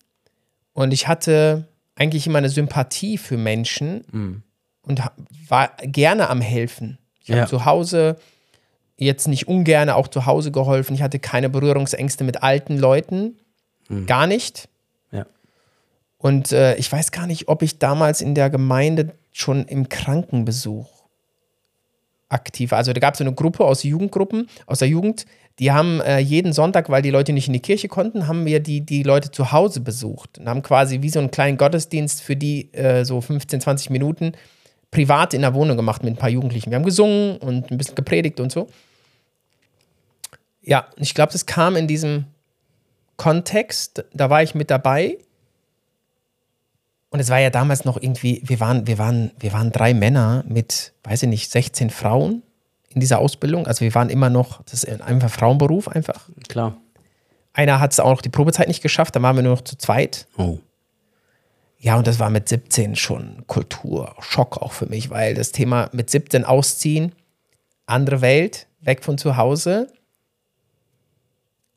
und 0.73 0.93
ich 0.93 1.07
hatte 1.07 1.67
eigentlich 1.95 2.25
immer 2.25 2.37
eine 2.37 2.49
Sympathie 2.49 3.17
für 3.17 3.37
Menschen 3.37 4.43
und 4.81 5.03
ha- 5.03 5.11
war 5.49 5.71
gerne 5.81 6.29
am 6.29 6.39
helfen. 6.39 6.99
Ich 7.21 7.29
habe 7.31 7.41
Ja. 7.41 7.47
zu 7.47 7.65
Hause 7.65 8.15
jetzt 8.95 9.27
nicht 9.27 9.47
ungern 9.47 9.89
auch 9.89 10.07
zu 10.07 10.25
Hause 10.25 10.51
geholfen. 10.51 10.93
Ich 10.95 11.01
hatte 11.01 11.19
keine 11.19 11.49
Berührungsängste 11.49 12.23
mit 12.23 12.43
alten 12.43 12.77
Leuten, 12.77 13.37
gar 14.05 14.25
nicht. 14.27 14.68
Und 16.19 16.51
äh, 16.51 16.75
ich 16.75 16.91
weiß 16.91 17.11
gar 17.11 17.25
nicht, 17.25 17.47
ob 17.47 17.63
ich 17.63 17.79
damals 17.79 18.21
in 18.21 18.35
der 18.35 18.49
Gemeinde 18.49 19.13
schon 19.31 19.65
im 19.65 19.89
Krankenbesuch 19.89 20.87
aktiv 22.27 22.71
war. 22.71 22.77
Also 22.77 22.93
da 22.93 22.99
gab 22.99 23.15
es 23.15 23.17
so 23.17 23.23
eine 23.23 23.33
Gruppe 23.33 23.65
aus 23.65 23.83
Jugendgruppen, 23.83 24.47
aus 24.67 24.79
der 24.79 24.89
Jugend, 24.89 25.25
die 25.59 25.71
haben 25.71 25.99
äh, 26.01 26.19
jeden 26.19 26.53
Sonntag, 26.53 26.89
weil 26.89 27.01
die 27.01 27.09
Leute 27.09 27.33
nicht 27.33 27.47
in 27.47 27.53
die 27.53 27.61
Kirche 27.61 27.89
konnten, 27.89 28.27
haben 28.27 28.45
wir 28.45 28.61
die, 28.61 28.81
die 28.81 29.03
Leute 29.03 29.31
zu 29.31 29.51
Hause 29.51 29.81
besucht 29.81 30.37
und 30.37 30.47
haben 30.47 30.61
quasi 30.61 31.01
wie 31.01 31.09
so 31.09 31.19
einen 31.19 31.31
kleinen 31.31 31.57
Gottesdienst 31.57 32.21
für 32.21 32.35
die 32.35 32.73
äh, 32.73 33.03
so 33.03 33.19
15, 33.19 33.59
20 33.61 33.89
Minuten 33.89 34.33
privat 34.91 35.33
in 35.33 35.41
der 35.41 35.53
Wohnung 35.53 35.75
gemacht 35.75 36.03
mit 36.03 36.13
ein 36.13 36.17
paar 36.17 36.29
Jugendlichen. 36.29 36.71
Wir 36.71 36.77
haben 36.77 36.85
gesungen 36.85 37.37
und 37.37 37.71
ein 37.71 37.77
bisschen 37.77 37.95
gepredigt 37.95 38.39
und 38.39 38.51
so. 38.51 38.67
Ja, 40.61 40.87
ich 40.97 41.13
glaube, 41.13 41.31
das 41.31 41.45
kam 41.45 41.75
in 41.75 41.87
diesem 41.87 42.25
Kontext, 43.17 44.05
da 44.13 44.29
war 44.29 44.43
ich 44.43 44.55
mit 44.55 44.71
dabei. 44.71 45.17
Und 47.11 47.19
es 47.19 47.29
war 47.29 47.39
ja 47.39 47.49
damals 47.49 47.85
noch 47.85 47.97
irgendwie, 48.01 48.41
wir 48.45 48.59
waren, 48.59 48.85
wir 48.85 48.97
waren, 48.97 49.31
wir 49.39 49.51
waren 49.53 49.71
drei 49.71 49.93
Männer 49.93 50.43
mit, 50.47 50.93
weiß 51.03 51.23
ich 51.23 51.29
nicht, 51.29 51.51
16 51.51 51.89
Frauen 51.89 52.43
in 52.89 52.99
dieser 52.99 53.19
Ausbildung. 53.19 53.65
Also 53.65 53.81
wir 53.81 53.93
waren 53.95 54.09
immer 54.09 54.29
noch, 54.29 54.61
das 54.63 54.83
ist 54.83 55.01
einfach 55.01 55.29
Frauenberuf 55.29 55.87
einfach. 55.87 56.29
Klar. 56.47 56.77
Einer 57.53 57.79
hat 57.79 57.91
es 57.93 57.99
auch 57.99 58.11
noch 58.11 58.21
die 58.21 58.29
Probezeit 58.29 58.67
nicht 58.67 58.83
geschafft, 58.83 59.15
dann 59.15 59.23
waren 59.23 59.35
wir 59.35 59.43
nur 59.43 59.55
noch 59.55 59.63
zu 59.63 59.77
zweit. 59.77 60.27
Oh. 60.37 60.59
Ja, 61.79 61.97
und 61.97 62.05
das 62.07 62.19
war 62.19 62.29
mit 62.29 62.47
17 62.47 62.95
schon 62.95 63.43
Kulturschock 63.47 64.57
auch 64.57 64.73
für 64.73 64.85
mich, 64.85 65.09
weil 65.09 65.33
das 65.33 65.51
Thema 65.51 65.89
mit 65.93 66.09
17 66.09 66.43
ausziehen, 66.43 67.13
andere 67.85 68.21
Welt, 68.21 68.67
weg 68.81 69.03
von 69.03 69.17
zu 69.17 69.37
Hause. 69.37 69.91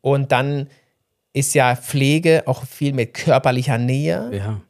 Und 0.01 0.33
dann 0.33 0.69
ist 1.33 1.55
ja 1.55 1.75
Pflege 1.77 2.43
auch 2.47 2.65
viel 2.65 2.93
mit 2.93 3.15
körperlicher 3.15 3.79
Nähe, 3.79 4.31
Ja. 4.33 4.61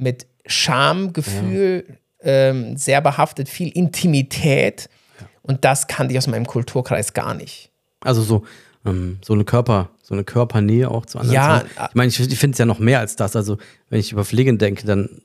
Mit 0.00 0.26
Schamgefühl 0.46 1.84
ähm, 2.22 2.76
sehr 2.76 3.00
behaftet, 3.00 3.48
viel 3.48 3.68
Intimität. 3.68 4.88
Und 5.42 5.64
das 5.64 5.86
kannte 5.86 6.12
ich 6.12 6.18
aus 6.18 6.26
meinem 6.26 6.46
Kulturkreis 6.46 7.12
gar 7.12 7.34
nicht. 7.34 7.70
Also 8.00 8.22
so, 8.22 8.44
ähm, 8.84 9.18
so 9.22 9.32
eine 9.32 9.44
Körper, 9.44 9.90
so 10.02 10.14
eine 10.14 10.24
Körpernähe 10.24 10.90
auch 10.90 11.06
zu 11.06 11.18
anderen. 11.18 11.34
Ja, 11.34 11.48
haben. 11.48 11.88
ich 11.88 11.94
meine, 11.94 12.08
ich, 12.08 12.20
ich 12.20 12.38
finde 12.38 12.54
es 12.54 12.58
ja 12.58 12.66
noch 12.66 12.78
mehr 12.78 13.00
als 13.00 13.16
das. 13.16 13.36
Also, 13.36 13.58
wenn 13.88 14.00
ich 14.00 14.12
über 14.12 14.24
Pflege 14.24 14.54
denke, 14.56 14.86
dann 14.86 15.22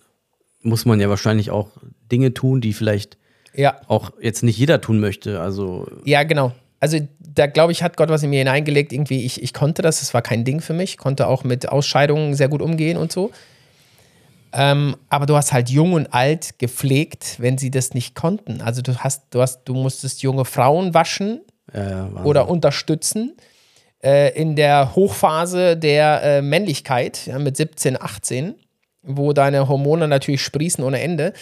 muss 0.62 0.86
man 0.86 1.00
ja 1.00 1.10
wahrscheinlich 1.10 1.52
auch 1.52 1.70
Dinge 2.12 2.34
tun, 2.34 2.62
die 2.62 2.74
vielleicht 2.74 3.18
Ja, 3.54 3.80
auch 3.88 4.12
jetzt 4.20 4.44
nicht 4.44 4.58
jeder 4.58 4.82
tun 4.82 5.00
möchte. 5.00 5.40
Also, 5.42 5.88
Ja, 6.04 6.24
genau. 6.24 6.54
Also 6.80 7.00
da 7.20 7.48
glaube 7.48 7.72
ich, 7.72 7.82
hat 7.82 7.98
Gott 7.98 8.10
was 8.10 8.22
in 8.22 8.30
mir 8.30 8.40
hineingelegt. 8.40 8.94
Irgendwie, 8.94 9.26
ich, 9.26 9.42
ich 9.42 9.54
konnte 9.54 9.82
das, 9.82 10.02
das 10.02 10.14
war 10.14 10.22
kein 10.22 10.44
Ding 10.44 10.62
für 10.62 10.74
mich, 10.74 10.98
konnte 10.98 11.28
auch 11.28 11.44
mit 11.44 11.70
Ausscheidungen 11.70 12.36
sehr 12.36 12.48
gut 12.48 12.62
umgehen 12.62 12.98
und 12.98 13.12
so. 13.12 13.32
Ähm, 14.58 14.96
aber 15.10 15.26
du 15.26 15.36
hast 15.36 15.52
halt 15.52 15.70
jung 15.70 15.94
und 15.94 16.14
alt 16.14 16.58
gepflegt, 16.60 17.36
wenn 17.40 17.58
sie 17.58 17.72
das 17.72 17.94
nicht 17.94 18.16
konnten. 18.16 18.62
Also 18.62 18.82
du 18.82 18.96
hast, 18.96 19.26
du 19.32 19.42
hast, 19.42 19.66
du 19.66 19.74
musstest 19.74 20.22
junge 20.24 20.46
Frauen 20.46 20.94
waschen 20.94 21.42
äh, 21.74 21.82
Wahnsinn. 21.82 22.24
oder 22.24 22.48
unterstützen 22.48 23.36
äh, 24.02 24.34
in 24.40 24.56
der 24.56 24.96
Hochphase 24.96 25.76
der 25.76 26.24
äh, 26.24 26.42
Männlichkeit, 26.42 27.28
ja, 27.28 27.38
mit 27.38 27.58
17, 27.58 28.02
18, 28.02 28.56
wo 29.04 29.34
deine 29.34 29.68
Hormone 29.68 30.08
natürlich 30.08 30.42
sprießen 30.42 30.84
ohne 30.86 31.02
Ende, 31.02 31.34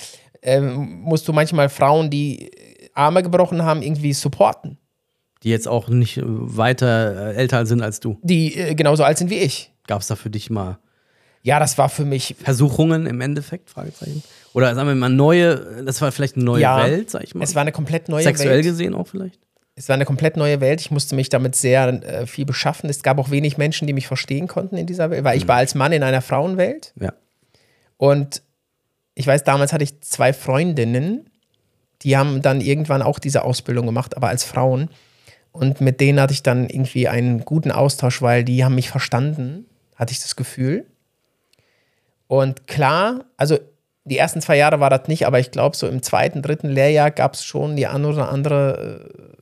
ähm, 0.42 1.02
musst 1.04 1.28
du 1.28 1.34
manchmal 1.34 1.70
Frauen, 1.70 2.10
die 2.10 2.50
Arme 2.96 3.22
gebrochen 3.22 3.62
haben, 3.62 3.84
irgendwie 3.84 4.14
supporten. 4.14 4.80
die 5.44 5.50
jetzt 5.50 5.68
auch 5.68 5.88
nicht 5.88 6.18
äh, 6.18 6.24
weiter 6.26 7.34
äh, 7.34 7.36
älter 7.36 7.68
sind 7.68 7.84
als 7.84 8.00
du. 8.00 8.18
die 8.24 8.56
äh, 8.56 8.74
genauso 8.74 9.04
alt 9.04 9.20
sind 9.20 9.30
wie 9.30 9.38
ich. 9.38 9.72
Gab 9.86 10.02
es 10.02 10.08
da 10.08 10.16
für 10.16 10.32
dich 10.32 10.50
mal 10.50 10.80
Ja, 11.44 11.60
das 11.60 11.78
war 11.78 11.90
für 11.90 12.06
mich. 12.06 12.36
Versuchungen 12.42 13.06
im 13.06 13.22
Endeffekt? 13.22 13.70
Fragezeichen. 13.70 14.24
Oder 14.54 14.74
sagen 14.74 14.88
wir 14.88 14.96
mal 14.96 15.10
neue, 15.10 15.84
das 15.84 16.02
war 16.02 16.12
vielleicht 16.12 16.36
eine 16.36 16.46
neue 16.46 16.62
Ja, 16.62 16.86
Welt, 16.86 17.10
sag 17.10 17.24
ich 17.24 17.36
mal. 17.36 17.44
Es 17.44 17.54
war 17.54 17.62
eine 17.62 17.72
komplett 17.74 18.08
neue 18.10 18.24
Sexuell 18.24 18.56
Welt. 18.56 18.64
gesehen 18.64 18.96
auch 18.96 19.08
vielleicht? 19.08 19.40
Es 19.76 19.90
war 19.90 19.96
eine 19.96 20.06
komplett 20.06 20.38
neue 20.38 20.62
Welt. 20.62 20.80
Ich 20.82 20.92
musste 20.92 21.16
mich 21.16 21.30
damit 21.30 21.56
sehr 21.56 21.88
äh, 21.88 22.28
viel 22.28 22.46
beschaffen. 22.46 22.90
Es 22.90 23.04
gab 23.04 23.18
auch 23.18 23.30
wenig 23.32 23.58
Menschen, 23.58 23.88
die 23.88 23.94
mich 23.94 24.08
verstehen 24.08 24.48
konnten 24.48 24.78
in 24.78 24.86
dieser 24.86 25.10
Welt, 25.10 25.24
weil 25.24 25.38
ich 25.38 25.48
war 25.48 25.58
als 25.58 25.76
Mann 25.76 25.92
in 25.92 26.04
einer 26.04 26.22
Frauenwelt. 26.22 26.94
Ja. 27.00 27.14
Und 27.98 28.42
ich 29.16 29.28
weiß, 29.28 29.44
damals 29.44 29.74
hatte 29.74 29.84
ich 29.84 30.00
zwei 30.02 30.32
Freundinnen, 30.32 31.30
die 32.04 32.16
haben 32.18 32.42
dann 32.42 32.62
irgendwann 32.62 33.02
auch 33.02 33.20
diese 33.20 33.44
Ausbildung 33.44 33.86
gemacht, 33.86 34.16
aber 34.16 34.30
als 34.30 34.44
Frauen. 34.44 34.90
Und 35.52 35.82
mit 35.82 36.00
denen 36.00 36.20
hatte 36.20 36.34
ich 36.34 36.44
dann 36.44 36.70
irgendwie 36.70 37.08
einen 37.08 37.44
guten 37.46 37.72
Austausch, 37.72 38.22
weil 38.22 38.44
die 38.44 38.64
haben 38.64 38.76
mich 38.76 38.90
verstanden, 38.90 39.66
hatte 39.96 40.12
ich 40.12 40.20
das 40.22 40.36
Gefühl. 40.36 40.86
Und 42.28 42.68
klar, 42.68 43.26
also 43.38 43.60
die 44.06 44.18
ersten 44.18 44.42
zwei 44.42 44.58
Jahre 44.58 44.80
war 44.80 44.90
das 44.90 45.08
nicht, 45.08 45.26
aber 45.26 45.40
ich 45.40 45.52
glaube, 45.52 45.76
so 45.76 45.88
im 45.88 46.02
zweiten, 46.02 46.42
dritten 46.42 46.70
Lehrjahr 46.70 47.12
gab 47.12 47.36
es 47.36 47.44
schon 47.44 47.76
die 47.76 47.88
eine 47.88 48.08
oder 48.08 48.30
andere 48.30 49.10
äh, 49.10 49.34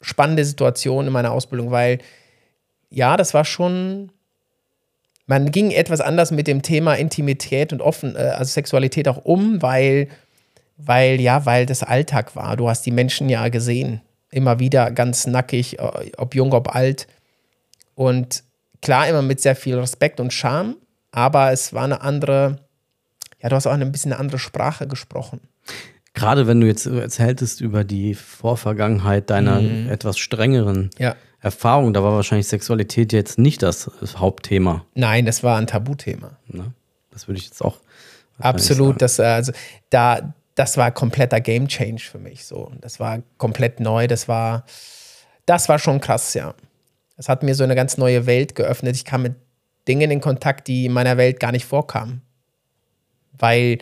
spannende 0.00 0.44
Situation 0.44 1.06
in 1.06 1.12
meiner 1.12 1.32
Ausbildung, 1.32 1.70
weil 1.70 1.98
ja, 2.88 3.16
das 3.16 3.34
war 3.34 3.44
schon, 3.44 4.10
man 5.26 5.52
ging 5.52 5.70
etwas 5.70 6.00
anders 6.00 6.32
mit 6.32 6.48
dem 6.48 6.62
Thema 6.62 6.94
Intimität 6.94 7.72
und 7.72 7.80
offen, 7.80 8.16
äh, 8.16 8.18
also 8.18 8.50
Sexualität 8.50 9.06
auch 9.06 9.24
um, 9.24 9.62
weil, 9.62 10.08
weil, 10.76 11.20
ja, 11.20 11.46
weil 11.46 11.66
das 11.66 11.84
Alltag 11.84 12.34
war. 12.34 12.56
Du 12.56 12.68
hast 12.68 12.84
die 12.84 12.90
Menschen 12.90 13.28
ja 13.28 13.48
gesehen, 13.48 14.00
immer 14.30 14.58
wieder 14.58 14.90
ganz 14.90 15.26
nackig, 15.28 15.78
äh, 15.78 16.10
ob 16.16 16.34
jung, 16.34 16.52
ob 16.52 16.74
alt. 16.74 17.06
Und 17.94 18.42
klar, 18.82 19.06
immer 19.06 19.22
mit 19.22 19.40
sehr 19.40 19.54
viel 19.54 19.78
Respekt 19.78 20.18
und 20.18 20.32
Charme, 20.32 20.76
aber 21.12 21.52
es 21.52 21.72
war 21.72 21.84
eine 21.84 22.00
andere, 22.02 22.58
ja, 23.40 23.48
du 23.48 23.56
hast 23.56 23.66
auch 23.66 23.72
ein 23.72 23.92
bisschen 23.92 24.12
eine 24.12 24.20
andere 24.20 24.38
Sprache 24.38 24.86
gesprochen. 24.86 25.40
Gerade 26.12 26.46
wenn 26.46 26.60
du 26.60 26.66
jetzt 26.66 26.86
erzähltest 26.86 27.60
über 27.60 27.84
die 27.84 28.14
Vorvergangenheit 28.14 29.30
deiner 29.30 29.60
etwas 29.90 30.18
strengeren 30.18 30.90
Ja. 30.98 31.14
Erfahrung, 31.40 31.94
da 31.94 32.02
war 32.02 32.12
wahrscheinlich 32.12 32.48
Sexualität 32.48 33.12
jetzt 33.12 33.38
nicht 33.38 33.62
das 33.62 33.90
Hauptthema. 34.16 34.84
Nein, 34.94 35.24
das 35.24 35.42
war 35.42 35.56
ein 35.56 35.66
Tabuthema. 35.66 36.36
Ne? 36.48 36.72
Das 37.10 37.28
würde 37.28 37.38
ich 37.38 37.46
jetzt 37.46 37.64
auch. 37.64 37.78
Absolut, 38.38 39.00
das, 39.00 39.18
äh, 39.18 39.24
also, 39.24 39.52
da, 39.90 40.34
das 40.54 40.76
war 40.76 40.90
kompletter 40.90 41.40
Game 41.40 41.68
Change 41.68 42.02
für 42.02 42.18
mich. 42.18 42.44
So. 42.44 42.72
Das 42.80 43.00
war 43.00 43.22
komplett 43.38 43.80
neu, 43.80 44.06
das 44.06 44.28
war, 44.28 44.64
das 45.46 45.68
war 45.68 45.78
schon 45.78 46.00
krass, 46.00 46.34
ja. 46.34 46.54
Es 47.16 47.28
hat 47.28 47.42
mir 47.42 47.54
so 47.54 47.64
eine 47.64 47.74
ganz 47.74 47.96
neue 47.98 48.26
Welt 48.26 48.54
geöffnet. 48.54 48.96
Ich 48.96 49.04
kam 49.04 49.22
mit 49.22 49.34
Dingen 49.90 50.10
in 50.10 50.20
Kontakt, 50.20 50.68
die 50.68 50.86
in 50.86 50.92
meiner 50.92 51.16
Welt 51.16 51.40
gar 51.40 51.52
nicht 51.52 51.64
vorkamen. 51.64 52.22
Weil, 53.38 53.78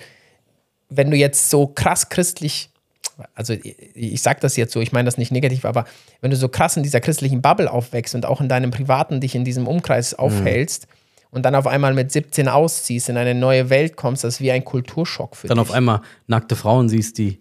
wenn 0.88 1.10
du 1.10 1.16
jetzt 1.16 1.50
so 1.50 1.66
krass 1.66 2.08
christlich 2.08 2.70
also 3.34 3.54
ich, 3.94 4.22
sage 4.22 4.38
das 4.40 4.56
jetzt 4.56 4.72
so, 4.72 4.80
ich 4.80 4.92
meine 4.92 5.06
das 5.06 5.18
nicht 5.18 5.32
negativ, 5.32 5.64
aber 5.64 5.84
wenn 6.20 6.30
du 6.30 6.36
so 6.36 6.48
krass 6.48 6.76
in 6.76 6.82
dieser 6.82 7.00
christlichen 7.00 7.42
Bubble 7.42 7.70
aufwächst 7.70 8.14
und 8.14 8.26
auch 8.26 8.40
in 8.40 8.48
deinem 8.48 8.70
Privaten 8.70 9.20
dich 9.20 9.34
in 9.34 9.44
diesem 9.44 9.66
Umkreis 9.66 10.14
aufhältst 10.14 10.86
und 11.30 11.44
dann 11.44 11.54
auf 11.54 11.66
einmal 11.66 11.94
mit 11.94 12.12
17 12.12 12.48
ausziehst, 12.48 13.08
in 13.08 13.16
eine 13.16 13.34
neue 13.34 13.70
Welt 13.70 13.96
kommst, 13.96 14.24
das 14.24 14.34
ist 14.34 14.40
wie 14.40 14.52
ein 14.52 14.64
Kulturschock 14.64 15.36
für 15.36 15.48
Dann 15.48 15.58
dich. 15.58 15.68
auf 15.68 15.72
einmal 15.72 16.00
nackte 16.26 16.56
Frauen 16.56 16.88
siehst, 16.88 17.18
die, 17.18 17.40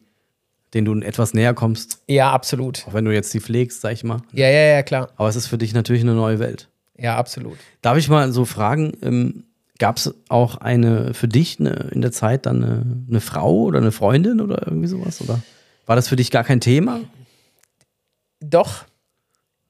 denen 0.73 0.85
du 0.85 1.05
etwas 1.05 1.33
näher 1.33 1.53
kommst, 1.53 2.01
ja, 2.07 2.31
absolut. 2.31 2.85
auch 2.87 2.93
wenn 2.93 3.05
du 3.05 3.13
jetzt 3.13 3.33
die 3.33 3.39
pflegst, 3.39 3.81
sag 3.81 3.93
ich 3.93 4.03
mal. 4.03 4.21
Ja, 4.33 4.49
ja, 4.49 4.75
ja, 4.75 4.83
klar. 4.83 5.09
Aber 5.15 5.29
es 5.29 5.35
ist 5.35 5.47
für 5.47 5.57
dich 5.57 5.73
natürlich 5.73 6.01
eine 6.01 6.13
neue 6.13 6.39
Welt. 6.39 6.69
Ja, 6.97 7.17
absolut. 7.17 7.57
Darf 7.81 7.97
ich 7.97 8.09
mal 8.09 8.31
so 8.31 8.45
fragen, 8.45 8.93
ähm, 9.01 9.43
gab 9.79 9.97
es 9.97 10.13
auch 10.29 10.57
eine 10.57 11.13
für 11.13 11.27
dich 11.27 11.59
eine, 11.59 11.89
in 11.91 12.01
der 12.01 12.11
Zeit 12.11 12.45
dann 12.45 12.63
eine, 12.63 12.85
eine 13.09 13.21
Frau 13.21 13.61
oder 13.63 13.79
eine 13.79 13.91
Freundin 13.91 14.41
oder 14.41 14.65
irgendwie 14.65 14.87
sowas? 14.87 15.21
Oder 15.21 15.41
war 15.85 15.95
das 15.95 16.07
für 16.07 16.15
dich 16.15 16.31
gar 16.31 16.43
kein 16.43 16.59
Thema? 16.61 16.99
Doch, 18.39 18.85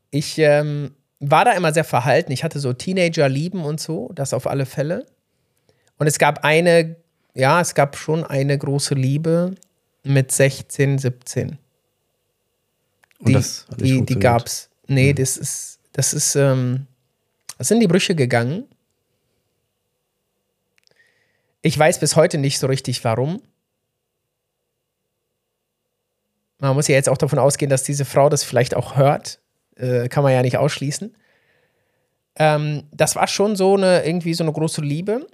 ich 0.09 0.37
ähm, 0.37 0.91
war 1.19 1.45
da 1.45 1.51
immer 1.51 1.73
sehr 1.73 1.83
verhalten. 1.83 2.31
Ich 2.31 2.43
hatte 2.43 2.59
so 2.59 2.73
Teenager-Lieben 2.73 3.63
und 3.63 3.79
so, 3.79 4.11
das 4.15 4.33
auf 4.33 4.47
alle 4.47 4.65
Fälle. 4.65 5.05
Und 5.97 6.07
es 6.07 6.19
gab 6.19 6.43
eine, 6.43 6.95
ja, 7.33 7.59
es 7.59 7.75
gab 7.75 7.97
schon 7.97 8.23
eine 8.23 8.57
große 8.57 8.93
Liebe 8.95 9.55
mit 10.03 10.31
16, 10.31 10.97
17. 10.99 11.57
Und 13.19 13.27
Die, 13.27 13.33
das 13.33 13.65
die, 13.71 13.75
die 13.83 13.93
funktioniert. 13.95 14.21
gab's. 14.21 14.69
Nee, 14.87 15.13
das 15.13 15.37
ist, 15.37 15.79
das 15.91 16.13
ist, 16.13 16.35
ähm, 16.35 16.85
das 17.57 17.67
sind 17.67 17.79
die 17.79 17.87
Brüche 17.87 18.15
gegangen. 18.15 18.65
Ich 21.61 21.77
weiß 21.77 21.99
bis 21.99 22.15
heute 22.15 22.37
nicht 22.37 22.59
so 22.59 22.67
richtig, 22.67 23.03
warum. 23.03 23.41
Man 26.59 26.75
muss 26.75 26.87
ja 26.87 26.95
jetzt 26.95 27.09
auch 27.09 27.17
davon 27.17 27.39
ausgehen, 27.39 27.69
dass 27.69 27.83
diese 27.83 28.05
Frau 28.05 28.29
das 28.29 28.43
vielleicht 28.43 28.75
auch 28.75 28.95
hört. 28.95 29.39
Äh, 29.75 30.07
kann 30.09 30.23
man 30.23 30.33
ja 30.33 30.41
nicht 30.41 30.57
ausschließen. 30.57 31.15
Ähm, 32.35 32.83
das 32.91 33.15
war 33.15 33.27
schon 33.27 33.55
so 33.55 33.75
eine, 33.75 34.05
irgendwie 34.05 34.33
so 34.33 34.43
eine 34.43 34.53
große 34.53 34.81
Liebe. 34.81 35.27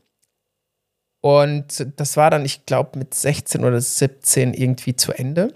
Und 1.22 1.86
das 1.96 2.18
war 2.18 2.30
dann, 2.30 2.44
ich 2.44 2.66
glaube, 2.66 3.00
mit 3.00 3.14
16 3.14 3.64
oder 3.64 3.80
17 3.80 4.54
irgendwie 4.54 4.96
zu 4.96 5.14
Ende. 5.14 5.54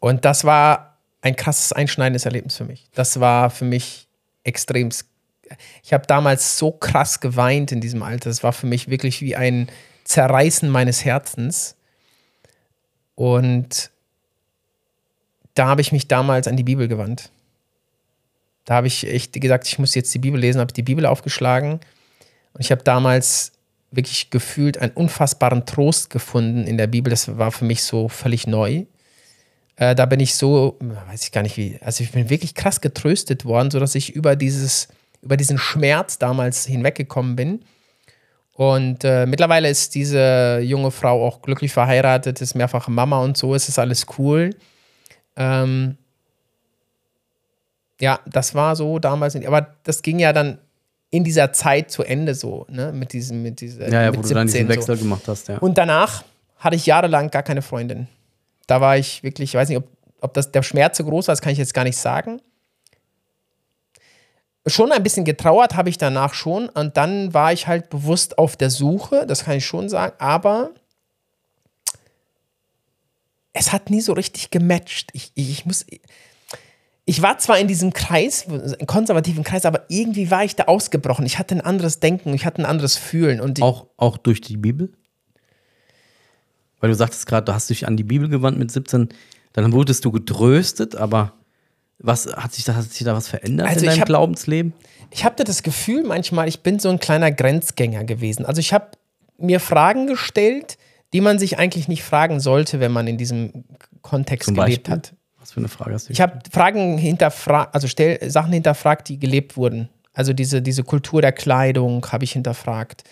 Und 0.00 0.24
das 0.24 0.44
war 0.44 0.98
ein 1.20 1.36
krasses, 1.36 1.72
einschneidendes 1.72 2.24
Erlebnis 2.24 2.56
für 2.56 2.64
mich. 2.64 2.88
Das 2.94 3.20
war 3.20 3.50
für 3.50 3.64
mich 3.64 4.05
extrem. 4.46 4.90
Ich 5.82 5.92
habe 5.92 6.06
damals 6.06 6.58
so 6.58 6.72
krass 6.72 7.20
geweint 7.20 7.72
in 7.72 7.80
diesem 7.80 8.02
Alter. 8.02 8.30
Das 8.30 8.42
war 8.42 8.52
für 8.52 8.66
mich 8.66 8.88
wirklich 8.88 9.20
wie 9.22 9.36
ein 9.36 9.68
Zerreißen 10.04 10.68
meines 10.68 11.04
Herzens. 11.04 11.76
Und 13.14 13.90
da 15.54 15.66
habe 15.66 15.80
ich 15.80 15.92
mich 15.92 16.08
damals 16.08 16.48
an 16.48 16.56
die 16.56 16.64
Bibel 16.64 16.88
gewandt. 16.88 17.30
Da 18.64 18.74
habe 18.74 18.88
ich 18.88 19.06
echt 19.06 19.32
gesagt, 19.40 19.66
ich 19.66 19.78
muss 19.78 19.94
jetzt 19.94 20.12
die 20.14 20.18
Bibel 20.18 20.40
lesen, 20.40 20.60
habe 20.60 20.72
die 20.72 20.82
Bibel 20.82 21.06
aufgeschlagen. 21.06 21.80
Und 22.52 22.60
ich 22.60 22.70
habe 22.70 22.82
damals 22.82 23.52
wirklich 23.90 24.30
gefühlt 24.30 24.78
einen 24.78 24.92
unfassbaren 24.92 25.64
Trost 25.66 26.10
gefunden 26.10 26.66
in 26.66 26.76
der 26.76 26.88
Bibel. 26.88 27.10
Das 27.10 27.38
war 27.38 27.52
für 27.52 27.64
mich 27.64 27.84
so 27.84 28.08
völlig 28.08 28.46
neu. 28.46 28.84
Äh, 29.76 29.94
da 29.94 30.06
bin 30.06 30.20
ich 30.20 30.34
so, 30.34 30.76
weiß 30.80 31.24
ich 31.24 31.32
gar 31.32 31.42
nicht 31.42 31.56
wie, 31.56 31.78
also 31.82 32.02
ich 32.02 32.12
bin 32.12 32.30
wirklich 32.30 32.54
krass 32.54 32.80
getröstet 32.80 33.44
worden, 33.44 33.70
sodass 33.70 33.94
ich 33.94 34.14
über 34.14 34.34
dieses, 34.34 34.88
über 35.22 35.36
diesen 35.36 35.58
Schmerz 35.58 36.18
damals 36.18 36.64
hinweggekommen 36.66 37.36
bin. 37.36 37.60
Und 38.54 39.04
äh, 39.04 39.26
mittlerweile 39.26 39.68
ist 39.68 39.94
diese 39.94 40.60
junge 40.62 40.90
Frau 40.90 41.26
auch 41.26 41.42
glücklich 41.42 41.72
verheiratet, 41.72 42.40
ist 42.40 42.54
mehrfache 42.54 42.90
Mama 42.90 43.20
und 43.22 43.36
so, 43.36 43.54
es 43.54 43.68
ist 43.68 43.78
alles 43.78 44.06
cool. 44.18 44.56
Ähm, 45.36 45.98
ja, 48.00 48.20
das 48.26 48.54
war 48.54 48.76
so 48.76 48.98
damals, 48.98 49.36
aber 49.36 49.74
das 49.84 50.00
ging 50.00 50.18
ja 50.18 50.32
dann 50.32 50.58
in 51.10 51.22
dieser 51.22 51.52
Zeit 51.52 51.90
zu 51.90 52.02
Ende 52.02 52.34
so, 52.34 52.66
ne, 52.70 52.92
mit 52.92 53.12
diesem, 53.12 53.42
mit 53.42 53.60
dieser, 53.60 53.90
Ja, 53.90 54.02
ja, 54.02 54.10
mit 54.10 54.18
wo 54.18 54.22
du 54.22 54.34
dann 54.34 54.46
diesen 54.46 54.66
17 54.66 54.66
so. 54.66 54.74
Wechsel 54.74 54.96
gemacht 54.96 55.28
hast, 55.28 55.48
ja. 55.48 55.58
Und 55.58 55.76
danach 55.76 56.24
hatte 56.58 56.76
ich 56.76 56.86
jahrelang 56.86 57.30
gar 57.30 57.42
keine 57.42 57.60
Freundin. 57.60 58.08
Da 58.66 58.80
war 58.80 58.96
ich 58.96 59.22
wirklich, 59.22 59.50
ich 59.50 59.54
weiß 59.54 59.68
nicht, 59.68 59.78
ob, 59.78 59.88
ob 60.20 60.34
das 60.34 60.52
der 60.52 60.62
Schmerz 60.62 60.98
so 60.98 61.04
groß 61.04 61.28
war, 61.28 61.32
das 61.32 61.42
kann 61.42 61.52
ich 61.52 61.58
jetzt 61.58 61.74
gar 61.74 61.84
nicht 61.84 61.98
sagen. 61.98 62.40
Schon 64.66 64.90
ein 64.90 65.02
bisschen 65.02 65.24
getrauert 65.24 65.76
habe 65.76 65.90
ich 65.90 65.98
danach 65.98 66.34
schon 66.34 66.68
und 66.68 66.96
dann 66.96 67.32
war 67.32 67.52
ich 67.52 67.68
halt 67.68 67.88
bewusst 67.88 68.38
auf 68.38 68.56
der 68.56 68.70
Suche, 68.70 69.24
das 69.26 69.44
kann 69.44 69.56
ich 69.56 69.66
schon 69.66 69.88
sagen, 69.88 70.14
aber 70.18 70.70
es 73.56 73.72
hat 73.72 73.90
nie 73.90 74.00
so 74.00 74.12
richtig 74.12 74.50
gematcht. 74.50 75.10
Ich, 75.12 75.32
ich, 75.34 75.50
ich 75.50 75.66
muss. 75.66 75.86
Ich 77.08 77.22
war 77.22 77.38
zwar 77.38 77.58
in 77.58 77.68
diesem 77.68 77.92
Kreis, 77.92 78.46
konservativen 78.86 79.44
Kreis, 79.44 79.64
aber 79.64 79.84
irgendwie 79.88 80.30
war 80.30 80.42
ich 80.42 80.56
da 80.56 80.64
ausgebrochen. 80.64 81.24
Ich 81.24 81.38
hatte 81.38 81.54
ein 81.54 81.60
anderes 81.60 82.00
Denken, 82.00 82.34
ich 82.34 82.44
hatte 82.44 82.60
ein 82.60 82.66
anderes 82.66 82.96
Fühlen. 82.96 83.40
Und 83.40 83.62
Auch, 83.62 83.86
auch 83.96 84.18
durch 84.18 84.40
die 84.40 84.56
Bibel? 84.56 84.92
Weil 86.80 86.90
du 86.90 86.96
sagtest 86.96 87.26
gerade, 87.26 87.44
du 87.44 87.54
hast 87.54 87.70
dich 87.70 87.86
an 87.86 87.96
die 87.96 88.04
Bibel 88.04 88.28
gewandt 88.28 88.58
mit 88.58 88.70
17, 88.70 89.08
dann 89.52 89.72
wurdest 89.72 90.04
du 90.04 90.10
getröstet, 90.12 90.94
aber 90.96 91.32
was 91.98 92.26
hat 92.36 92.52
sich 92.52 92.64
da, 92.64 92.74
hat 92.74 92.84
sich 92.84 93.04
da 93.04 93.14
was 93.14 93.28
verändert 93.28 93.68
Also 93.68 93.80
in 93.80 93.86
deinem 93.86 94.00
hab- 94.00 94.06
Glaubensleben? 94.06 94.74
ich 95.10 95.24
habe 95.24 95.42
das 95.44 95.62
Gefühl 95.62 96.04
manchmal, 96.04 96.48
ich 96.48 96.60
bin 96.60 96.78
so 96.78 96.88
ein 96.90 96.98
kleiner 96.98 97.30
Grenzgänger 97.32 98.04
gewesen. 98.04 98.44
Also 98.44 98.60
ich 98.60 98.72
habe 98.74 98.88
mir 99.38 99.60
Fragen 99.60 100.06
gestellt, 100.06 100.76
die 101.12 101.20
man 101.22 101.38
sich 101.38 101.58
eigentlich 101.58 101.88
nicht 101.88 102.02
fragen 102.02 102.40
sollte, 102.40 102.80
wenn 102.80 102.92
man 102.92 103.06
in 103.06 103.16
diesem 103.16 103.64
Kontext 104.02 104.46
Zum 104.46 104.56
gelebt 104.56 104.84
Beispiel? 104.88 104.92
hat. 104.94 105.14
Was 105.38 105.52
für 105.52 105.60
eine 105.60 105.68
Frage 105.68 105.94
hast 105.94 106.08
du? 106.08 106.12
Ich 106.12 106.20
habe 106.20 106.40
Fragen 106.50 106.98
hinterfragt, 106.98 107.74
also 107.74 107.86
stell, 107.88 108.28
Sachen 108.30 108.52
hinterfragt, 108.52 109.08
die 109.08 109.18
gelebt 109.18 109.56
wurden. 109.56 109.88
Also 110.12 110.32
diese, 110.32 110.60
diese 110.60 110.82
Kultur 110.82 111.22
der 111.22 111.32
Kleidung 111.32 112.04
habe 112.10 112.24
ich 112.24 112.32
hinterfragt. 112.32 113.04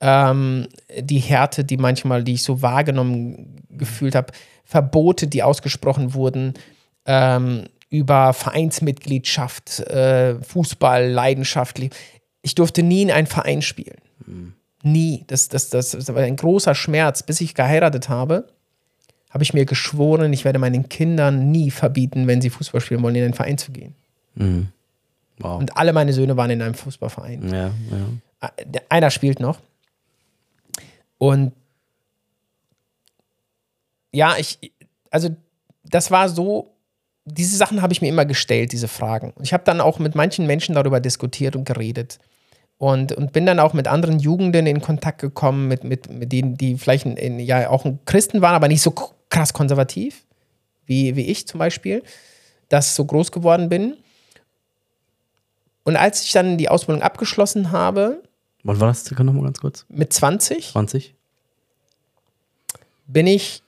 Ähm, 0.00 0.66
die 0.98 1.18
Härte, 1.18 1.64
die 1.64 1.76
manchmal, 1.76 2.24
die 2.24 2.34
ich 2.34 2.42
so 2.42 2.62
wahrgenommen 2.62 3.56
gefühlt 3.68 4.14
habe, 4.14 4.32
Verbote, 4.64 5.26
die 5.26 5.42
ausgesprochen 5.42 6.14
wurden, 6.14 6.54
ähm, 7.04 7.64
über 7.90 8.32
Vereinsmitgliedschaft, 8.32 9.80
äh, 9.80 10.40
Fußball, 10.42 11.08
leidenschaftlich. 11.08 11.90
Ich 12.40 12.54
durfte 12.54 12.82
nie 12.82 13.02
in 13.02 13.10
einen 13.10 13.26
Verein 13.26 13.62
spielen. 13.62 13.98
Nie. 14.82 15.24
Das, 15.26 15.48
das, 15.48 15.70
das, 15.70 15.90
das 15.90 16.08
war 16.14 16.22
ein 16.22 16.36
großer 16.36 16.74
Schmerz. 16.74 17.22
Bis 17.22 17.40
ich 17.40 17.54
geheiratet 17.54 18.08
habe, 18.08 18.46
habe 19.30 19.42
ich 19.42 19.52
mir 19.52 19.66
geschworen, 19.66 20.32
ich 20.32 20.44
werde 20.44 20.58
meinen 20.58 20.88
Kindern 20.88 21.50
nie 21.50 21.70
verbieten, 21.70 22.26
wenn 22.26 22.40
sie 22.40 22.50
Fußball 22.50 22.80
spielen 22.80 23.02
wollen, 23.02 23.16
in 23.16 23.24
einen 23.24 23.34
Verein 23.34 23.58
zu 23.58 23.72
gehen. 23.72 23.94
wow. 25.38 25.58
Und 25.58 25.76
alle 25.76 25.92
meine 25.92 26.12
Söhne 26.12 26.36
waren 26.36 26.50
in 26.50 26.62
einem 26.62 26.74
Fußballverein. 26.74 27.48
ja, 27.48 27.66
ja. 27.66 27.72
Äh, 28.40 28.80
Einer 28.88 29.10
spielt 29.10 29.40
noch. 29.40 29.58
Und 31.20 31.52
ja, 34.10 34.36
ich, 34.38 34.58
also 35.10 35.28
das 35.84 36.10
war 36.10 36.30
so, 36.30 36.74
diese 37.26 37.58
Sachen 37.58 37.82
habe 37.82 37.92
ich 37.92 38.00
mir 38.00 38.08
immer 38.08 38.24
gestellt, 38.24 38.72
diese 38.72 38.88
Fragen. 38.88 39.34
Ich 39.42 39.52
habe 39.52 39.62
dann 39.64 39.82
auch 39.82 39.98
mit 39.98 40.14
manchen 40.14 40.46
Menschen 40.46 40.74
darüber 40.74 40.98
diskutiert 40.98 41.56
und 41.56 41.66
geredet. 41.66 42.18
Und, 42.78 43.12
und 43.12 43.34
bin 43.34 43.44
dann 43.44 43.58
auch 43.58 43.74
mit 43.74 43.86
anderen 43.86 44.18
Jugenden 44.18 44.66
in 44.66 44.80
Kontakt 44.80 45.20
gekommen, 45.20 45.68
mit, 45.68 45.84
mit, 45.84 46.10
mit 46.10 46.32
denen, 46.32 46.56
die 46.56 46.78
vielleicht 46.78 47.04
in, 47.04 47.38
ja 47.38 47.68
auch 47.68 47.84
Christen 48.06 48.40
waren, 48.40 48.54
aber 48.54 48.68
nicht 48.68 48.80
so 48.80 48.94
krass 49.28 49.52
konservativ, 49.52 50.24
wie, 50.86 51.16
wie 51.16 51.26
ich 51.26 51.46
zum 51.46 51.58
Beispiel, 51.58 52.02
dass 52.70 52.96
so 52.96 53.04
groß 53.04 53.30
geworden 53.30 53.68
bin. 53.68 53.98
Und 55.84 55.96
als 55.96 56.22
ich 56.22 56.32
dann 56.32 56.56
die 56.56 56.70
Ausbildung 56.70 57.02
abgeschlossen 57.02 57.72
habe, 57.72 58.22
Wann 58.62 58.80
war 58.80 58.88
das 58.88 59.04
circa 59.04 59.24
nochmal 59.24 59.44
ganz 59.44 59.60
kurz? 59.60 59.86
mit 59.88 60.12
20, 60.12 60.72
20? 60.72 61.14
bin 63.12 63.26
ich, 63.26 63.62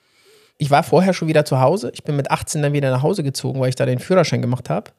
ich 0.58 0.70
war 0.70 0.82
vorher 0.82 1.14
schon 1.14 1.28
wieder 1.28 1.44
zu 1.44 1.60
Hause. 1.60 1.90
Ich 1.94 2.04
bin 2.04 2.16
mit 2.16 2.30
18 2.30 2.62
dann 2.62 2.72
wieder 2.72 2.90
nach 2.90 3.02
Hause 3.02 3.22
gezogen, 3.22 3.60
weil 3.60 3.68
ich 3.68 3.74
da 3.74 3.86
den 3.86 3.98
Führerschein 3.98 4.42
gemacht 4.42 4.70
habe 4.70 4.92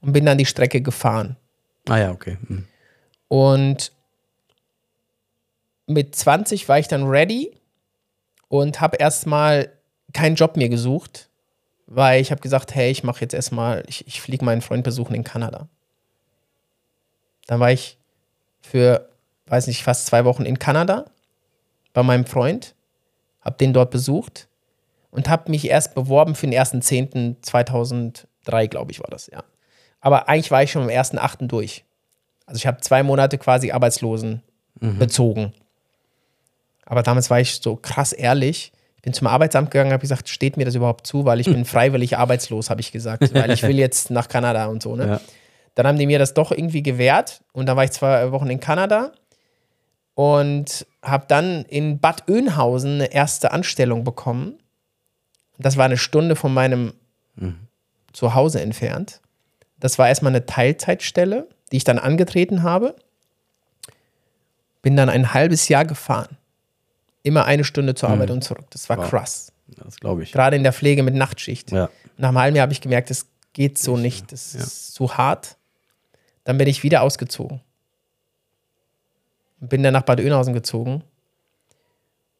und 0.00 0.12
bin 0.12 0.24
dann 0.24 0.38
die 0.38 0.46
Strecke 0.46 0.80
gefahren. 0.80 1.36
Ah 1.88 1.98
ja, 1.98 2.10
okay. 2.12 2.38
Hm. 2.46 2.66
Und 3.28 3.92
mit 5.86 6.14
20 6.14 6.68
war 6.68 6.78
ich 6.78 6.88
dann 6.88 7.08
ready 7.08 7.52
und 8.48 8.80
habe 8.80 8.96
erstmal 8.96 9.72
keinen 10.12 10.36
Job 10.36 10.56
mehr 10.56 10.68
gesucht, 10.68 11.28
weil 11.86 12.20
ich 12.20 12.30
habe 12.30 12.40
gesagt, 12.40 12.74
hey, 12.74 12.90
ich 12.90 13.02
mache 13.02 13.20
jetzt 13.20 13.34
erstmal, 13.34 13.84
ich, 13.88 14.06
ich 14.06 14.20
fliege 14.20 14.44
meinen 14.44 14.62
Freund 14.62 14.84
besuchen 14.84 15.14
in 15.14 15.24
Kanada. 15.24 15.68
Dann 17.46 17.58
war 17.58 17.72
ich 17.72 17.98
für, 18.60 19.09
weiß 19.50 19.66
nicht, 19.66 19.82
fast 19.82 20.06
zwei 20.06 20.24
Wochen 20.24 20.44
in 20.44 20.58
Kanada 20.58 21.06
bei 21.92 22.02
meinem 22.02 22.24
Freund, 22.24 22.74
habe 23.40 23.56
den 23.58 23.72
dort 23.72 23.90
besucht 23.90 24.48
und 25.10 25.28
habe 25.28 25.50
mich 25.50 25.68
erst 25.68 25.94
beworben 25.94 26.34
für 26.34 26.46
den 26.46 26.58
1.10.2003, 26.58 28.68
glaube 28.68 28.92
ich, 28.92 29.00
war 29.00 29.10
das, 29.10 29.26
ja. 29.26 29.42
Aber 30.00 30.28
eigentlich 30.28 30.50
war 30.50 30.62
ich 30.62 30.70
schon 30.70 30.82
am 30.82 30.88
1.8. 30.88 31.46
durch. 31.46 31.84
Also 32.46 32.56
ich 32.56 32.66
habe 32.66 32.80
zwei 32.80 33.02
Monate 33.02 33.38
quasi 33.38 33.70
Arbeitslosen 33.70 34.42
bezogen. 34.98 35.52
Aber 36.86 37.02
damals 37.02 37.30
war 37.30 37.40
ich 37.40 37.56
so 37.56 37.76
krass 37.76 38.12
ehrlich. 38.12 38.72
Ich 38.96 39.02
bin 39.02 39.12
zum 39.12 39.26
Arbeitsamt 39.26 39.70
gegangen, 39.70 39.92
habe 39.92 40.00
gesagt, 40.00 40.28
steht 40.28 40.56
mir 40.56 40.64
das 40.64 40.74
überhaupt 40.74 41.06
zu, 41.06 41.24
weil 41.24 41.40
ich 41.40 41.46
bin 41.46 41.64
freiwillig 41.64 42.16
arbeitslos, 42.16 42.70
habe 42.70 42.80
ich 42.80 42.92
gesagt, 42.92 43.34
weil 43.34 43.50
ich 43.50 43.62
will 43.62 43.78
jetzt 43.78 44.10
nach 44.10 44.28
Kanada 44.28 44.66
und 44.66 44.82
so. 44.82 44.96
Ne? 44.96 45.06
Ja. 45.06 45.20
Dann 45.74 45.86
haben 45.86 45.98
die 45.98 46.06
mir 46.06 46.18
das 46.18 46.34
doch 46.34 46.50
irgendwie 46.50 46.82
gewährt 46.82 47.42
und 47.52 47.66
dann 47.66 47.76
war 47.76 47.84
ich 47.84 47.92
zwei 47.92 48.32
Wochen 48.32 48.48
in 48.48 48.58
Kanada 48.58 49.12
und 50.20 50.86
habe 51.02 51.24
dann 51.28 51.64
in 51.64 51.98
Bad 51.98 52.28
Oeynhausen 52.28 52.96
eine 52.96 53.10
erste 53.10 53.52
Anstellung 53.52 54.04
bekommen. 54.04 54.58
Das 55.56 55.78
war 55.78 55.86
eine 55.86 55.96
Stunde 55.96 56.36
von 56.36 56.52
meinem 56.52 56.92
Zuhause 58.12 58.60
entfernt. 58.60 59.22
Das 59.78 59.98
war 59.98 60.08
erstmal 60.08 60.32
eine 60.32 60.44
Teilzeitstelle, 60.44 61.48
die 61.72 61.78
ich 61.78 61.84
dann 61.84 61.98
angetreten 61.98 62.62
habe. 62.62 62.96
Bin 64.82 64.94
dann 64.94 65.08
ein 65.08 65.32
halbes 65.32 65.68
Jahr 65.68 65.86
gefahren. 65.86 66.36
Immer 67.22 67.46
eine 67.46 67.64
Stunde 67.64 67.94
zur 67.94 68.10
Arbeit 68.10 68.30
und 68.30 68.44
zurück. 68.44 68.66
Das 68.72 68.90
war 68.90 68.98
Wow. 68.98 69.08
krass. 69.08 69.52
Das 69.68 70.00
glaube 70.00 70.22
ich. 70.22 70.32
Gerade 70.32 70.54
in 70.54 70.64
der 70.64 70.74
Pflege 70.74 71.02
mit 71.02 71.14
Nachtschicht. 71.14 71.72
Ja. 71.72 71.88
Nach 72.18 72.28
einem 72.28 72.38
halben 72.38 72.56
Jahr 72.56 72.64
habe 72.64 72.74
ich 72.74 72.82
gemerkt, 72.82 73.08
das 73.08 73.24
geht 73.54 73.78
so 73.78 73.96
nicht. 73.96 74.32
Das 74.32 74.52
ja. 74.52 74.60
ist 74.60 74.92
zu 74.92 75.16
hart. 75.16 75.56
Dann 76.44 76.58
bin 76.58 76.68
ich 76.68 76.82
wieder 76.82 77.00
ausgezogen. 77.00 77.62
Bin 79.60 79.82
dann 79.82 79.92
nach 79.92 80.02
Bad 80.02 80.20
Oeynhausen 80.20 80.54
gezogen 80.54 81.02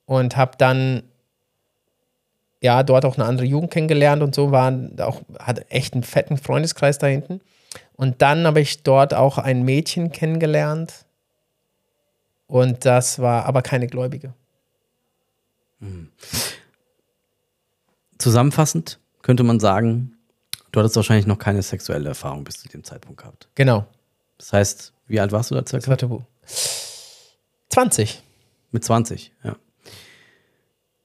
und 0.07 0.37
habe 0.37 0.53
dann 0.59 1.03
ja 2.63 2.83
dort 2.83 3.05
auch 3.05 3.17
eine 3.17 3.27
andere 3.27 3.47
Jugend 3.47 3.71
kennengelernt 3.71 4.23
und 4.23 4.35
so 4.35 4.51
waren 4.51 4.99
auch 5.01 5.23
hatte 5.39 5.71
echt 5.71 5.95
einen 5.95 6.03
fetten 6.03 6.37
Freundeskreis 6.37 6.99
da 6.99 7.07
hinten. 7.07 7.41
Und 7.95 8.21
dann 8.23 8.47
habe 8.47 8.61
ich 8.61 8.83
dort 8.83 9.15
auch 9.15 9.39
ein 9.39 9.63
Mädchen 9.63 10.13
kennengelernt 10.13 11.05
und 12.47 12.85
das 12.85 13.19
war 13.19 13.45
aber 13.47 13.63
keine 13.63 13.87
Gläubige. 13.87 14.35
Zusammenfassend 18.19 18.99
könnte 19.23 19.43
man 19.43 19.61
sagen, 19.61 20.17
du 20.73 20.81
hattest 20.81 20.97
wahrscheinlich 20.97 21.27
noch 21.27 21.39
keine 21.39 21.63
sexuelle 21.63 22.09
Erfahrung 22.09 22.45
bis 22.45 22.61
zu 22.61 22.69
dem 22.69 22.85
Zeitpunkt 22.85 23.21
gehabt. 23.21 23.49
Genau, 23.55 23.87
Das 24.39 24.53
heißt, 24.53 24.93
wie 25.07 25.21
alt 25.21 25.33
warst 25.33 25.51
du 25.51 25.55
da 25.55 25.63
das 25.63 25.71
circa? 25.71 25.89
war 25.89 25.97
tabu. 25.99 26.21
20. 27.71 28.23
Mit 28.73 28.85
20, 28.85 29.33
ja. 29.43 29.57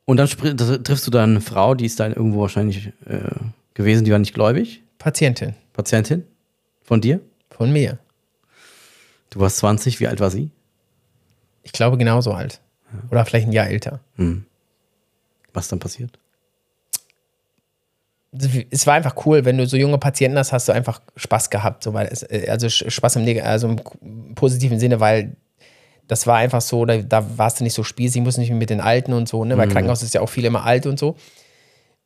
Und 0.05 0.17
dann 0.17 0.27
triffst 0.27 1.07
du 1.07 1.11
da 1.11 1.23
eine 1.23 1.41
Frau, 1.41 1.73
die 1.73 1.85
ist 1.85 1.99
dann 1.99 2.13
irgendwo 2.13 2.41
wahrscheinlich 2.41 2.87
äh, 3.05 3.31
gewesen, 3.73 4.05
die 4.05 4.11
war 4.11 4.19
nicht 4.19 4.35
gläubig. 4.35 4.83
Patientin 4.99 5.55
Patientin 5.73 6.25
von 6.83 7.01
dir. 7.01 7.21
von 7.49 7.71
mir. 7.73 7.97
Du 9.31 9.39
warst 9.39 9.57
20, 9.57 9.99
wie 9.99 10.07
alt 10.07 10.19
war 10.19 10.29
sie? 10.29 10.51
Ich 11.63 11.71
glaube 11.71 11.97
genauso 11.97 12.33
alt. 12.33 12.61
Oder 13.11 13.25
vielleicht 13.25 13.47
ein 13.47 13.51
Jahr 13.51 13.67
älter. 13.67 13.99
Was 15.53 15.67
dann 15.67 15.79
passiert? 15.79 16.17
Es 18.69 18.85
war 18.85 18.93
einfach 18.93 19.25
cool, 19.25 19.45
wenn 19.45 19.57
du 19.57 19.65
so 19.65 19.77
junge 19.77 19.97
Patienten 19.97 20.37
hast, 20.37 20.51
hast 20.51 20.67
du 20.67 20.73
einfach 20.73 21.01
Spaß 21.15 21.49
gehabt. 21.49 21.83
So, 21.83 21.93
weil 21.93 22.07
es, 22.11 22.23
äh, 22.23 22.47
also 22.49 22.69
Spaß 22.69 23.15
im, 23.15 23.43
also 23.43 23.69
im 23.69 24.35
positiven 24.35 24.79
Sinne, 24.79 24.99
weil 24.99 25.35
das 26.07 26.27
war 26.27 26.37
einfach 26.37 26.61
so, 26.61 26.85
da, 26.85 26.97
da 26.97 27.37
warst 27.37 27.59
du 27.59 27.63
nicht 27.63 27.73
so 27.73 27.83
spießig, 27.83 28.21
musst 28.21 28.37
nicht 28.37 28.51
mit 28.51 28.69
den 28.69 28.81
Alten 28.81 29.13
und 29.13 29.27
so, 29.27 29.45
ne? 29.45 29.57
Weil 29.57 29.67
Krankenhaus 29.67 30.03
ist 30.03 30.13
ja 30.13 30.21
auch 30.21 30.29
viel 30.29 30.45
immer 30.45 30.63
alt 30.63 30.85
und 30.85 30.99
so. 30.99 31.15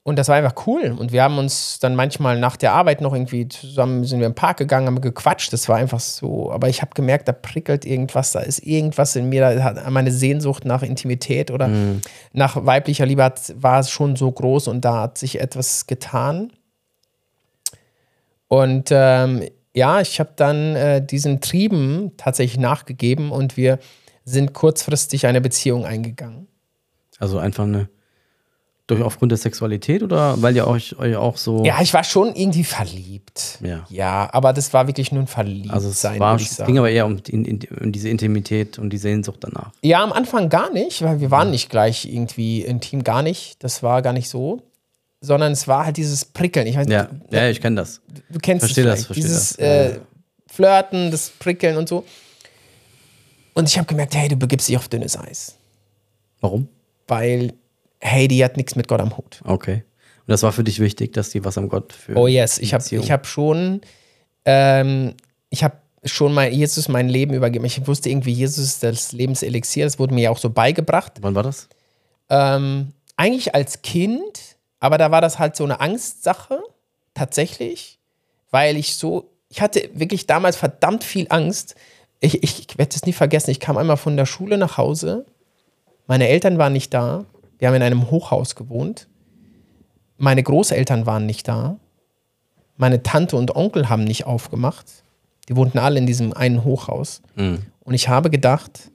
Und 0.04 0.18
das 0.18 0.28
war 0.28 0.38
einfach 0.38 0.66
cool. 0.66 0.96
Und 0.98 1.12
wir 1.12 1.22
haben 1.22 1.38
uns 1.38 1.78
dann 1.80 1.94
manchmal 1.94 2.40
nach 2.40 2.56
der 2.56 2.72
Arbeit 2.72 3.02
noch 3.02 3.14
irgendwie 3.14 3.48
zusammen, 3.48 4.06
sind 4.06 4.20
wir 4.20 4.28
im 4.28 4.34
Park 4.34 4.58
gegangen, 4.58 4.88
haben 4.88 5.02
gequatscht. 5.02 5.52
Das 5.52 5.68
war 5.70 5.76
einfach 5.76 6.00
so. 6.00 6.52
Aber 6.52 6.70
ich 6.70 6.82
habe 6.82 6.92
gemerkt, 6.96 7.28
da 7.28 7.32
prickelt 7.34 7.86
irgendwas, 7.86 8.32
da 8.32 8.40
ist 8.40 8.66
irgendwas 8.66 9.16
in 9.16 9.30
mir, 9.30 9.42
da 9.42 9.64
hat 9.64 9.90
meine 9.92 10.12
Sehnsucht 10.12 10.66
nach 10.66 10.82
Intimität 10.82 11.52
oder 11.52 11.70
nach 12.34 12.66
weiblicher 12.66 13.06
Liebe 13.06 13.24
hat, 13.24 13.54
war 13.62 13.84
schon 13.84 14.16
so 14.16 14.32
groß 14.32 14.70
und 14.70 14.84
da 14.86 15.02
hat 15.02 15.18
sich 15.18 15.40
etwas 15.42 15.86
getan. 15.86 16.54
Und 18.48 18.90
ähm, 18.92 19.44
ja, 19.80 20.02
ich 20.02 20.20
habe 20.20 20.32
dann 20.36 20.76
äh, 20.76 21.04
diesen 21.04 21.40
Trieben 21.40 22.12
tatsächlich 22.18 22.60
nachgegeben 22.60 23.32
und 23.32 23.56
wir 23.56 23.80
sind 24.26 24.54
kurzfristig 24.54 25.26
eine 25.26 25.40
Beziehung 25.40 25.86
eingegangen. 25.86 26.48
Also 27.18 27.40
einfach 27.40 27.64
eine. 27.64 27.90
Durch 28.88 29.04
aufgrund 29.04 29.32
der 29.32 29.38
Sexualität 29.38 30.02
oder 30.02 30.42
weil 30.42 30.56
ihr 30.56 30.66
euch, 30.66 30.98
euch 30.98 31.16
auch 31.16 31.38
so. 31.38 31.64
Ja, 31.64 31.80
ich 31.80 31.94
war 31.94 32.04
schon 32.04 32.34
irgendwie 32.34 32.64
verliebt. 32.64 33.60
Ja. 33.62 33.86
Ja, 33.88 34.30
aber 34.34 34.52
das 34.52 34.74
war 34.74 34.88
wirklich 34.88 35.12
nur 35.12 35.22
ein 35.22 35.28
Verliebtsein, 35.28 35.72
also 35.76 35.90
es 35.90 36.04
war, 36.04 36.34
würde 36.34 36.42
ich 36.42 36.50
sagen. 36.50 36.66
ging 36.66 36.80
aber 36.80 36.90
eher 36.90 37.06
um, 37.06 37.22
die, 37.22 37.32
in, 37.34 37.60
um 37.82 37.92
diese 37.92 38.10
Intimität 38.10 38.80
und 38.80 38.90
die 38.90 38.98
Sehnsucht 38.98 39.42
danach. 39.42 39.72
Ja, 39.84 40.04
am 40.04 40.12
Anfang 40.12 40.50
gar 40.50 40.74
nicht, 40.74 41.04
weil 41.04 41.20
wir 41.20 41.30
waren 41.30 41.52
nicht 41.52 41.70
gleich 41.70 42.06
irgendwie 42.06 42.64
intim, 42.64 43.04
gar 43.04 43.22
nicht. 43.22 43.64
Das 43.64 43.84
war 43.84 44.02
gar 44.02 44.14
nicht 44.14 44.28
so. 44.28 44.64
Sondern 45.22 45.52
es 45.52 45.68
war 45.68 45.86
halt 45.86 45.98
dieses 45.98 46.24
Prickeln. 46.26 46.66
Ich 46.68 46.78
weiß 46.78 46.88
Ja, 46.88 47.10
ja, 47.30 47.50
ich 47.50 47.60
kenne 47.60 47.76
das. 47.78 48.02
du 48.30 48.40
kennst 48.40 48.66
Versteh 48.66 48.84
das, 48.84 49.06
versteh 49.06 49.22
Dieses 49.22 49.50
das. 49.50 49.60
Äh. 49.60 50.00
Flirten, 50.48 51.12
das 51.12 51.30
Prickeln 51.30 51.78
und 51.78 51.88
so. 51.88 52.06
Und 53.54 53.68
ich 53.70 53.78
habe 53.78 53.88
gemerkt, 53.88 54.16
hey, 54.16 54.30
du 54.30 54.36
begibst 54.36 54.68
dich 54.68 54.78
auf 54.78 54.88
dünnes 54.88 55.18
Eis. 55.18 55.56
Warum? 56.42 56.68
Weil, 57.08 57.54
hey, 58.00 58.28
die 58.28 58.44
hat 58.44 58.58
nichts 58.58 58.76
mit 58.76 58.88
Gott 58.88 59.02
am 59.02 59.18
Hut. 59.18 59.42
Okay. 59.44 59.84
Und 60.20 60.32
das 60.32 60.44
war 60.44 60.52
für 60.52 60.64
dich 60.64 60.80
wichtig, 60.80 61.14
dass 61.14 61.30
die 61.30 61.44
was 61.44 61.58
am 61.58 61.70
Gott 61.70 61.94
für. 61.94 62.16
Oh 62.16 62.28
yes, 62.28 62.58
ich 62.58 62.74
habe 62.74 62.84
ich 62.90 63.12
hab 63.12 63.28
schon, 63.28 63.82
ähm, 64.46 65.14
ich 65.50 65.64
habe 65.64 65.76
schon 66.06 66.34
mal 66.34 66.50
Jesus 66.50 66.88
mein 66.88 67.10
Leben 67.10 67.34
übergeben. 67.34 67.66
Ich 67.66 67.86
wusste 67.88 68.10
irgendwie, 68.10 68.32
Jesus 68.32 68.66
ist 68.66 68.84
das 68.84 69.12
Lebenselixier. 69.12 69.86
Das 69.86 70.00
wurde 70.00 70.14
mir 70.14 70.22
ja 70.22 70.30
auch 70.30 70.38
so 70.38 70.50
beigebracht. 70.50 71.14
Wann 71.22 71.36
war 71.36 71.44
das? 71.44 71.68
Ähm, 72.30 72.94
eigentlich 73.18 73.54
als 73.56 73.82
Kind, 73.82 74.49
aber 74.80 74.98
da 74.98 75.12
war 75.12 75.22
das 75.22 75.40
halt 75.40 75.56
so 75.56 75.64
eine 75.64 75.80
Angstsache, 75.80 76.62
tatsächlich, 77.14 78.00
weil 78.52 78.78
ich 78.78 78.96
so, 78.96 79.30
ich 79.50 79.62
hatte 79.62 79.90
wirklich 79.94 80.28
damals 80.28 80.58
verdammt 80.58 81.04
viel 81.04 81.28
Angst. 81.30 81.76
Ich, 82.20 82.44
ich, 82.44 82.70
ich 82.70 82.78
werde 82.78 82.94
das 82.94 83.06
nie 83.06 83.14
vergessen. 83.14 83.52
Ich 83.52 83.60
kam 83.60 83.78
einmal 83.78 83.98
von 83.98 84.18
der 84.18 84.26
Schule 84.26 84.58
nach 84.58 84.78
Hause. 84.78 85.26
Meine 86.08 86.28
Eltern 86.28 86.58
waren 86.58 86.74
nicht 86.74 86.94
da. 86.94 87.26
Wir 87.58 87.68
haben 87.68 87.76
in 87.76 87.84
einem 87.84 88.10
Hochhaus 88.10 88.56
gewohnt. 88.56 89.08
Meine 90.18 90.44
Großeltern 90.44 91.06
waren 91.06 91.26
nicht 91.26 91.48
da. 91.48 91.78
Meine 92.78 93.04
Tante 93.04 93.36
und 93.36 93.56
Onkel 93.56 93.90
haben 93.90 94.04
nicht 94.04 94.26
aufgemacht. 94.26 95.04
Die 95.50 95.56
wohnten 95.56 95.80
alle 95.80 96.00
in 96.00 96.06
diesem 96.06 96.34
einen 96.34 96.64
Hochhaus. 96.64 97.22
Mhm. 97.36 97.66
Und 97.82 97.94
ich 97.94 98.08
habe 98.08 98.30
gedacht, 98.30 98.92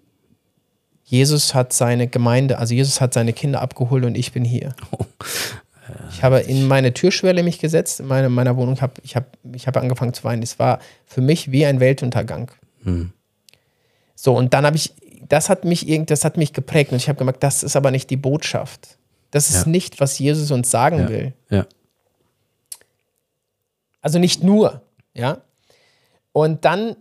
Jesus 1.03 1.55
hat 1.55 1.73
seine 1.73 2.07
Gemeinde, 2.09 2.59
also 2.59 2.75
Jesus 2.75 3.01
hat 3.01 3.13
seine 3.13 3.33
Kinder 3.33 3.61
abgeholt 3.61 4.05
und 4.05 4.17
ich 4.17 4.33
bin 4.33 4.45
hier. 4.45 4.75
Ich 6.11 6.23
habe 6.23 6.41
in 6.41 6.67
meine 6.67 6.93
Türschwelle 6.95 7.43
mich 7.43 7.59
gesetzt, 7.59 8.01
in 8.01 8.07
meine, 8.07 8.29
meiner 8.29 8.57
Wohnung, 8.57 8.81
hab, 8.81 8.99
ich 9.05 9.17
habe 9.17 9.27
ich 9.55 9.67
hab 9.67 9.77
angefangen 9.77 10.15
zu 10.15 10.25
weinen. 10.25 10.43
Es 10.43 10.59
war 10.59 10.81
für 11.07 11.21
mich 11.21 11.51
wie 11.53 11.65
ein 11.67 11.81
Weltuntergang. 11.81 12.51
So, 14.15 14.37
und 14.37 14.55
dann 14.55 14.67
habe 14.67 14.77
ich, 14.77 14.95
das 15.29 15.49
hat 15.49 15.65
mich 15.65 15.89
irgend, 15.89 16.11
das 16.11 16.25
hat 16.25 16.37
mich 16.37 16.53
geprägt 16.53 16.91
und 16.93 16.97
ich 16.99 17.09
habe 17.09 17.19
gemerkt, 17.19 17.43
das 17.43 17.63
ist 17.63 17.77
aber 17.77 17.91
nicht 17.91 18.11
die 18.11 18.17
Botschaft. 18.17 18.99
Das 19.31 19.51
ist 19.51 19.65
Ja. 19.67 19.71
nicht, 19.71 20.01
was 20.01 20.19
Jesus 20.19 20.51
uns 20.51 20.71
sagen 20.71 20.99
Ja. 21.01 21.09
will. 21.09 21.33
Ja. 21.51 21.67
Also 24.01 24.19
nicht 24.19 24.43
nur, 24.43 24.83
ja. 25.15 25.39
Und 26.33 26.65
dann 26.65 26.97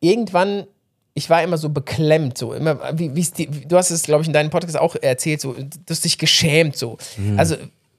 irgendwann, 0.00 0.66
ich 1.14 1.28
war 1.28 1.42
immer 1.42 1.58
so 1.58 1.70
beklemmt, 1.70 2.38
so 2.38 2.52
immer, 2.52 2.96
wie, 2.98 3.08
die, 3.08 3.46
du 3.66 3.76
hast 3.76 3.90
es, 3.90 4.02
glaube 4.04 4.22
ich, 4.22 4.28
in 4.28 4.32
deinem 4.34 4.50
Podcast 4.50 4.78
auch 4.78 4.94
erzählt, 4.96 5.40
so, 5.40 5.54
du 5.54 5.66
hast 5.90 6.04
dich 6.04 6.18
geschämt, 6.18 6.76
so. 6.76 6.98
Also 7.36 7.56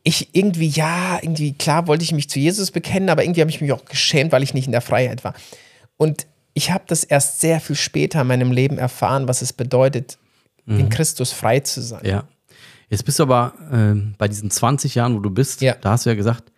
ich 0.10 0.30
irgendwie, 0.34 0.68
ja, 0.68 1.20
irgendwie, 1.22 1.54
klar 1.54 1.88
wollte 1.88 2.04
ich 2.04 2.12
mich 2.12 2.30
zu 2.30 2.40
Jesus 2.40 2.72
bekennen, 2.72 3.10
aber 3.10 3.24
irgendwie 3.24 3.42
habe 3.42 3.52
ich 3.52 3.62
mich 3.62 3.72
auch 3.72 3.86
geschämt, 3.86 4.32
weil 4.32 4.44
ich 4.44 4.54
nicht 4.54 4.66
in 4.66 4.72
der 4.72 4.82
Freiheit 4.82 5.24
war. 5.24 5.34
Und 5.98 6.26
ich 6.54 6.72
habe 6.72 6.84
das 6.88 7.04
erst 7.04 7.40
sehr 7.42 7.60
viel 7.60 7.76
später 7.76 8.22
in 8.22 8.28
meinem 8.28 8.52
Leben 8.52 8.78
erfahren, 8.78 9.28
was 9.28 9.42
es 9.42 9.54
bedeutet, 9.54 10.18
in 10.66 10.90
Christus 10.90 11.32
frei 11.32 11.62
zu 11.62 11.82
sein. 11.82 12.02
Ja. 12.06 12.26
Jetzt 12.90 13.04
bist 13.04 13.18
du 13.18 13.24
aber 13.24 13.54
ähm, 13.72 14.14
bei 14.20 14.28
diesen 14.28 14.52
20 14.52 14.94
Jahren, 14.94 15.16
wo 15.16 15.20
du 15.20 15.32
bist, 15.32 15.62
Ja. 15.62 15.74
da 15.74 15.92
hast 15.92 16.06
du 16.06 16.10
ja 16.12 16.16
gesagt, 16.16 16.52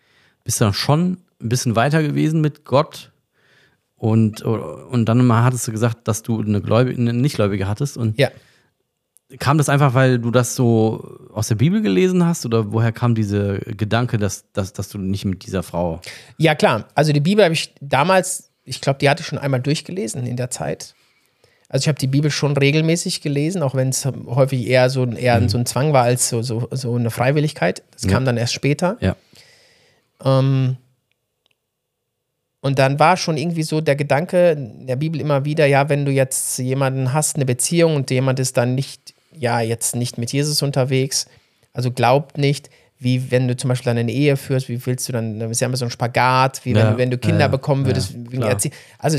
bist 0.43 0.59
du 0.59 0.73
schon 0.73 1.17
ein 1.41 1.49
bisschen 1.49 1.77
weiter 1.77 2.03
gewesen 2.03 2.41
mit 2.41 2.65
Gott. 2.65 3.11
Und, 3.95 4.41
und 4.41 5.05
dann 5.05 5.25
mal 5.25 5.43
hattest 5.43 5.67
du 5.67 5.71
gesagt, 5.71 6.07
dass 6.07 6.23
du 6.23 6.41
eine, 6.41 6.59
Gläubige, 6.61 6.99
eine 6.99 7.13
Nichtgläubige 7.13 7.67
hattest. 7.67 7.95
Und 7.97 8.17
Ja. 8.19 8.29
Kam 9.39 9.57
das 9.57 9.69
einfach, 9.69 9.93
weil 9.93 10.19
du 10.19 10.31
das 10.31 10.55
so 10.55 11.17
aus 11.33 11.47
der 11.47 11.55
Bibel 11.55 11.81
gelesen 11.81 12.25
hast? 12.25 12.45
Oder 12.45 12.71
woher 12.71 12.91
kam 12.91 13.15
dieser 13.15 13.59
Gedanke, 13.59 14.17
dass, 14.17 14.45
dass, 14.53 14.73
dass 14.73 14.89
du 14.89 14.97
nicht 14.97 15.25
mit 15.25 15.45
dieser 15.45 15.63
Frau. 15.63 16.01
Ja, 16.37 16.55
klar. 16.55 16.87
Also 16.95 17.13
die 17.13 17.19
Bibel 17.19 17.43
habe 17.43 17.53
ich 17.53 17.73
damals, 17.79 18.51
ich 18.63 18.81
glaube, 18.81 18.99
die 18.99 19.09
hatte 19.09 19.21
ich 19.21 19.27
schon 19.27 19.39
einmal 19.39 19.61
durchgelesen 19.61 20.25
in 20.25 20.37
der 20.37 20.49
Zeit. 20.49 20.95
Also 21.69 21.83
ich 21.83 21.87
habe 21.87 21.99
die 21.99 22.07
Bibel 22.07 22.29
schon 22.29 22.57
regelmäßig 22.57 23.21
gelesen, 23.21 23.63
auch 23.63 23.75
wenn 23.75 23.89
es 23.89 24.05
häufig 24.05 24.67
eher 24.67 24.89
so, 24.89 25.05
eher 25.05 25.47
so 25.47 25.57
ein 25.57 25.65
Zwang 25.65 25.93
war 25.93 26.03
als 26.03 26.27
so, 26.27 26.41
so, 26.41 26.67
so 26.71 26.95
eine 26.95 27.11
Freiwilligkeit. 27.11 27.83
Das 27.93 28.07
kam 28.07 28.25
dann 28.25 28.35
erst 28.35 28.53
später. 28.53 28.97
Ja. 28.99 29.15
Ähm, 30.23 30.75
und 32.59 32.77
dann 32.77 32.99
war 32.99 33.17
schon 33.17 33.37
irgendwie 33.37 33.63
so 33.63 33.81
der 33.81 33.95
Gedanke 33.95 34.51
in 34.51 34.85
der 34.85 34.97
Bibel 34.97 35.19
immer 35.19 35.45
wieder, 35.45 35.65
ja, 35.65 35.89
wenn 35.89 36.05
du 36.05 36.11
jetzt 36.11 36.59
jemanden 36.59 37.13
hast, 37.13 37.37
eine 37.37 37.45
Beziehung 37.45 37.95
und 37.95 38.11
jemand 38.11 38.39
ist 38.39 38.57
dann 38.57 38.75
nicht, 38.75 39.15
ja, 39.37 39.59
jetzt 39.61 39.95
nicht 39.95 40.17
mit 40.17 40.31
Jesus 40.33 40.61
unterwegs, 40.61 41.25
Also 41.73 41.89
glaubt 41.91 42.37
nicht, 42.37 42.69
wie 42.99 43.31
wenn 43.31 43.47
du 43.47 43.55
zum 43.55 43.69
Beispiel 43.69 43.85
dann 43.91 43.97
eine 43.97 44.11
Ehe 44.11 44.35
führst, 44.37 44.67
wie 44.69 44.85
willst 44.85 45.07
du 45.07 45.13
dann, 45.13 45.39
das 45.39 45.51
ist 45.51 45.61
ja 45.61 45.67
immer 45.67 45.77
so 45.77 45.85
ein 45.85 45.91
Spagat, 45.91 46.65
wie 46.65 46.75
wenn, 46.75 46.81
Ja, 46.81 46.91
du- 46.91 46.97
wenn 46.97 47.09
du 47.11 47.17
Kinder 47.17 47.39
ja, 47.41 47.47
bekommen 47.47 47.85
würdest, 47.85 48.13
also 48.99 49.17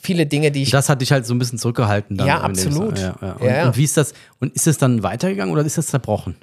viele 0.00 0.26
Dinge, 0.26 0.50
die 0.50 0.62
ich 0.62 0.70
Das 0.70 0.88
hat 0.88 1.00
dich 1.02 1.12
halt 1.12 1.26
so 1.26 1.34
ein 1.34 1.38
bisschen 1.38 1.58
zurückgehalten 1.58 2.16
dann. 2.16 2.26
Ja, 2.26 2.40
absolut. 2.40 2.98
Ja. 2.98 3.12
Und, 3.38 3.48
und 3.68 3.76
wie 3.76 3.84
ist 3.84 3.96
das? 3.96 4.14
Und 4.40 4.52
ist 4.54 4.66
es 4.66 4.78
dann 4.78 5.02
weitergegangen 5.02 5.52
oder 5.52 5.64
ist 5.64 5.78
das 5.78 5.86
zerbrochen? 5.88 6.34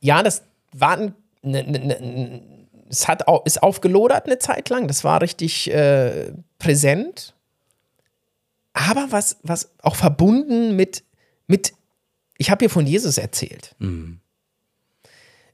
Ja, 0.00 0.22
das 0.22 0.42
war 0.72 0.98
ein, 0.98 1.14
ne, 1.42 1.62
ne, 1.62 1.78
ne, 1.78 2.42
es 2.90 3.08
hat 3.08 3.26
au, 3.28 3.40
ist 3.44 3.62
aufgelodert 3.62 4.26
eine 4.26 4.38
Zeit 4.38 4.68
lang. 4.68 4.88
Das 4.88 5.04
war 5.04 5.22
richtig 5.22 5.70
äh, 5.72 6.32
präsent. 6.58 7.32
Aber 8.74 9.06
was, 9.10 9.36
was 9.42 9.70
auch 9.82 9.96
verbunden 9.96 10.76
mit, 10.76 11.04
mit 11.46 11.72
ich 12.42 12.50
habe 12.50 12.64
ihr 12.64 12.70
von 12.70 12.86
Jesus 12.86 13.18
erzählt. 13.18 13.74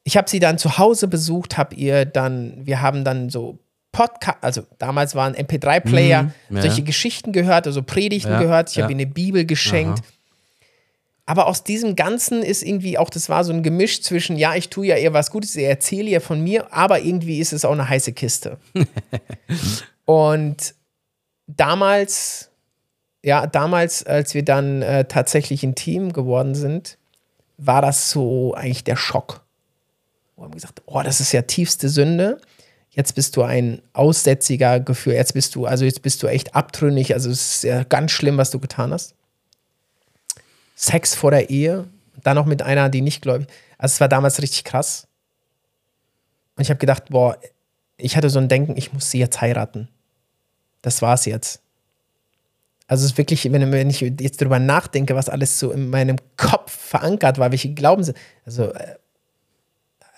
Ich 0.05 0.17
habe 0.17 0.29
sie 0.31 0.41
dann 0.41 0.57
zu 0.57 0.79
Hause 0.79 1.07
besucht, 1.07 1.59
habe 1.59 1.75
ihr 1.75 2.07
dann, 2.07 2.65
wir 2.67 2.81
haben 2.81 3.05
dann 3.05 3.29
so 3.29 3.59
Podcast, 3.93 4.39
also 4.41 4.63
damals 4.79 5.15
waren 5.15 5.35
MP3-Player, 5.35 6.23
Mhm, 6.49 6.57
ja. 6.57 6.63
solche 6.63 6.83
Geschichten 6.83 7.33
gehört, 7.33 7.67
also 7.67 7.83
Predigten 7.83 8.33
Ja, 8.33 8.41
gehört. 8.41 8.71
Ich 8.71 8.77
ja. 8.77 8.85
habe 8.85 8.93
ihr 8.93 8.97
eine 8.97 9.07
Bibel 9.07 9.45
geschenkt. 9.45 10.03
Aber 11.27 11.47
aus 11.47 11.63
diesem 11.63 11.95
Ganzen 11.95 12.43
ist 12.43 12.63
irgendwie 12.63 12.97
auch, 12.97 13.11
das 13.11 13.29
war 13.29 13.45
so 13.45 13.53
ein 13.53 13.63
Gemisch 13.63 14.01
zwischen, 14.01 14.39
ja, 14.39 14.55
ich 14.55 14.71
tue 14.71 14.87
ja 14.87 14.97
ihr 14.97 15.13
was 15.13 15.31
Gutes, 15.31 15.55
ich 15.57 15.65
erzähle 15.65 16.09
ihr 16.09 16.23
von 16.23 16.41
mir, 16.43 16.73
aber 16.73 17.01
irgendwie 17.01 17.39
ist 17.39 17.53
es 17.53 17.67
auch 17.67 17.73
eine 17.73 17.87
heiße 17.87 18.13
Kiste. 18.15 18.57
Und 20.07 20.75
damals, 21.47 22.51
ja, 23.23 23.47
damals, 23.47 24.05
als 24.05 24.35
wir 24.35 24.45
dann 24.45 24.83
äh, 24.83 25.05
tatsächlich 25.05 25.63
ein 25.63 25.75
Team 25.75 26.13
geworden 26.13 26.55
sind, 26.55 26.99
war 27.57 27.83
das 27.83 28.11
so 28.11 28.55
eigentlich 28.55 28.85
der 28.85 28.97
Schock. 28.97 29.45
Wir 30.37 30.45
haben 30.45 30.55
gesagt, 30.55 30.83
oh, 30.87 31.03
das 31.03 31.21
ist 31.21 31.33
ja 31.33 31.43
tiefste 31.43 31.89
Sünde. 31.89 32.41
Jetzt 32.91 33.15
bist 33.15 33.37
du 33.37 33.43
ein 33.43 33.83
aussätziger 33.93 34.81
Gefühl. 34.81 35.15
Jetzt 35.15 35.35
bist 35.35 35.55
du, 35.55 35.67
also 35.67 35.85
jetzt 35.85 36.03
bist 36.03 36.23
du 36.23 36.29
echt 36.29 36.55
abtrünnig. 36.55 37.13
Also 37.15 37.31
es 37.31 37.57
ist 37.57 37.65
ja 37.65 37.83
ganz 37.85 38.13
schlimm, 38.13 38.39
was 38.39 38.51
du 38.51 38.61
getan 38.61 38.93
hast. 38.93 39.15
Sex 40.77 41.15
vor 41.15 41.33
der 41.33 41.51
Ehe, 41.51 41.89
dann 42.23 42.37
noch 42.37 42.47
mit 42.47 42.63
einer, 42.63 42.89
die 42.89 43.01
nicht 43.01 43.21
gläubig. 43.21 43.49
Also 43.79 43.95
es 43.95 44.01
war 44.01 44.09
damals 44.09 44.41
richtig 44.41 44.63
krass. 44.63 45.09
Und 46.57 46.63
ich 46.63 46.71
habe 46.71 46.79
gedacht, 46.79 47.05
boah, 47.11 47.37
ich 47.97 48.17
hatte 48.17 48.31
so 48.31 48.39
ein 48.39 48.49
Denken, 48.49 48.77
ich 48.77 48.93
muss 48.93 49.11
sie 49.11 49.19
jetzt 49.19 49.41
heiraten. 49.41 49.89
Das 50.83 51.03
war's 51.03 51.25
jetzt. 51.25 51.61
Also 52.89 53.05
es 53.05 53.13
ist 53.13 53.19
wirklich, 53.19 53.45
wenn, 53.53 53.71
wenn 53.71 53.91
ich 53.91 54.01
jetzt 54.01 54.41
darüber 54.41 54.59
nachdenke, 54.59 55.15
was 55.15 55.29
alles 55.29 55.59
so 55.59 55.71
in 55.71 55.91
meinem 55.91 56.17
Kopf 56.39 56.73
verankert 56.73 57.39
war, 57.39 57.53
welche 57.53 57.75
Glauben 57.75 58.03
sind, 58.03 58.17
also 58.47 58.73
äh, 58.73 58.97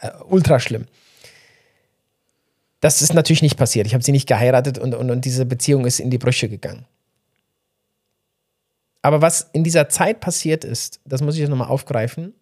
äh, 0.00 0.10
ultra 0.28 0.60
schlimm. 0.60 0.86
Das 2.80 3.02
ist 3.02 3.12
natürlich 3.12 3.42
nicht 3.42 3.58
passiert. 3.58 3.86
Ich 3.88 3.92
habe 3.92 4.04
sie 4.04 4.12
nicht 4.12 4.28
geheiratet 4.28 4.78
und, 4.78 4.94
und, 4.94 5.10
und 5.10 5.24
diese 5.24 5.44
Beziehung 5.44 5.84
ist 5.84 5.98
in 5.98 6.10
die 6.10 6.16
Brüche 6.16 6.48
gegangen. 6.48 6.86
Aber 9.02 9.20
was 9.20 9.50
in 9.52 9.64
dieser 9.64 9.88
Zeit 9.88 10.20
passiert 10.20 10.64
ist, 10.64 11.00
das 11.04 11.22
muss 11.22 11.34
ich 11.34 11.40
jetzt 11.40 11.50
nochmal 11.50 11.68
aufgreifen. 11.68 12.34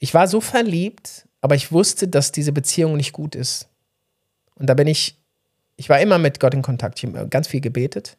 Ich 0.00 0.12
war 0.14 0.26
so 0.26 0.40
verliebt, 0.40 1.28
aber 1.40 1.54
ich 1.54 1.70
wusste, 1.70 2.08
dass 2.08 2.32
diese 2.32 2.52
Beziehung 2.52 2.96
nicht 2.96 3.12
gut 3.12 3.36
ist. 3.36 3.68
Und 4.56 4.66
da 4.66 4.74
bin 4.74 4.88
ich, 4.88 5.16
ich 5.76 5.88
war 5.88 6.00
immer 6.00 6.18
mit 6.18 6.40
Gott 6.40 6.54
in 6.54 6.62
Kontakt. 6.62 6.98
Ich 6.98 7.08
habe 7.08 7.28
ganz 7.28 7.46
viel 7.46 7.60
gebetet. 7.60 8.16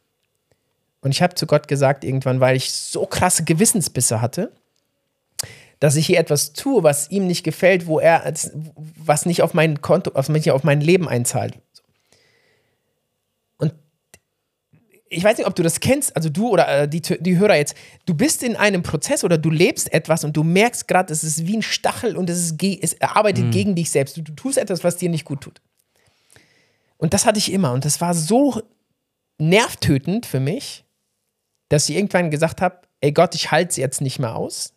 Und 1.04 1.12
ich 1.12 1.22
habe 1.22 1.36
zu 1.36 1.46
Gott 1.46 1.68
gesagt, 1.68 2.04
irgendwann, 2.04 2.40
weil 2.40 2.56
ich 2.56 2.72
so 2.74 3.06
krasse 3.06 3.44
Gewissensbisse 3.44 4.22
hatte, 4.22 4.52
dass 5.80 5.98
ich 5.98 6.06
hier 6.06 6.18
etwas 6.18 6.54
tue, 6.54 6.82
was 6.82 7.12
ihm 7.12 7.28
nicht 7.28 7.44
gefällt, 7.44 7.88
wo 7.88 8.00
er, 8.00 8.24
als- 8.24 8.52
was 8.76 9.26
nicht 9.26 9.42
auf 9.42 9.54
mein 9.54 9.82
Konto, 9.82 10.12
auf, 10.14 10.30
mich 10.30 10.50
auf 10.50 10.64
mein 10.64 10.80
Leben 10.80 11.10
einzahlt. 11.10 11.60
Und 13.58 13.74
ich 15.10 15.22
weiß 15.26 15.38
nicht, 15.38 15.46
ob 15.48 15.56
du 15.56 15.62
das 15.62 15.82
kennst, 15.82 16.16
also 16.16 16.30
du 16.30 16.48
oder 16.50 16.84
äh, 16.84 16.88
die, 16.88 17.02
die 17.02 17.38
Hörer 17.38 17.58
jetzt, 17.58 17.76
du 18.06 18.14
bist 18.14 18.42
in 18.42 18.56
einem 18.56 18.82
Prozess 18.82 19.26
oder 19.26 19.38
du 19.38 19.50
lebst 19.50 19.92
etwas 19.94 20.24
und 20.24 20.38
du 20.38 20.44
merkst 20.44 20.88
gerade, 20.88 21.12
es 21.12 21.26
ist 21.26 21.46
wie 21.46 21.58
ein 21.58 21.62
Stachel 21.62 22.16
und 22.16 22.30
es, 22.30 22.52
ist, 22.52 22.64
es 22.82 23.02
arbeitet 23.02 23.52
gegen 23.52 23.76
dich 23.76 23.92
selbst. 23.92 24.16
Du, 24.16 24.22
du 24.22 24.32
tust 24.32 24.58
etwas, 24.58 24.86
was 24.86 24.96
dir 24.96 25.10
nicht 25.10 25.26
gut 25.26 25.42
tut. 25.42 25.60
Und 26.96 27.14
das 27.14 27.26
hatte 27.26 27.40
ich 27.40 27.52
immer 27.52 27.74
und 27.74 27.84
das 27.84 28.00
war 28.00 28.14
so 28.14 28.62
nervtötend 29.38 30.26
für 30.26 30.40
mich, 30.40 30.86
dass 31.74 31.90
ich 31.90 31.96
irgendwann 31.96 32.30
gesagt 32.30 32.62
habe, 32.62 32.82
ey 33.02 33.12
Gott, 33.12 33.34
ich 33.34 33.50
halte 33.50 33.72
es 33.72 33.78
jetzt 33.78 34.00
nicht 34.00 34.20
mehr 34.20 34.36
aus. 34.36 34.76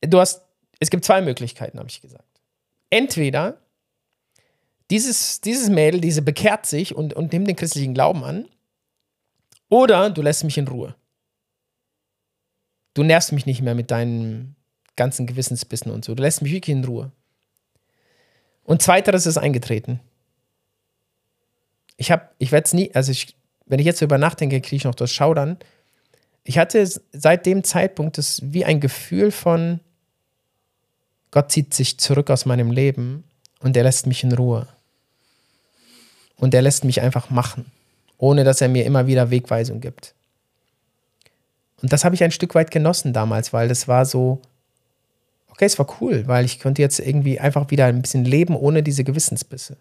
Du 0.00 0.18
hast, 0.18 0.42
es 0.80 0.90
gibt 0.90 1.04
zwei 1.04 1.22
Möglichkeiten, 1.22 1.78
habe 1.78 1.88
ich 1.88 2.00
gesagt. 2.00 2.42
Entweder 2.90 3.56
dieses, 4.90 5.40
dieses 5.40 5.68
Mädel, 5.68 6.00
diese 6.00 6.20
bekehrt 6.20 6.66
sich 6.66 6.96
und, 6.96 7.14
und 7.14 7.32
nimmt 7.32 7.46
den 7.46 7.54
christlichen 7.54 7.94
Glauben 7.94 8.24
an, 8.24 8.48
oder 9.68 10.10
du 10.10 10.20
lässt 10.20 10.42
mich 10.42 10.58
in 10.58 10.66
Ruhe. 10.66 10.96
Du 12.94 13.04
nervst 13.04 13.30
mich 13.30 13.46
nicht 13.46 13.62
mehr 13.62 13.76
mit 13.76 13.92
deinen 13.92 14.56
ganzen 14.96 15.28
Gewissensbissen 15.28 15.92
und 15.92 16.04
so. 16.04 16.16
Du 16.16 16.24
lässt 16.24 16.42
mich 16.42 16.50
wirklich 16.50 16.74
in 16.74 16.84
Ruhe. 16.84 17.12
Und 18.64 18.82
zweiteres 18.82 19.26
ist 19.26 19.38
eingetreten. 19.38 20.00
Ich 21.96 22.10
habe, 22.10 22.30
ich 22.38 22.50
werde 22.50 22.64
es 22.64 22.72
nie, 22.72 22.92
also 22.94 23.12
ich, 23.12 23.36
wenn 23.66 23.80
ich 23.80 23.86
jetzt 23.86 24.00
darüber 24.00 24.18
nachdenke, 24.18 24.60
kriege 24.60 24.76
ich 24.76 24.84
noch 24.84 24.94
das 24.94 25.12
Schaudern. 25.12 25.58
Ich 26.44 26.58
hatte 26.58 26.88
seit 27.12 27.46
dem 27.46 27.64
Zeitpunkt 27.64 28.18
das 28.18 28.40
wie 28.42 28.64
ein 28.64 28.80
Gefühl 28.80 29.30
von, 29.32 29.80
Gott 31.32 31.50
zieht 31.50 31.74
sich 31.74 31.98
zurück 31.98 32.30
aus 32.30 32.46
meinem 32.46 32.70
Leben 32.70 33.24
und 33.60 33.76
er 33.76 33.82
lässt 33.82 34.06
mich 34.06 34.22
in 34.22 34.32
Ruhe. 34.32 34.68
Und 36.36 36.54
er 36.54 36.62
lässt 36.62 36.84
mich 36.84 37.00
einfach 37.00 37.30
machen, 37.30 37.66
ohne 38.18 38.44
dass 38.44 38.60
er 38.60 38.68
mir 38.68 38.84
immer 38.84 39.06
wieder 39.06 39.30
Wegweisung 39.30 39.80
gibt. 39.80 40.14
Und 41.82 41.92
das 41.92 42.04
habe 42.04 42.14
ich 42.14 42.22
ein 42.22 42.30
Stück 42.30 42.54
weit 42.54 42.70
genossen 42.70 43.12
damals, 43.12 43.52
weil 43.52 43.68
das 43.68 43.88
war 43.88 44.06
so, 44.06 44.40
okay, 45.48 45.64
es 45.64 45.78
war 45.78 46.00
cool, 46.00 46.26
weil 46.26 46.44
ich 46.44 46.60
konnte 46.60 46.82
jetzt 46.82 47.00
irgendwie 47.00 47.40
einfach 47.40 47.70
wieder 47.70 47.86
ein 47.86 48.02
bisschen 48.02 48.24
leben 48.24 48.54
ohne 48.54 48.82
diese 48.82 49.04
Gewissensbisse. 49.04 49.76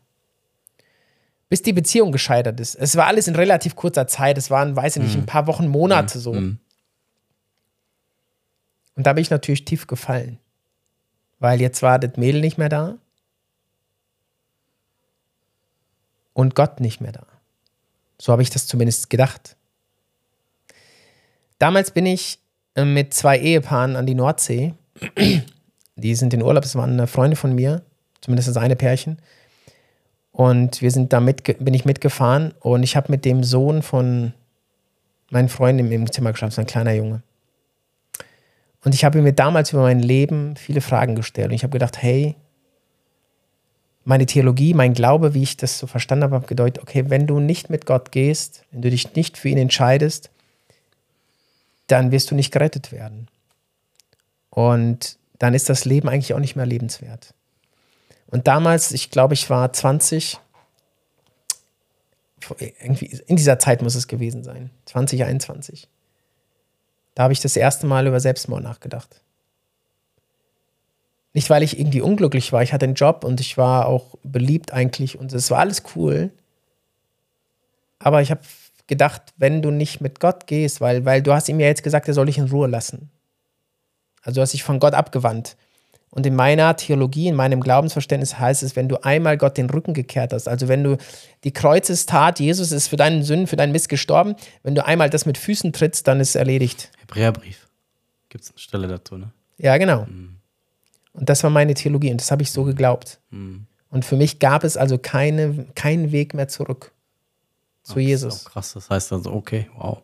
Bis 1.50 1.62
die 1.62 1.74
Beziehung 1.74 2.12
gescheitert 2.12 2.60
ist. 2.60 2.76
Es 2.76 2.96
war 2.96 3.08
alles 3.08 3.28
in 3.28 3.36
relativ 3.36 3.76
kurzer 3.76 4.08
Zeit. 4.08 4.38
Es 4.38 4.50
waren, 4.50 4.76
weiß 4.76 4.96
ich 4.96 5.04
nicht, 5.04 5.16
ein 5.16 5.26
paar 5.26 5.48
Wochen, 5.48 5.68
Monate 5.68 6.20
so. 6.20 6.34
Mhm. 6.34 6.60
Und 8.96 9.06
da 9.06 9.14
bin 9.14 9.22
ich 9.22 9.30
natürlich 9.30 9.66
tief 9.66 9.88
gefallen. 9.88 10.40
Weil 11.40 11.62
jetzt 11.62 11.82
war 11.82 12.00
das 12.00 12.18
Mädel 12.18 12.42
nicht 12.42 12.58
mehr 12.58 12.70
da. 12.70 12.98
Und 16.34 16.56
Gott 16.56 16.80
nicht 16.80 17.00
mehr 17.00 17.12
da. 17.12 17.26
So 18.18 18.32
habe 18.32 18.42
ich 18.42 18.50
das 18.50 18.68
zumindest 18.68 19.10
gedacht. 19.10 19.56
Damals 21.60 21.92
bin 21.92 22.06
ich 22.06 22.40
äh, 22.76 22.86
mit 22.86 23.14
zwei 23.14 23.40
Ehepaaren 23.40 23.96
an 23.96 24.06
die 24.06 24.16
Nordsee. 24.16 24.74
Die 25.96 26.16
sind 26.16 26.34
in 26.34 26.42
Urlaub, 26.42 26.64
das 26.64 26.76
waren 26.76 27.00
äh, 27.00 27.08
Freunde 27.08 27.36
von 27.36 27.54
mir, 27.56 27.84
zumindest 28.22 28.50
das 28.50 28.58
eine 28.58 28.76
Pärchen. 28.76 29.18
Und 30.36 30.82
wir 30.82 30.91
sind 30.91 31.13
da 31.13 31.21
mitge 31.21 31.54
bin 31.54 31.74
ich 31.74 31.86
mitgefahren 31.86 32.54
und 32.60 32.84
ich 32.84 32.98
habe 32.98 33.10
mit 33.10 33.24
dem 33.24 33.41
Sohn 33.45 33.82
von 33.82 34.34
meinen 35.30 35.48
Freunden 35.48 35.89
im 35.89 36.12
Zimmer 36.12 36.34
geschlafen, 36.34 36.52
so 36.52 36.60
ein 36.60 36.67
kleiner 36.67 36.91
Junge. 36.91 37.24
Und 38.84 38.93
ich 38.93 39.06
habe 39.06 39.21
mir 39.21 39.32
damals 39.32 39.71
über 39.71 39.84
mein 39.84 40.02
Leben 40.02 40.58
viele 40.58 40.82
Fragen 40.82 41.15
gestellt. 41.15 41.48
Und 41.48 41.54
ich 41.54 41.63
habe 41.63 41.71
gedacht, 41.71 42.02
hey, 42.02 42.36
meine 44.04 44.26
Theologie, 44.26 44.74
mein 44.74 44.93
Glaube, 44.93 45.34
wie 45.34 45.41
ich 45.41 45.56
das 45.56 45.80
so 45.80 45.88
verstanden 45.88 46.26
habe, 46.26 46.36
habe 46.36 46.48
gedeutet, 46.48 46.84
okay, 46.84 47.10
wenn 47.10 47.28
du 47.28 47.39
nicht 47.39 47.69
mit 47.69 47.86
Gott 47.86 48.12
gehst, 48.12 48.65
wenn 48.71 48.82
du 48.82 48.89
dich 48.89 49.15
nicht 49.15 49.38
für 49.38 49.48
ihn 49.48 49.58
entscheidest, 49.58 50.32
dann 51.88 52.12
wirst 52.12 52.30
du 52.30 52.36
nicht 52.36 52.52
gerettet 52.52 52.91
werden. 52.91 53.30
Und 54.50 55.17
dann 55.39 55.54
ist 55.54 55.69
das 55.69 55.86
Leben 55.86 56.10
eigentlich 56.10 56.34
auch 56.34 56.39
nicht 56.39 56.58
mehr 56.58 56.65
lebenswert. 56.65 57.34
Und 58.28 58.47
damals, 58.47 58.91
ich 58.91 59.11
glaube, 59.11 59.34
ich 59.34 59.49
war 59.49 59.71
20, 59.71 60.39
irgendwie 62.59 63.05
in 63.28 63.36
dieser 63.36 63.59
Zeit 63.59 63.82
muss 63.82 63.95
es 63.95 64.07
gewesen 64.07 64.43
sein, 64.43 64.71
2021. 64.86 65.88
Da 67.13 67.23
habe 67.23 67.34
ich 67.34 67.39
das 67.39 67.55
erste 67.55 67.88
Mal 67.88 68.07
über 68.07 68.19
Selbstmord 68.19 68.63
nachgedacht. 68.63 69.21
Nicht, 71.34 71.49
weil 71.49 71.63
ich 71.63 71.80
irgendwie 71.80 72.01
unglücklich 72.01 72.53
war. 72.53 72.63
Ich 72.63 72.71
hatte 72.71 72.86
einen 72.86 72.95
Job 72.95 73.23
und 73.23 73.41
ich 73.41 73.57
war 73.57 73.88
auch 73.88 74.15
beliebt 74.23 74.71
eigentlich 74.71 75.17
und 75.19 75.34
es 75.34 75.51
war 75.51 75.59
alles 75.59 75.84
cool. 75.95 76.32
Aber 77.99 78.21
ich 78.21 78.32
habe 78.32 78.41
gedacht, 78.88 79.34
wenn 79.38 79.61
du 79.61 79.71
nicht 79.71 79.99
mit 79.99 80.19
Gott 80.19 80.47
gehst, 80.47 80.80
weil, 80.80 81.05
weil 81.05 81.21
du 81.21 81.34
hast 81.34 81.49
ihm 81.49 81.59
ja 81.59 81.67
jetzt 81.67 81.84
gesagt, 81.84 82.07
er 82.07 82.13
soll 82.13 82.28
dich 82.28 82.38
in 82.38 82.49
Ruhe 82.49 82.67
lassen. 82.67 83.09
Also 84.21 84.36
du 84.36 84.41
hast 84.41 84.53
dich 84.53 84.63
von 84.63 84.80
Gott 84.80 84.93
abgewandt. 84.93 85.57
Und 86.10 86.26
in 86.26 86.36
meiner 86.36 86.76
Theologie, 86.78 87.28
in 87.28 87.36
meinem 87.36 87.60
Glaubensverständnis 87.60 88.39
heißt 88.39 88.64
es, 88.64 88.76
wenn 88.78 88.88
du 88.88 89.03
einmal 89.03 89.38
Gott 89.38 89.58
den 89.58 89.70
Rücken 89.70 89.93
gekehrt 89.93 90.32
hast, 90.32 90.47
also 90.47 90.70
wenn 90.70 90.84
du 90.84 90.97
die 91.43 91.51
Kreuzestat, 91.51 92.39
Jesus 92.39 92.72
ist 92.72 92.88
für 92.88 92.95
deinen 92.95 93.24
Sünden, 93.24 93.47
für 93.47 93.58
deinen 93.58 93.74
Mist 93.74 93.89
gestorben, 93.89 94.36
wenn 94.64 94.76
du 94.76 94.86
einmal 94.86 95.10
das 95.10 95.26
mit 95.26 95.38
Füßen 95.38 95.74
trittst, 95.74 96.08
dann 96.08 96.22
ist 96.22 96.30
es 96.30 96.36
erledigt. 96.36 96.89
Hebräerbrief. 96.99 97.68
Gibt 98.30 98.45
es 98.45 98.51
eine 98.51 98.60
Stelle 98.60 98.88
dazu, 98.88 99.18
ne? 99.18 99.32
Ja, 99.58 99.78
genau. 99.78 100.08
Und 101.14 101.30
das 101.30 101.43
war 101.43 101.49
meine 101.49 101.74
Theologie 101.74 102.12
und 102.12 102.22
das 102.22 102.32
habe 102.32 102.43
ich 102.43 102.51
so 102.51 102.64
geglaubt. 102.64 103.20
Und 103.89 104.03
für 104.06 104.16
mich 104.18 104.39
gab 104.39 104.64
es 104.64 104.76
also 104.78 104.97
keine, 104.97 105.66
keinen 105.76 106.12
Weg 106.12 106.34
mehr 106.34 106.47
zurück 106.47 106.91
zu 107.84 107.99
Jesus. 107.99 108.43
Das 108.43 108.45
krass, 108.45 108.74
das 108.74 108.89
heißt 108.89 109.14
also, 109.14 109.32
okay, 109.32 109.70
wow. 109.78 110.01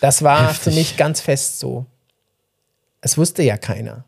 Das 0.00 0.22
war 0.22 0.48
Heftig. 0.48 0.62
für 0.62 0.70
mich 0.78 0.96
ganz 0.96 1.20
fest 1.20 1.60
so. 1.60 1.86
Es 3.00 3.16
wusste 3.16 3.42
ja 3.42 3.56
keiner. 3.56 4.04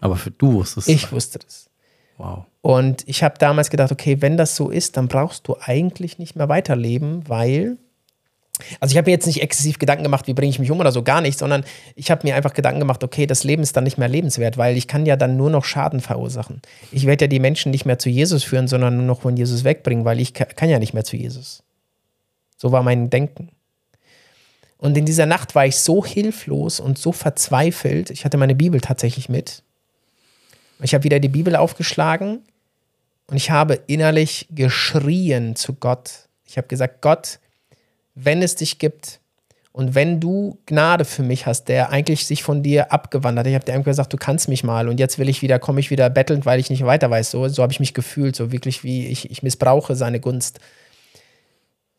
Aber 0.00 0.16
für 0.16 0.30
du 0.30 0.54
wusstest 0.54 0.88
Ich 0.88 1.12
wusste 1.12 1.38
das. 1.38 1.70
Wow. 2.18 2.44
Und 2.62 3.02
ich 3.06 3.22
habe 3.22 3.38
damals 3.38 3.70
gedacht, 3.70 3.92
okay, 3.92 4.20
wenn 4.20 4.36
das 4.36 4.56
so 4.56 4.70
ist, 4.70 4.96
dann 4.96 5.08
brauchst 5.08 5.48
du 5.48 5.56
eigentlich 5.60 6.18
nicht 6.18 6.36
mehr 6.36 6.48
weiterleben, 6.48 7.28
weil. 7.28 7.76
Also 8.78 8.92
ich 8.92 8.98
habe 8.98 9.10
mir 9.10 9.14
jetzt 9.16 9.26
nicht 9.26 9.42
exzessiv 9.42 9.80
Gedanken 9.80 10.04
gemacht, 10.04 10.28
wie 10.28 10.32
bringe 10.32 10.48
ich 10.50 10.60
mich 10.60 10.70
um 10.70 10.78
oder 10.78 10.92
so, 10.92 11.02
gar 11.02 11.20
nicht, 11.20 11.36
sondern 11.40 11.64
ich 11.96 12.12
habe 12.12 12.24
mir 12.24 12.36
einfach 12.36 12.54
Gedanken 12.54 12.78
gemacht, 12.78 13.02
okay, 13.02 13.26
das 13.26 13.42
Leben 13.42 13.64
ist 13.64 13.76
dann 13.76 13.82
nicht 13.82 13.98
mehr 13.98 14.06
lebenswert, 14.06 14.56
weil 14.56 14.76
ich 14.76 14.86
kann 14.86 15.06
ja 15.06 15.16
dann 15.16 15.36
nur 15.36 15.50
noch 15.50 15.64
Schaden 15.64 15.98
verursachen. 15.98 16.62
Ich 16.92 17.04
werde 17.04 17.24
ja 17.24 17.28
die 17.28 17.40
Menschen 17.40 17.72
nicht 17.72 17.84
mehr 17.84 17.98
zu 17.98 18.10
Jesus 18.10 18.44
führen, 18.44 18.68
sondern 18.68 18.96
nur 18.96 19.06
noch 19.06 19.22
von 19.22 19.36
Jesus 19.36 19.64
wegbringen, 19.64 20.04
weil 20.04 20.20
ich 20.20 20.34
ka- 20.34 20.44
kann 20.44 20.70
ja 20.70 20.78
nicht 20.78 20.94
mehr 20.94 21.02
zu 21.02 21.16
Jesus. 21.16 21.64
So 22.56 22.70
war 22.70 22.84
mein 22.84 23.10
Denken. 23.10 23.48
Und 24.78 24.96
in 24.96 25.04
dieser 25.04 25.26
Nacht 25.26 25.56
war 25.56 25.66
ich 25.66 25.78
so 25.78 26.04
hilflos 26.04 26.78
und 26.78 26.96
so 26.96 27.10
verzweifelt. 27.10 28.10
Ich 28.10 28.24
hatte 28.24 28.36
meine 28.36 28.54
Bibel 28.54 28.80
tatsächlich 28.80 29.28
mit. 29.28 29.63
Ich 30.82 30.94
habe 30.94 31.04
wieder 31.04 31.20
die 31.20 31.28
Bibel 31.28 31.56
aufgeschlagen 31.56 32.40
und 33.26 33.36
ich 33.36 33.50
habe 33.50 33.80
innerlich 33.86 34.48
geschrien 34.50 35.56
zu 35.56 35.74
Gott. 35.74 36.28
Ich 36.44 36.56
habe 36.56 36.68
gesagt, 36.68 37.00
Gott, 37.00 37.38
wenn 38.14 38.42
es 38.42 38.56
dich 38.56 38.78
gibt 38.78 39.20
und 39.72 39.94
wenn 39.94 40.20
du 40.20 40.58
Gnade 40.66 41.04
für 41.04 41.22
mich 41.22 41.46
hast, 41.46 41.64
der 41.64 41.90
eigentlich 41.90 42.26
sich 42.26 42.42
von 42.42 42.62
dir 42.62 42.92
abgewandert 42.92 43.44
hat, 43.44 43.50
ich 43.50 43.54
habe 43.54 43.64
dir 43.64 43.72
einfach 43.72 43.90
gesagt, 43.90 44.12
du 44.12 44.16
kannst 44.16 44.48
mich 44.48 44.62
mal 44.62 44.88
und 44.88 45.00
jetzt 45.00 45.18
will 45.18 45.28
ich 45.28 45.42
wieder, 45.42 45.58
komme 45.58 45.80
ich 45.80 45.90
wieder 45.90 46.10
bettelnd, 46.10 46.46
weil 46.46 46.60
ich 46.60 46.70
nicht 46.70 46.84
weiter 46.84 47.10
weiß. 47.10 47.30
So, 47.30 47.48
so 47.48 47.62
habe 47.62 47.72
ich 47.72 47.80
mich 47.80 47.94
gefühlt, 47.94 48.36
so 48.36 48.52
wirklich 48.52 48.84
wie 48.84 49.08
ich, 49.08 49.30
ich 49.30 49.42
missbrauche 49.42 49.96
seine 49.96 50.20
Gunst. 50.20 50.60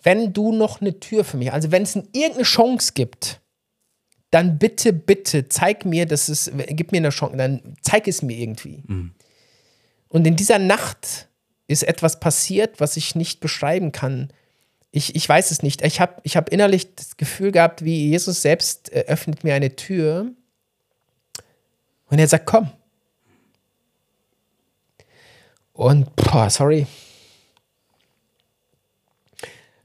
Wenn 0.01 0.31
du 0.31 0.53
noch 0.53 0.79
eine 0.79 0.99
Tür 0.99 1.23
für 1.23 1.37
mich, 1.37 1.51
also 1.51 1.71
wenn 1.71 1.83
es 1.83 1.95
irgendeine 1.95 2.43
Chance 2.43 2.93
gibt, 2.93 3.41
dann 4.35 4.59
bitte, 4.59 4.91
bitte 4.91 5.47
zeig 5.47 5.85
mir, 5.85 6.05
dass 6.05 6.27
es, 6.27 6.51
gib 6.67 6.91
mir 6.91 6.97
eine 6.97 7.09
Chance, 7.09 7.37
dann 7.37 7.61
zeig 7.81 8.05
es 8.05 8.21
mir 8.21 8.37
irgendwie. 8.37 8.83
Und 10.09 10.27
in 10.27 10.35
dieser 10.35 10.59
Nacht 10.59 11.29
ist 11.67 11.83
etwas 11.83 12.19
passiert, 12.19 12.81
was 12.81 12.97
ich 12.97 13.15
nicht 13.15 13.39
beschreiben 13.39 13.93
kann. 13.93 14.33
Ich, 14.91 15.15
ich 15.15 15.27
weiß 15.27 15.51
es 15.51 15.63
nicht. 15.63 15.81
Ich 15.83 16.01
habe 16.01 16.19
ich 16.23 16.35
hab 16.35 16.49
innerlich 16.49 16.93
das 16.95 17.15
Gefühl 17.15 17.53
gehabt, 17.53 17.85
wie 17.85 18.09
Jesus 18.09 18.41
selbst 18.41 18.91
äh, 18.91 19.05
öffnet 19.07 19.45
mir 19.45 19.55
eine 19.55 19.77
Tür 19.77 20.31
und 22.09 22.19
er 22.19 22.27
sagt, 22.27 22.45
komm. 22.45 22.69
Und, 25.71 26.13
boah, 26.17 26.49
sorry. 26.49 26.87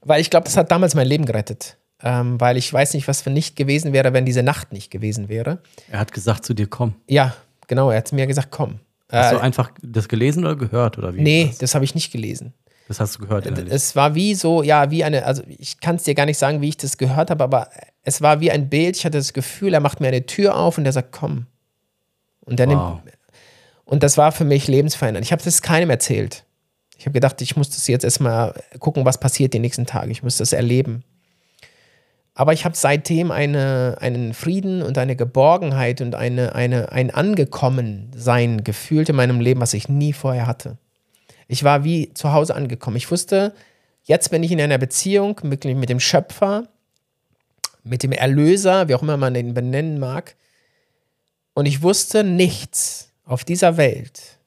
Weil 0.01 0.21
ich 0.21 0.31
glaube, 0.31 0.45
das 0.45 0.57
hat 0.57 0.73
damals 0.73 0.97
mein 0.97 1.07
Leben 1.07 1.25
gerettet. 1.25 1.77
Ähm, 2.03 2.41
weil 2.41 2.57
ich 2.57 2.73
weiß 2.73 2.95
nicht, 2.95 3.09
was 3.09 3.21
für 3.23 3.31
nicht 3.31 3.57
gewesen 3.57 3.93
wäre, 3.93 4.13
wenn 4.13 4.25
diese 4.25 4.43
Nacht 4.43 4.73
nicht 4.73 4.91
gewesen 4.91 5.29
wäre. 5.29 5.59
Er 5.91 5.99
hat 6.01 6.13
gesagt 6.13 6.45
zu 6.47 6.55
dir, 6.55 6.67
komm. 6.67 6.95
Ja, 7.07 7.35
genau, 7.67 7.91
er 7.91 7.99
hat 7.99 8.11
mir 8.13 8.27
gesagt, 8.27 8.49
komm. 8.51 8.81
Hast 9.11 9.33
Äh, 9.33 9.35
du 9.35 9.41
einfach 9.43 9.71
das 9.83 10.09
gelesen 10.09 10.45
oder 10.45 10.57
gehört 10.57 10.97
oder 10.99 11.15
wie? 11.15 11.21
nee, 11.21 11.47
Das, 11.49 11.59
das 11.59 11.75
habe 11.75 11.85
ich 11.85 11.95
nicht 11.95 12.11
gelesen. 12.13 12.55
das 12.89 13.01
hast 13.01 13.17
du 13.17 13.21
gehört 13.21 13.45
innerlich. 13.47 13.73
Es 13.73 13.95
war 13.97 14.15
wie 14.15 14.35
so, 14.35 14.63
ja, 14.63 14.91
wie 14.91 15.05
eine, 15.05 15.27
also 15.27 15.43
ich 15.47 15.81
kann 15.81 15.97
es 15.97 16.05
dir 16.05 16.15
gar 16.15 16.27
nicht 16.27 16.39
sagen, 16.39 16.61
wie 16.63 16.69
ich 16.71 16.77
das 16.79 16.97
gehört 16.97 17.31
habe, 17.31 17.45
aber 17.45 17.69
es 18.03 18.23
war 18.23 18.41
wie 18.41 18.51
ein 18.51 18.71
Bild. 18.71 18.97
Ich 18.97 19.05
hatte 19.05 19.19
das 19.19 19.33
Gefühl, 19.35 19.75
er 19.75 19.81
macht 19.81 20.01
mir 20.01 20.09
eine 20.09 20.25
Tür 20.25 20.57
auf 20.57 20.79
und 20.79 20.87
er 20.87 20.93
sagt, 20.93 21.13
komm. 21.13 21.47
Und 22.41 22.59
er 22.61 22.67
Wow. 22.69 23.01
nimmt, 23.05 23.17
und 23.85 24.03
das 24.03 24.17
war 24.17 24.33
für 24.33 24.45
mich 24.45 24.69
lebensverändernd. 24.69 25.27
Ich 25.27 25.33
habe 25.33 25.43
das 25.43 25.61
keinem 25.61 25.91
erzählt. 25.91 26.45
Ich 26.97 27.07
habe 27.07 27.13
gedacht, 27.13 27.43
ich 27.43 27.57
muss 27.57 27.71
das 27.71 27.87
jetzt 27.89 28.05
erstmal 28.05 28.55
gucken, 28.79 29.05
was 29.05 29.19
passiert 29.19 29.53
die 29.53 29.59
nächsten 29.59 29.85
Tage. 29.87 30.11
Ich 30.13 30.23
muss 30.23 30.37
das 30.37 30.53
erleben. 30.53 31.03
Aber 32.41 32.55
ich 32.55 32.65
habe 32.65 32.75
seitdem 32.75 33.31
eine, 33.33 33.99
einen 34.01 34.33
Frieden 34.33 34.81
und 34.81 34.97
eine 34.97 35.15
Geborgenheit 35.15 36.01
und 36.01 36.15
eine, 36.15 36.55
eine, 36.55 36.91
ein 36.91 37.11
Angekommensein 37.11 38.65
gefühlt 38.65 39.11
in 39.11 39.17
meinem 39.17 39.43
Leben, 39.43 39.61
was 39.61 39.75
ich 39.75 39.91
nie 39.91 40.15
vorher 40.15 40.47
hatte. 40.47 40.79
Ich 41.49 41.65
war 41.65 41.85
wie 41.85 42.15
zu 42.15 42.33
Hause 42.33 42.55
angekommen. 42.55 42.97
Ich 42.97 43.11
wusste, 43.11 43.53
jetzt 44.05 44.31
bin 44.31 44.43
ich 44.43 44.53
in 44.53 44.61
einer 44.63 44.79
Beziehung 44.79 45.39
mit, 45.43 45.67
mit 45.67 45.91
dem 45.91 46.01
Schöpfer, 46.01 46.67
mit 47.85 48.03
dem 48.03 48.13
Erlöser, 48.13 48.89
wie 48.89 48.95
auch 48.95 49.03
immer 49.03 49.19
man 49.19 49.35
den 49.35 49.53
benennen 49.53 49.99
mag. 49.99 50.35
Und 51.53 51.67
ich 51.67 51.83
wusste, 51.83 52.25
nichts 52.25 53.13
auf 53.27 53.45
dieser 53.45 53.77
Welt 53.77 54.39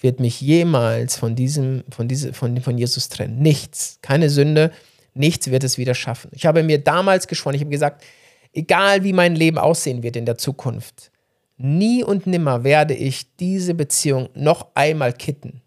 wird 0.00 0.18
mich 0.18 0.40
jemals 0.40 1.16
von 1.16 1.36
diesem, 1.36 1.84
von 1.90 2.08
diese, 2.08 2.32
von, 2.32 2.60
von 2.60 2.76
Jesus 2.76 3.08
trennen. 3.08 3.38
Nichts. 3.38 4.00
Keine 4.02 4.30
Sünde. 4.30 4.72
Nichts 5.14 5.50
wird 5.50 5.64
es 5.64 5.78
wieder 5.78 5.94
schaffen. 5.94 6.30
Ich 6.34 6.46
habe 6.46 6.62
mir 6.62 6.78
damals 6.78 7.26
geschworen, 7.26 7.54
ich 7.54 7.60
habe 7.60 7.70
gesagt, 7.70 8.04
egal 8.52 9.04
wie 9.04 9.12
mein 9.12 9.34
Leben 9.34 9.58
aussehen 9.58 10.02
wird 10.02 10.16
in 10.16 10.26
der 10.26 10.38
Zukunft, 10.38 11.10
nie 11.56 12.02
und 12.02 12.26
nimmer 12.26 12.64
werde 12.64 12.94
ich 12.94 13.36
diese 13.36 13.74
Beziehung 13.74 14.28
noch 14.34 14.68
einmal 14.74 15.12
kitten. 15.12 15.60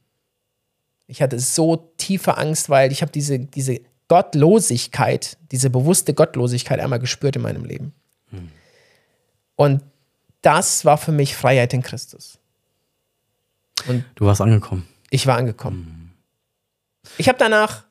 Ich 1.08 1.22
hatte 1.22 1.40
so 1.40 1.92
tiefe 1.98 2.38
Angst, 2.38 2.70
weil 2.70 2.92
ich 2.92 3.02
habe 3.02 3.12
diese, 3.12 3.40
diese 3.40 3.82
Gottlosigkeit, 4.08 5.38
diese 5.52 5.70
bewusste 5.70 6.14
Gottlosigkeit 6.14 6.80
einmal 6.80 7.00
gespürt 7.00 7.36
in 7.36 7.42
meinem 7.42 7.66
Leben. 7.66 7.94
Und 9.56 9.82
das 10.42 10.86
war 10.86 10.98
für 10.98 11.12
mich 11.12 11.36
Freiheit 11.36 11.74
in 11.74 11.82
Christus. 11.82 12.38
du 14.16 14.26
warst 14.26 14.42
angekommen. 14.42 14.88
Ich 15.10 15.28
war 15.28 15.38
angekommen. 15.38 16.14
Ich 17.18 17.28
habe 17.28 17.38
danach 17.38 17.84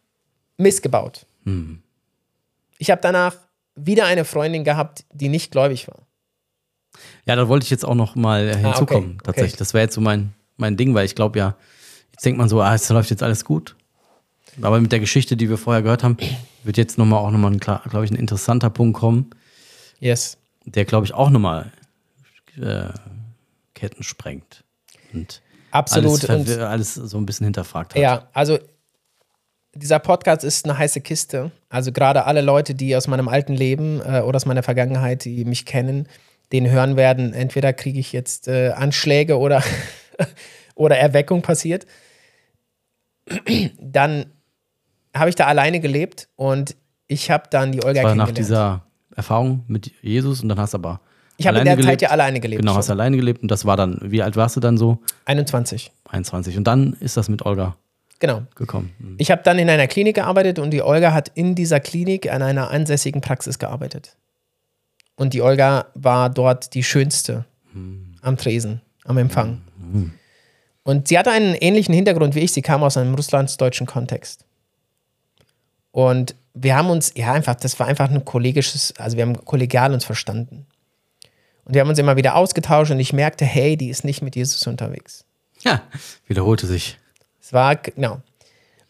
missgebaut. 0.57 1.27
Ich 2.79 2.91
habe 2.91 3.01
danach 3.01 3.37
wieder 3.75 4.07
eine 4.07 4.25
Freundin 4.25 4.65
gehabt, 4.65 5.05
die 5.13 5.29
nicht 5.29 5.51
gläubig 5.51 5.89
war. 5.89 6.07
Ja, 7.27 7.37
da 7.37 7.49
wollte 7.49 7.65
ich 7.65 7.71
jetzt 7.71 7.85
auch 7.85 7.95
noch 7.95 8.15
mal 8.17 8.49
äh, 8.49 8.57
hinzukommen, 8.57 9.11
okay, 9.11 9.15
okay. 9.15 9.25
tatsächlich. 9.25 9.57
Das 9.57 9.75
wäre 9.75 9.85
jetzt 9.85 9.95
so 9.95 10.01
mein, 10.01 10.35
mein 10.57 10.77
Ding, 10.77 10.95
weil 10.95 11.07
ich 11.07 11.15
glaube 11.15 11.39
ja, 11.39 11.57
jetzt 12.13 12.25
denkt 12.25 12.39
man 12.39 12.49
so, 12.49 12.61
ah, 12.61 12.75
es 12.75 12.89
läuft 12.89 13.11
jetzt 13.11 13.23
alles 13.23 13.45
gut. 13.45 13.77
Aber 14.61 14.79
mit 14.81 14.93
der 14.93 15.01
Geschichte, 15.01 15.37
die 15.37 15.49
wir 15.49 15.57
vorher 15.57 15.83
gehört 15.83 16.03
haben, 16.05 16.19
wird 16.63 16.77
jetzt 16.77 16.99
nochmal 16.99 17.21
auch 17.21 17.31
nochmal, 17.31 17.57
glaube 17.57 18.05
ich, 18.05 18.11
ein 18.11 18.17
interessanter 18.17 18.69
Punkt 18.69 18.99
kommen, 18.99 19.31
Yes. 19.99 20.37
der, 20.67 20.85
glaube 20.85 21.07
ich, 21.07 21.15
auch 21.15 21.31
nochmal 21.31 21.73
äh, 22.61 22.91
Ketten 23.75 24.03
sprengt. 24.03 24.65
Und 25.15 25.41
Absolut. 25.71 26.29
Alles, 26.29 26.51
Und 26.51 26.61
alles 26.61 26.95
so 26.95 27.17
ein 27.17 27.25
bisschen 27.25 27.45
hinterfragt 27.45 27.95
hat. 27.95 28.03
Ja, 28.03 28.29
also 28.35 28.59
dieser 29.75 29.99
Podcast 29.99 30.45
ist 30.45 30.65
eine 30.67 30.77
heiße 30.77 31.01
Kiste. 31.01 31.51
Also 31.69 31.93
gerade 31.93 32.25
alle 32.27 32.43
Leute, 32.43 32.75
die 32.75 32.95
aus 32.95 33.09
meinem 33.09 33.29
alten 33.29 33.55
Leben 33.55 34.01
äh, 34.01 34.21
oder 34.21 34.37
aus 34.37 34.47
meiner 34.47 34.63
Vergangenheit, 34.63 35.25
die 35.25 35.45
mich 35.45 35.65
kennen, 35.65 36.09
den 36.53 36.71
hören 36.71 36.97
werden, 36.97 37.33
entweder 37.33 37.73
kriege 37.73 37.99
ich 37.99 38.13
jetzt 38.13 38.49
äh, 38.49 38.71
Anschläge 38.71 39.39
oder, 39.39 39.63
oder 40.75 40.99
Erweckung 40.99 41.41
passiert. 41.43 41.87
Dann 43.81 44.27
habe 45.15 45.31
ich 45.31 45.37
da 45.37 45.47
alleine 45.47 45.81
gelebt 45.81 46.29
und 46.37 46.77
ich 47.07 47.31
habe 47.31 47.45
dann 47.51 47.73
die 47.73 47.83
Olga 47.83 48.03
Das 48.03 48.11
war 48.11 48.15
nach 48.15 48.33
dieser 48.33 48.85
Erfahrung 49.15 49.65
mit 49.69 49.93
Jesus 50.03 50.43
und 50.43 50.49
dann 50.49 50.59
hast 50.59 50.75
du 50.75 50.79
aber 50.79 51.01
ich 51.39 51.47
habe 51.47 51.59
in 51.59 51.65
der 51.65 51.77
Zeit 51.77 51.85
gelebt. 51.85 52.03
ja 52.03 52.11
alleine 52.11 52.41
gelebt. 52.41 52.61
Genau, 52.61 52.75
hast 52.77 52.87
schon. 52.87 53.01
alleine 53.01 53.17
gelebt 53.17 53.43
und 53.43 53.51
das 53.51 53.65
war 53.65 53.77
dann, 53.77 53.99
wie 54.03 54.23
alt 54.23 54.37
warst 54.37 54.55
du 54.57 54.61
dann 54.61 54.77
so? 54.77 54.99
21. 55.25 55.91
21. 56.09 56.57
Und 56.59 56.65
dann 56.65 56.93
ist 57.01 57.17
das 57.17 57.29
mit 57.29 57.45
Olga 57.45 57.75
Genau. 58.19 58.43
gekommen. 58.55 58.93
Mhm. 58.99 59.17
Ich 59.19 59.31
habe 59.31 59.43
dann 59.43 59.59
in 59.59 59.69
einer 59.69 59.89
Klinik 59.89 60.15
gearbeitet 60.15 60.59
und 60.59 60.71
die 60.71 60.83
Olga 60.83 61.13
hat 61.13 61.31
in 61.35 61.55
dieser 61.55 61.81
Klinik 61.81 62.31
an 62.31 62.43
einer 62.43 62.71
ansässigen 62.71 63.21
Praxis 63.21 63.59
gearbeitet. 63.59 64.17
Und 65.17 65.35
die 65.35 65.43
Olga 65.43 65.87
war 65.95 66.31
dort 66.31 66.75
die 66.75 66.85
schönste 66.85 67.45
am 68.23 68.37
Tresen, 68.37 68.81
am 69.05 69.19
Empfang. 69.19 69.63
Und 70.85 71.09
sie 71.09 71.19
hatte 71.19 71.31
einen 71.31 71.55
ähnlichen 71.55 71.95
Hintergrund 71.95 72.35
wie 72.35 72.41
ich. 72.41 72.53
Sie 72.53 72.63
kam 72.63 72.83
aus 72.83 72.97
einem 72.97 73.15
russlandsdeutschen 73.15 73.87
Kontext. 73.87 74.45
Und 75.91 76.35
wir 76.55 76.77
haben 76.77 76.91
uns, 76.91 77.13
ja, 77.17 77.33
einfach, 77.33 77.55
das 77.55 77.79
war 77.79 77.87
einfach 77.87 78.11
ein 78.11 78.25
kollegisches, 78.25 78.95
also 78.99 79.17
wir 79.17 79.25
haben 79.25 79.45
kollegial 79.45 79.93
uns 79.93 80.05
verstanden. 80.05 80.67
Und 81.65 81.75
wir 81.75 81.81
haben 81.81 81.89
uns 81.89 81.99
immer 81.99 82.17
wieder 82.17 82.35
ausgetauscht 82.35 82.91
und 82.91 82.99
ich 82.99 83.13
merkte, 83.13 83.45
hey, 83.45 83.77
die 83.77 83.89
ist 83.89 84.05
nicht 84.05 84.23
mit 84.23 84.35
Jesus 84.35 84.67
unterwegs. 84.67 85.25
Ja, 85.61 85.83
wiederholte 86.27 86.67
sich. 86.67 86.99
Es 87.53 87.55
war, 87.55 87.77
genau. 87.77 88.23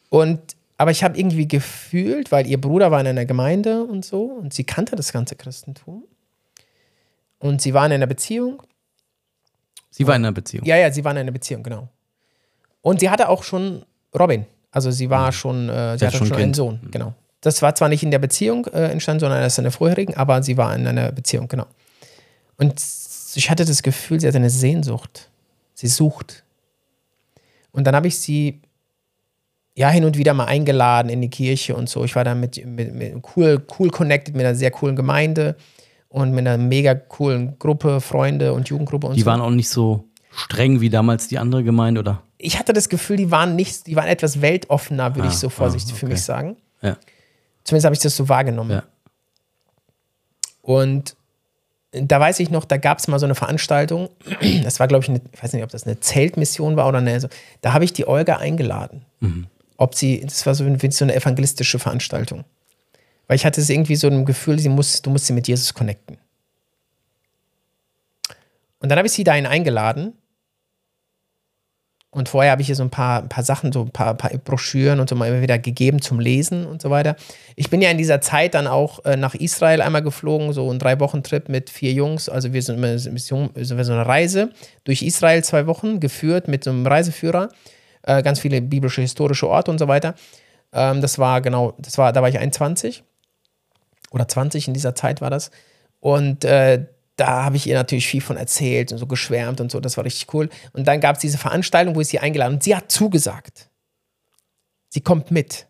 Und, 0.08 0.54
aber 0.78 0.92
ich 0.92 1.02
habe 1.02 1.18
irgendwie 1.18 1.48
gefühlt, 1.48 2.30
weil 2.30 2.46
ihr 2.46 2.60
Bruder 2.60 2.92
war 2.92 3.00
in 3.00 3.08
einer 3.08 3.24
Gemeinde 3.24 3.82
und 3.82 4.04
so 4.04 4.22
und 4.26 4.54
sie 4.54 4.62
kannte 4.62 4.94
das 4.94 5.12
ganze 5.12 5.34
Christentum. 5.34 6.04
Und 7.40 7.60
sie 7.60 7.74
war 7.74 7.84
in 7.86 7.92
einer 7.92 8.06
Beziehung. 8.06 8.62
Sie 9.90 10.06
war 10.06 10.14
in 10.14 10.24
einer 10.24 10.32
Beziehung. 10.32 10.64
Ja, 10.64 10.76
ja, 10.76 10.92
sie 10.92 11.04
war 11.04 11.10
in 11.10 11.18
einer 11.18 11.32
Beziehung, 11.32 11.64
genau. 11.64 11.88
Und 12.82 13.00
sie 13.00 13.10
hatte 13.10 13.28
auch 13.28 13.42
schon 13.42 13.84
Robin. 14.16 14.46
Also 14.70 14.92
sie 14.92 15.10
war 15.10 15.32
schon, 15.32 15.68
äh, 15.68 15.98
sie 15.98 16.06
hatte 16.06 16.06
hatte 16.06 16.16
schon 16.18 16.26
schon, 16.28 16.36
ein 16.36 16.42
einen. 16.44 16.54
Sohn, 16.54 16.80
genau. 16.92 17.14
Das 17.40 17.62
war 17.62 17.74
zwar 17.74 17.88
nicht 17.88 18.04
in 18.04 18.12
der 18.12 18.20
Beziehung 18.20 18.66
äh, 18.66 18.92
entstanden, 18.92 19.20
sondern 19.20 19.42
erst 19.42 19.58
in 19.58 19.64
der 19.64 19.72
vorherigen, 19.72 20.16
aber 20.16 20.44
sie 20.44 20.56
war 20.56 20.72
in 20.76 20.86
einer 20.86 21.10
Beziehung, 21.10 21.48
genau. 21.48 21.66
Und 22.58 22.80
ich 23.34 23.50
hatte 23.50 23.64
das 23.64 23.82
Gefühl, 23.82 24.20
sie 24.20 24.28
hatte 24.28 24.38
eine 24.38 24.50
Sehnsucht. 24.50 25.28
Sie 25.74 25.88
sucht. 25.88 26.44
Und 27.72 27.84
dann 27.86 27.94
habe 27.96 28.08
ich 28.08 28.18
sie 28.18 28.60
ja 29.74 29.88
hin 29.88 30.04
und 30.04 30.16
wieder 30.18 30.34
mal 30.34 30.44
eingeladen 30.44 31.08
in 31.08 31.20
die 31.22 31.30
Kirche 31.30 31.74
und 31.74 31.88
so. 31.88 32.04
Ich 32.04 32.14
war 32.14 32.24
da 32.24 32.34
mit, 32.34 32.64
mit, 32.66 32.94
mit 32.94 33.22
cool, 33.36 33.64
cool 33.78 33.90
connected 33.90 34.34
mit 34.36 34.44
einer 34.44 34.54
sehr 34.54 34.70
coolen 34.70 34.94
Gemeinde 34.96 35.56
und 36.08 36.30
mit 36.32 36.46
einer 36.46 36.58
mega 36.58 36.94
coolen 36.94 37.58
Gruppe, 37.58 38.00
Freunde 38.02 38.52
und 38.52 38.68
Jugendgruppe 38.68 39.06
und 39.06 39.16
Die 39.16 39.20
so. 39.20 39.26
waren 39.26 39.40
auch 39.40 39.50
nicht 39.50 39.70
so 39.70 40.04
streng 40.34 40.80
wie 40.80 40.90
damals 40.90 41.28
die 41.28 41.38
andere 41.38 41.64
Gemeinde, 41.64 42.00
oder? 42.00 42.22
ich 42.44 42.58
hatte 42.58 42.72
das 42.72 42.88
Gefühl, 42.88 43.16
die 43.16 43.30
waren 43.30 43.54
nicht, 43.54 43.86
die 43.86 43.94
waren 43.94 44.08
etwas 44.08 44.40
weltoffener, 44.42 45.14
würde 45.14 45.28
Ah, 45.28 45.30
ich 45.30 45.36
so 45.38 45.48
vorsichtig 45.48 45.94
ah, 45.94 45.96
für 45.96 46.06
okay. 46.06 46.14
mich 46.14 46.22
sagen. 46.22 46.56
Ja. 46.82 46.96
Zumindest 47.62 47.84
habe 47.84 47.94
ich 47.94 48.00
das 48.00 48.16
so 48.16 48.28
wahrgenommen. 48.28 48.72
Ja. 48.72 48.82
Und 50.60 51.16
da 51.92 52.18
weiß 52.18 52.40
ich 52.40 52.50
noch, 52.50 52.64
da 52.64 52.78
gab 52.78 52.98
es 52.98 53.08
mal 53.08 53.18
so 53.18 53.26
eine 53.26 53.34
Veranstaltung. 53.34 54.08
Das 54.64 54.80
war, 54.80 54.88
glaube 54.88 55.04
ich, 55.04 55.10
eine, 55.10 55.20
ich 55.32 55.42
weiß 55.42 55.52
nicht, 55.52 55.62
ob 55.62 55.70
das 55.70 55.84
eine 55.84 56.00
Zeltmission 56.00 56.76
war 56.76 56.88
oder 56.88 56.98
eine. 56.98 57.20
So, 57.20 57.28
da 57.60 57.72
habe 57.72 57.84
ich 57.84 57.92
die 57.92 58.08
Olga 58.08 58.36
eingeladen. 58.36 59.04
Ob 59.76 59.94
sie, 59.94 60.20
das 60.20 60.46
war 60.46 60.54
so, 60.54 60.64
so 60.64 61.04
eine 61.04 61.14
evangelistische 61.14 61.78
Veranstaltung. 61.78 62.44
Weil 63.26 63.36
ich 63.36 63.44
hatte 63.44 63.60
es 63.60 63.68
irgendwie 63.68 63.96
so 63.96 64.08
ein 64.08 64.24
Gefühl, 64.24 64.58
sie 64.58 64.68
muss, 64.68 65.02
du 65.02 65.10
musst 65.10 65.26
sie 65.26 65.32
mit 65.32 65.48
Jesus 65.48 65.74
connecten. 65.74 66.16
Und 68.78 68.88
dann 68.88 68.98
habe 68.98 69.06
ich 69.06 69.12
sie 69.12 69.24
dahin 69.24 69.46
eingeladen. 69.46 70.14
Und 72.14 72.28
vorher 72.28 72.52
habe 72.52 72.60
ich 72.60 72.68
ihr 72.68 72.76
so 72.76 72.82
ein 72.82 72.90
paar, 72.90 73.22
ein 73.22 73.30
paar 73.30 73.42
Sachen, 73.42 73.72
so 73.72 73.80
ein 73.80 73.90
paar, 73.90 74.14
paar 74.14 74.30
Broschüren 74.36 75.00
und 75.00 75.08
so 75.08 75.16
mal 75.16 75.28
immer 75.28 75.40
wieder 75.40 75.58
gegeben 75.58 76.02
zum 76.02 76.20
Lesen 76.20 76.66
und 76.66 76.82
so 76.82 76.90
weiter. 76.90 77.16
Ich 77.56 77.70
bin 77.70 77.80
ja 77.80 77.90
in 77.90 77.96
dieser 77.96 78.20
Zeit 78.20 78.52
dann 78.52 78.66
auch 78.66 79.02
äh, 79.06 79.16
nach 79.16 79.34
Israel 79.34 79.80
einmal 79.80 80.02
geflogen, 80.02 80.52
so 80.52 80.70
ein 80.70 80.78
Drei-Wochen-Trip 80.78 81.48
mit 81.48 81.70
vier 81.70 81.92
Jungs. 81.92 82.28
Also 82.28 82.52
wir 82.52 82.60
sind 82.60 82.76
immer 82.76 82.88
Mission, 83.10 83.48
so 83.56 83.74
eine 83.74 84.06
Reise 84.06 84.50
durch 84.84 85.00
Israel 85.00 85.42
zwei 85.42 85.66
Wochen 85.66 86.00
geführt 86.00 86.48
mit 86.48 86.64
so 86.64 86.70
einem 86.70 86.86
Reiseführer. 86.86 87.48
Äh, 88.02 88.22
ganz 88.22 88.40
viele 88.40 88.60
biblische, 88.60 89.00
historische 89.00 89.48
Orte 89.48 89.70
und 89.70 89.78
so 89.78 89.88
weiter. 89.88 90.14
Ähm, 90.74 91.00
das 91.00 91.18
war 91.18 91.40
genau, 91.40 91.72
das 91.78 91.96
war, 91.96 92.12
da 92.12 92.20
war 92.20 92.28
ich 92.28 92.38
21 92.38 93.04
oder 94.10 94.28
20 94.28 94.68
in 94.68 94.74
dieser 94.74 94.94
Zeit 94.94 95.22
war 95.22 95.30
das. 95.30 95.50
Und 96.00 96.44
äh, 96.44 96.84
da 97.22 97.44
habe 97.44 97.56
ich 97.56 97.68
ihr 97.68 97.76
natürlich 97.76 98.08
viel 98.08 98.20
von 98.20 98.36
erzählt 98.36 98.90
und 98.90 98.98
so 98.98 99.06
geschwärmt 99.06 99.60
und 99.60 99.70
so. 99.70 99.78
Das 99.78 99.96
war 99.96 100.04
richtig 100.04 100.34
cool. 100.34 100.48
Und 100.72 100.88
dann 100.88 101.00
gab 101.00 101.14
es 101.14 101.20
diese 101.20 101.38
Veranstaltung, 101.38 101.94
wo 101.94 102.00
ich 102.00 102.08
sie 102.08 102.18
eingeladen 102.18 102.54
und 102.54 102.64
sie 102.64 102.74
hat 102.74 102.90
zugesagt. 102.90 103.70
Sie 104.88 105.02
kommt 105.02 105.30
mit. 105.30 105.68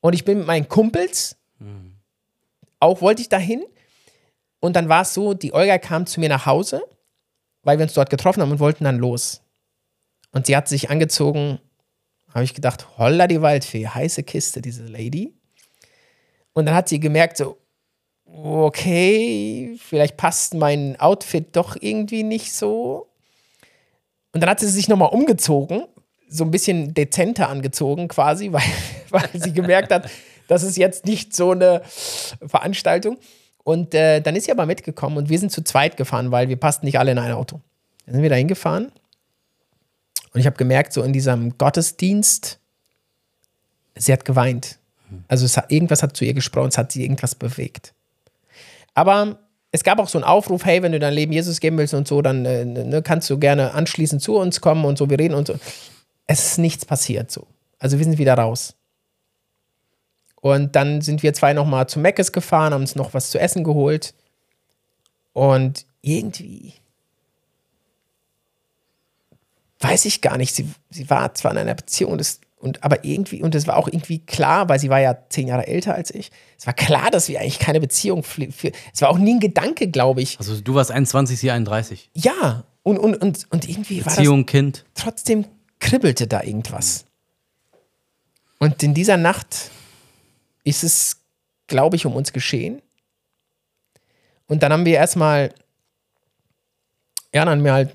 Und 0.00 0.14
ich 0.14 0.24
bin 0.24 0.38
mit 0.38 0.46
meinen 0.46 0.66
Kumpels, 0.66 1.36
auch 2.80 3.02
wollte 3.02 3.20
ich 3.20 3.28
dahin. 3.28 3.66
Und 4.60 4.76
dann 4.76 4.88
war 4.88 5.02
es 5.02 5.12
so, 5.12 5.34
die 5.34 5.52
Olga 5.52 5.76
kam 5.76 6.06
zu 6.06 6.20
mir 6.20 6.30
nach 6.30 6.46
Hause, 6.46 6.82
weil 7.64 7.76
wir 7.78 7.82
uns 7.82 7.92
dort 7.92 8.08
getroffen 8.08 8.40
haben 8.40 8.50
und 8.50 8.58
wollten 8.58 8.84
dann 8.84 8.96
los. 8.96 9.42
Und 10.32 10.46
sie 10.46 10.56
hat 10.56 10.68
sich 10.68 10.88
angezogen, 10.88 11.58
habe 12.32 12.44
ich 12.44 12.54
gedacht, 12.54 12.96
holla 12.96 13.26
die 13.26 13.42
Waldfee, 13.42 13.86
heiße 13.86 14.22
Kiste, 14.22 14.62
diese 14.62 14.84
Lady. 14.84 15.34
Und 16.54 16.64
dann 16.64 16.74
hat 16.74 16.88
sie 16.88 16.98
gemerkt, 16.98 17.36
so, 17.36 17.58
okay, 18.32 19.76
vielleicht 19.82 20.16
passt 20.16 20.54
mein 20.54 20.98
Outfit 21.00 21.56
doch 21.56 21.76
irgendwie 21.80 22.22
nicht 22.22 22.52
so. 22.52 23.08
Und 24.32 24.42
dann 24.42 24.50
hat 24.50 24.60
sie 24.60 24.68
sich 24.68 24.88
nochmal 24.88 25.10
umgezogen, 25.10 25.84
so 26.28 26.44
ein 26.44 26.50
bisschen 26.50 26.94
dezenter 26.94 27.48
angezogen 27.48 28.08
quasi, 28.08 28.52
weil, 28.52 28.62
weil 29.10 29.28
sie 29.34 29.52
gemerkt 29.52 29.92
hat, 29.92 30.08
das 30.46 30.62
ist 30.62 30.76
jetzt 30.76 31.06
nicht 31.06 31.34
so 31.34 31.52
eine 31.52 31.82
Veranstaltung. 32.46 33.18
Und 33.64 33.94
äh, 33.94 34.20
dann 34.20 34.34
ist 34.34 34.44
sie 34.44 34.52
aber 34.52 34.64
mitgekommen 34.64 35.18
und 35.18 35.28
wir 35.28 35.38
sind 35.38 35.52
zu 35.52 35.62
zweit 35.62 35.96
gefahren, 35.96 36.30
weil 36.30 36.48
wir 36.48 36.56
passten 36.56 36.86
nicht 36.86 36.98
alle 36.98 37.12
in 37.12 37.18
ein 37.18 37.32
Auto. 37.32 37.60
Dann 38.06 38.14
sind 38.14 38.22
wir 38.22 38.30
da 38.30 38.36
hingefahren 38.36 38.90
und 40.32 40.40
ich 40.40 40.46
habe 40.46 40.56
gemerkt, 40.56 40.92
so 40.92 41.02
in 41.02 41.12
diesem 41.12 41.58
Gottesdienst, 41.58 42.60
sie 43.96 44.12
hat 44.12 44.24
geweint. 44.24 44.78
Also 45.26 45.46
hat, 45.56 45.72
irgendwas 45.72 46.02
hat 46.02 46.16
zu 46.16 46.24
ihr 46.24 46.34
gesprochen, 46.34 46.68
es 46.68 46.78
hat 46.78 46.92
sie 46.92 47.02
irgendwas 47.02 47.34
bewegt. 47.34 47.94
Aber 48.98 49.38
es 49.70 49.84
gab 49.84 50.00
auch 50.00 50.08
so 50.08 50.18
einen 50.18 50.24
Aufruf, 50.24 50.64
hey, 50.64 50.82
wenn 50.82 50.90
du 50.90 50.98
dein 50.98 51.14
Leben 51.14 51.32
Jesus 51.32 51.60
geben 51.60 51.78
willst 51.78 51.94
und 51.94 52.08
so, 52.08 52.20
dann 52.20 52.44
äh, 52.44 52.64
ne, 52.64 53.00
kannst 53.00 53.30
du 53.30 53.38
gerne 53.38 53.72
anschließend 53.72 54.20
zu 54.20 54.36
uns 54.36 54.60
kommen 54.60 54.84
und 54.84 54.98
so, 54.98 55.08
wir 55.08 55.20
reden 55.20 55.34
und 55.34 55.46
so. 55.46 55.54
Es 56.26 56.44
ist 56.44 56.58
nichts 56.58 56.84
passiert 56.84 57.30
so. 57.30 57.46
Also 57.78 57.98
wir 57.98 58.04
sind 58.04 58.18
wieder 58.18 58.34
raus. 58.34 58.74
Und 60.40 60.74
dann 60.74 61.00
sind 61.00 61.22
wir 61.22 61.32
zwei 61.32 61.52
nochmal 61.52 61.88
zu 61.88 62.00
Meckes 62.00 62.32
gefahren, 62.32 62.74
haben 62.74 62.80
uns 62.80 62.96
noch 62.96 63.14
was 63.14 63.30
zu 63.30 63.38
essen 63.38 63.62
geholt. 63.62 64.14
Und 65.32 65.86
irgendwie 66.02 66.74
weiß 69.78 70.06
ich 70.06 70.22
gar 70.22 70.38
nicht. 70.38 70.56
Sie, 70.56 70.68
sie 70.90 71.08
war 71.08 71.32
zwar 71.34 71.52
in 71.52 71.58
einer 71.58 71.76
Beziehung, 71.76 72.18
das, 72.18 72.40
und, 72.60 72.82
aber 72.82 73.04
irgendwie, 73.04 73.42
und 73.42 73.54
es 73.54 73.66
war 73.66 73.76
auch 73.76 73.86
irgendwie 73.86 74.18
klar, 74.18 74.68
weil 74.68 74.80
sie 74.80 74.90
war 74.90 75.00
ja 75.00 75.16
zehn 75.28 75.46
Jahre 75.46 75.66
älter 75.66 75.94
als 75.94 76.12
ich. 76.12 76.30
Es 76.58 76.66
war 76.66 76.74
klar, 76.74 77.10
dass 77.10 77.28
wir 77.28 77.40
eigentlich 77.40 77.60
keine 77.60 77.80
Beziehung 77.80 78.24
für, 78.24 78.50
für 78.50 78.72
es 78.92 79.00
war 79.00 79.10
auch 79.10 79.18
nie 79.18 79.34
ein 79.34 79.40
Gedanke, 79.40 79.88
glaube 79.88 80.22
ich. 80.22 80.38
Also 80.38 80.60
du 80.60 80.74
warst 80.74 80.90
21, 80.90 81.38
sie 81.38 81.50
31. 81.50 82.10
Ja, 82.14 82.64
und, 82.82 82.98
und, 82.98 83.16
und, 83.16 83.46
und 83.50 83.68
irgendwie 83.68 84.04
war 84.04 84.14
Beziehung, 84.14 84.44
Kind. 84.46 84.84
trotzdem 84.94 85.44
kribbelte 85.78 86.26
da 86.26 86.42
irgendwas. 86.42 87.04
Und 88.58 88.82
in 88.82 88.94
dieser 88.94 89.16
Nacht 89.16 89.70
ist 90.64 90.82
es, 90.82 91.20
glaube 91.68 91.96
ich, 91.96 92.06
um 92.06 92.16
uns 92.16 92.32
geschehen. 92.32 92.82
Und 94.46 94.62
dann 94.62 94.72
haben 94.72 94.84
wir 94.84 94.94
erstmal, 94.94 95.54
ja, 97.32 97.44
dann 97.44 97.58
haben 97.58 97.64
wir 97.64 97.72
halt, 97.72 97.92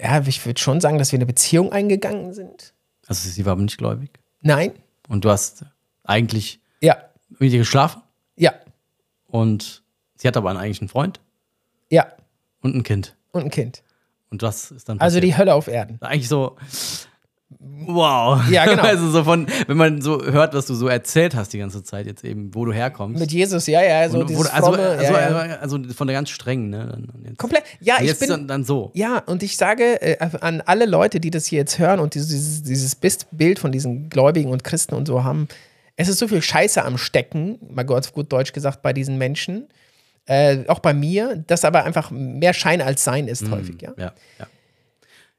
ja, 0.00 0.22
ich 0.26 0.44
würde 0.46 0.60
schon 0.60 0.80
sagen, 0.80 0.98
dass 0.98 1.12
wir 1.12 1.18
eine 1.18 1.26
Beziehung 1.26 1.72
eingegangen 1.72 2.32
sind. 2.32 2.73
Also 3.06 3.28
sie 3.28 3.44
war 3.46 3.56
nicht 3.56 3.78
gläubig. 3.78 4.18
Nein, 4.40 4.72
Und 5.08 5.24
du 5.24 5.30
hast 5.30 5.64
eigentlich 6.04 6.60
ja, 6.80 6.96
mit 7.38 7.52
ihr 7.52 7.58
geschlafen 7.58 8.02
ja, 8.36 8.52
und 9.26 9.82
sie 10.16 10.26
hat 10.28 10.36
aber 10.36 10.50
einen 10.50 10.58
eigentlichen 10.58 10.88
Freund 10.88 11.20
ja, 11.90 12.06
und 12.60 12.74
ein 12.74 12.82
Kind. 12.82 13.16
und 13.32 13.44
ein 13.44 13.50
Kind. 13.50 13.82
Und 14.30 14.42
das 14.42 14.70
ist 14.70 14.88
dann 14.88 14.98
Also 15.00 15.16
passiert. 15.18 15.24
die 15.34 15.38
Hölle 15.38 15.54
auf 15.54 15.68
Erden. 15.68 15.98
eigentlich 16.02 16.28
so 16.28 16.56
wow. 17.60 18.42
Ja, 18.50 18.64
genau. 18.64 18.82
Also 18.94 19.10
so 19.10 19.24
von 19.24 19.46
wenn 19.66 19.76
man 19.76 20.02
so 20.02 20.22
hört, 20.24 20.54
was 20.54 20.66
du 20.66 20.74
so 20.74 20.88
erzählt 20.88 21.34
hast 21.34 21.52
die 21.52 21.58
ganze 21.58 21.82
Zeit 21.82 22.06
jetzt 22.06 22.24
eben, 22.24 22.54
wo 22.54 22.64
du 22.64 22.72
herkommst. 22.72 23.18
Mit 23.18 23.32
Jesus, 23.32 23.66
ja, 23.66 23.82
ja, 23.82 24.08
so 24.08 24.20
Und 24.20 24.34
wo, 24.34 24.42
also, 24.42 24.72
fromme, 24.72 24.88
also, 24.88 25.12
ja, 25.12 25.46
ja. 25.46 25.56
also 25.56 25.78
von 25.94 26.06
der 26.06 26.14
ganz 26.14 26.30
strengen, 26.30 26.70
ne? 26.70 27.06
Komplett, 27.38 27.64
ja, 27.80 27.96
ich 28.00 28.18
bin, 28.18 28.28
dann, 28.28 28.48
dann 28.48 28.64
so. 28.64 28.90
Ja, 28.94 29.18
und 29.18 29.42
ich 29.42 29.56
sage 29.56 30.00
äh, 30.02 30.16
an 30.40 30.60
alle 30.62 30.86
Leute, 30.86 31.20
die 31.20 31.30
das 31.30 31.46
hier 31.46 31.58
jetzt 31.58 31.78
hören 31.78 32.00
und 32.00 32.14
dieses, 32.14 32.62
dieses 32.62 32.96
Bild 33.32 33.58
von 33.58 33.72
diesen 33.72 34.08
Gläubigen 34.10 34.50
und 34.50 34.64
Christen 34.64 34.94
und 34.94 35.06
so 35.06 35.24
haben, 35.24 35.48
es 35.96 36.08
ist 36.08 36.18
so 36.18 36.28
viel 36.28 36.42
Scheiße 36.42 36.84
am 36.84 36.98
Stecken, 36.98 37.58
mal 37.70 37.84
Gott 37.84 38.12
gut 38.12 38.32
Deutsch 38.32 38.52
gesagt, 38.52 38.82
bei 38.82 38.92
diesen 38.92 39.18
Menschen, 39.18 39.68
äh, 40.26 40.64
auch 40.68 40.78
bei 40.78 40.94
mir, 40.94 41.42
das 41.46 41.64
aber 41.64 41.84
einfach 41.84 42.10
mehr 42.10 42.54
Schein 42.54 42.80
als 42.80 43.04
Sein 43.04 43.28
ist 43.28 43.50
häufig, 43.50 43.80
ja. 43.82 43.92
Ja, 43.96 44.12
ja. 44.38 44.46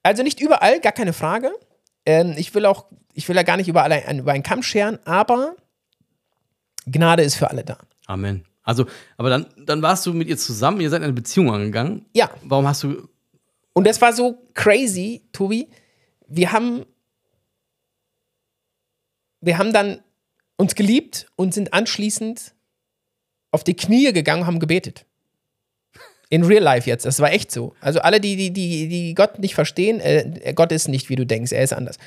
Also 0.04 0.22
nicht 0.22 0.40
überall, 0.40 0.80
gar 0.82 0.92
keine 0.92 1.14
Frage. 1.14 1.52
Ähm, 2.06 2.36
ich 2.38 2.54
will 2.54 2.66
auch, 2.66 2.86
ich 3.14 3.28
will 3.28 3.36
ja 3.36 3.44
gar 3.44 3.58
nicht 3.58 3.68
überall 3.68 3.92
ein, 3.92 4.20
über 4.20 4.32
einen 4.32 4.44
Kamm 4.44 4.64
scheren, 4.64 5.00
aber 5.06 5.56
Gnade 6.86 7.24
ist 7.24 7.36
für 7.36 7.50
alle 7.50 7.64
da. 7.64 7.78
Amen. 8.06 8.46
Also, 8.64 8.86
aber 9.18 9.30
dann, 9.30 9.48
dann 9.58 9.82
warst 9.82 10.06
du 10.06 10.14
mit 10.14 10.28
ihr 10.28 10.38
zusammen, 10.38 10.82
ihr 10.82 10.90
seid 10.90 11.04
eine 11.04 11.14
Beziehung 11.14 11.54
angegangen. 11.54 12.06
Ja. 12.14 12.32
Warum 12.44 12.68
hast 12.68 12.84
du. 12.84 13.08
Und 13.74 13.86
das 13.86 14.02
war 14.02 14.14
so 14.14 14.44
crazy, 14.54 15.24
Tobi. 15.32 15.70
Wir 16.28 16.52
haben, 16.52 16.86
wir 19.42 19.58
haben 19.58 19.72
dann 19.72 20.00
uns 20.58 20.76
geliebt 20.76 21.28
und 21.36 21.54
sind 21.54 21.74
anschließend 21.74 22.56
auf 23.52 23.64
die 23.64 23.76
Knie 23.76 24.12
gegangen 24.14 24.42
und 24.42 24.48
haben 24.48 24.60
gebetet. 24.60 25.06
In 26.30 26.44
real 26.44 26.64
life 26.64 26.90
jetzt. 26.90 27.06
Das 27.06 27.20
war 27.20 27.32
echt 27.32 27.52
so. 27.52 27.76
Also 27.82 28.00
alle, 28.00 28.20
die, 28.20 28.36
die, 28.36 28.52
die, 28.52 28.88
die 28.90 29.14
Gott 29.14 29.40
nicht 29.40 29.54
verstehen, 29.56 30.00
äh, 30.00 30.54
Gott 30.56 30.72
ist 30.72 30.88
nicht, 30.88 31.10
wie 31.10 31.16
du 31.16 31.26
denkst, 31.26 31.52
er 31.52 31.64
ist 31.64 31.74
anders. 31.74 31.98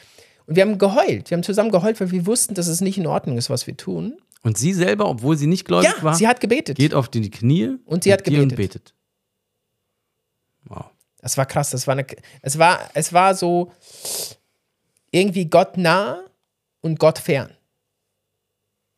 Und 0.47 0.57
wir 0.57 0.63
haben 0.63 0.79
geheult. 0.79 1.31
Wir 1.31 1.37
haben 1.37 1.43
zusammen 1.43 1.71
geheult, 1.71 2.01
weil 2.01 2.11
wir 2.11 2.27
wussten, 2.27 2.55
dass 2.55 2.67
es 2.67 2.81
nicht 2.81 2.99
in 2.99 3.07
Ordnung 3.07 3.37
ist, 3.39 3.49
was 3.51 3.67
wir 3.67 3.77
tun. 3.77 4.17
Und 4.43 4.57
sie 4.59 4.73
selber, 4.73 5.09
obwohl 5.09 5.37
sie 5.37 5.47
nicht 5.47 5.65
gläubig 5.67 5.91
Ja, 5.97 6.03
war, 6.03 6.15
sie 6.15 6.27
hat 6.27 6.41
gebetet. 6.41 6.77
geht 6.79 6.95
auf 6.95 7.09
die 7.09 7.31
Knie 7.31 7.77
Und 7.85 8.05
sie 8.05 8.13
hat 8.13 8.27
dir 8.27 8.43
und 8.43 8.49
gebetet. 8.49 8.85
betet. 8.85 8.95
Wow. 10.65 10.87
Das 11.21 11.37
war 11.37 11.47
krass. 11.47 11.71
Das 11.71 11.87
war 11.87 11.93
eine, 11.93 12.07
es, 12.43 12.59
war, 12.59 12.91
es 12.95 13.13
war 13.13 13.35
so 13.35 13.73
irgendwie 15.11 15.47
Gott 15.47 15.77
nah 15.77 16.25
und 16.81 16.99
Gott 16.99 17.19
fern. 17.19 17.51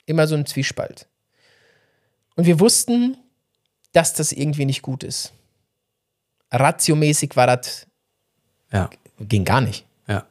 Immer 0.06 0.26
so 0.26 0.34
ein 0.34 0.46
Zwiespalt. 0.46 1.08
Und 2.36 2.46
wir 2.46 2.60
wussten, 2.60 3.16
dass 3.92 4.14
das 4.14 4.32
irgendwie 4.32 4.64
nicht 4.64 4.82
gut 4.82 5.02
ist. 5.02 5.32
Ratiomäßig 6.52 7.36
war 7.36 7.46
das, 7.46 7.86
Ja, 8.72 8.90
ging 9.20 9.44
gar 9.44 9.60
nicht. 9.60 9.84
ja. 10.06 10.24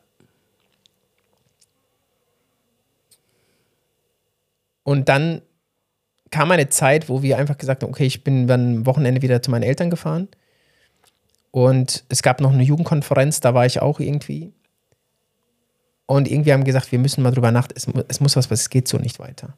Und 4.83 5.07
dann 5.09 5.41
kam 6.31 6.51
eine 6.51 6.69
Zeit, 6.69 7.09
wo 7.09 7.21
wir 7.21 7.37
einfach 7.37 7.57
gesagt 7.57 7.83
haben, 7.83 7.89
okay, 7.89 8.05
ich 8.05 8.23
bin 8.23 8.47
dann 8.47 8.77
am 8.77 8.85
Wochenende 8.85 9.21
wieder 9.21 9.41
zu 9.41 9.51
meinen 9.51 9.63
Eltern 9.63 9.89
gefahren. 9.89 10.27
Und 11.51 12.03
es 12.09 12.21
gab 12.21 12.41
noch 12.41 12.53
eine 12.53 12.63
Jugendkonferenz, 12.63 13.39
da 13.39 13.53
war 13.53 13.65
ich 13.65 13.81
auch 13.81 13.99
irgendwie. 13.99 14.53
Und 16.05 16.27
irgendwie 16.29 16.53
haben 16.53 16.63
gesagt, 16.63 16.91
wir 16.91 16.99
müssen 16.99 17.21
mal 17.23 17.31
drüber 17.31 17.51
nachdenken, 17.51 17.99
es, 17.99 18.05
es 18.07 18.19
muss 18.19 18.35
was, 18.35 18.49
was 18.51 18.61
es 18.61 18.69
geht 18.69 18.87
so 18.87 18.97
nicht 18.97 19.19
weiter. 19.19 19.55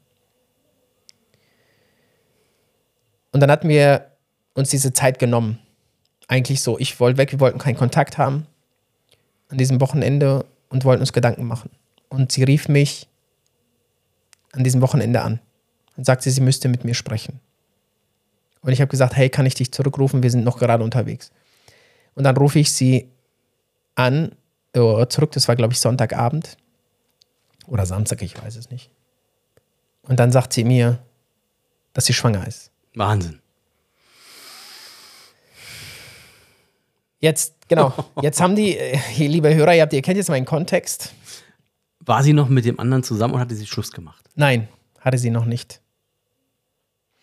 Und 3.32 3.40
dann 3.40 3.52
hatten 3.52 3.70
wir 3.70 4.12
uns 4.54 4.70
diese 4.70 4.94
Zeit 4.94 5.20
genommen. 5.20 5.60
Eigentlich 6.28 6.62
so, 6.62 6.78
ich 6.80 7.00
wollte 7.00 7.18
weg, 7.18 7.32
wir 7.32 7.40
wollten 7.40 7.60
keinen 7.60 7.78
Kontakt 7.78 8.18
haben 8.18 8.46
an 9.50 9.58
diesem 9.58 9.82
Wochenende 9.82 10.46
und 10.70 10.86
wollten 10.86 11.02
uns 11.02 11.14
Gedanken 11.14 11.46
machen. 11.46 11.70
Und 12.10 12.32
sie 12.32 12.44
rief 12.44 12.68
mich 12.68 13.08
an 14.54 14.64
diesem 14.64 14.82
Wochenende 14.82 15.22
an 15.22 15.40
und 15.98 16.06
sagte, 16.06 16.30
sie 16.30 16.42
müsste 16.42 16.70
mit 16.70 16.84
mir 16.84 16.94
sprechen. 16.94 17.40
Und 18.62 18.72
ich 18.72 18.82
habe 18.82 18.90
gesagt, 18.90 19.16
hey, 19.16 19.30
kann 19.30 19.46
ich 19.46 19.56
dich 19.56 19.72
zurückrufen? 19.72 20.24
Wir 20.24 20.32
sind 20.32 20.44
noch 20.44 20.60
gerade 20.60 20.84
unterwegs. 20.84 21.32
Und 22.16 22.24
dann 22.24 22.38
rufe 22.38 22.60
ich 22.60 22.72
sie 22.72 23.10
an, 23.96 24.32
äh, 24.74 25.08
zurück, 25.08 25.32
das 25.32 25.48
war 25.48 25.56
glaube 25.56 25.74
ich 25.74 25.80
Sonntagabend 25.80 26.58
oder 27.68 27.86
Samstag, 27.86 28.22
ich 28.22 28.42
weiß 28.42 28.56
es 28.56 28.70
nicht. 28.70 28.90
Und 30.04 30.20
dann 30.20 30.32
sagt 30.32 30.54
sie 30.54 30.64
mir, 30.64 31.00
dass 31.94 32.06
sie 32.06 32.14
schwanger 32.14 32.48
ist. 32.48 32.71
Wahnsinn. 32.96 33.40
Jetzt, 37.20 37.56
genau, 37.68 37.94
jetzt 38.22 38.42
haben 38.42 38.56
die, 38.56 38.78
äh, 38.78 38.98
liebe 39.18 39.54
Hörer, 39.54 39.76
ihr, 39.76 39.84
habt, 39.84 39.94
ihr 39.94 40.02
kennt 40.02 40.18
jetzt 40.18 40.30
meinen 40.30 40.46
Kontext. 40.46 41.14
War 42.00 42.24
sie 42.24 42.34
noch 42.34 42.50
mit 42.50 42.66
dem 42.66 42.80
anderen 42.80 43.04
zusammen 43.04 43.34
oder 43.34 43.42
hatte 43.42 43.56
sie 43.56 43.68
Schluss 43.68 43.92
gemacht? 43.92 44.26
Nein, 44.36 44.68
hatte 45.00 45.20
sie 45.20 45.30
noch 45.30 45.46
nicht. 45.46 45.82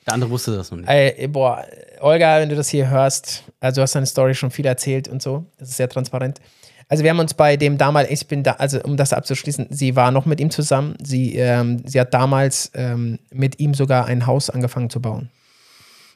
Der 0.07 0.15
andere 0.15 0.31
wusste 0.31 0.57
das 0.57 0.71
noch 0.71 0.79
nicht. 0.79 0.89
Ey, 0.89 1.27
boah, 1.27 1.67
Olga, 2.01 2.39
wenn 2.39 2.49
du 2.49 2.57
das 2.57 2.69
hier 2.69 2.89
hörst, 2.89 3.43
also 3.61 3.81
du 3.81 3.83
hast 3.83 3.95
deine 3.95 4.07
Story 4.07 4.35
schon 4.35 4.51
viel 4.51 4.65
erzählt 4.65 5.09
und 5.09 5.21
so, 5.21 5.45
das 5.59 5.71
ist 5.71 5.77
sehr 5.77 5.89
transparent. 5.89 6.41
Also 6.89 7.05
wir 7.05 7.11
haben 7.11 7.19
uns 7.19 7.35
bei 7.35 7.57
dem 7.59 7.77
damals, 7.77 8.09
ich 8.11 8.27
bin 8.27 8.43
da, 8.43 8.53
also 8.53 8.81
um 8.81 8.97
das 8.97 9.13
abzuschließen, 9.13 9.67
sie 9.71 9.97
war 9.97 10.11
noch 10.11 10.25
mit 10.25 10.41
ihm 10.41 10.51
zusammen. 10.51 10.97
Sie, 11.03 11.37
ähm, 11.37 11.83
sie 11.85 12.01
hat 12.01 12.15
damals 12.15 12.71
ähm, 12.75 13.19
mit 13.31 13.61
ihm 13.61 13.75
sogar 13.75 14.07
ein 14.07 14.27
Haus 14.27 14.49
angefangen 14.49 14.89
zu 14.89 15.03
bauen. 15.03 15.29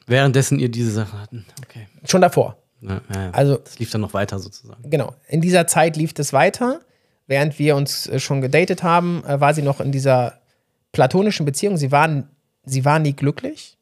Währenddessen 0.07 0.59
ihr 0.59 0.69
diese 0.69 0.91
Sache 0.91 1.19
hatten. 1.19 1.45
Okay. 1.65 1.87
Schon 2.05 2.21
davor. 2.21 2.57
Ja, 2.81 3.01
ja. 3.13 3.31
Also 3.31 3.57
das 3.57 3.79
lief 3.79 3.91
dann 3.91 4.01
noch 4.01 4.13
weiter 4.13 4.39
sozusagen. 4.39 4.89
genau, 4.89 5.15
in 5.27 5.41
dieser 5.41 5.67
Zeit 5.67 5.95
lief 5.95 6.13
es 6.17 6.33
weiter. 6.33 6.81
Während 7.27 7.57
wir 7.57 7.75
uns 7.75 8.07
äh, 8.07 8.19
schon 8.19 8.41
gedatet 8.41 8.83
haben, 8.83 9.23
äh, 9.25 9.39
war 9.39 9.53
sie 9.53 9.61
noch 9.61 9.79
in 9.79 9.91
dieser 9.91 10.39
platonischen 10.91 11.45
Beziehung. 11.45 11.77
Sie 11.77 11.91
war, 11.91 12.23
sie 12.65 12.83
war 12.85 12.99
nie 12.99 13.13
glücklich. 13.13 13.77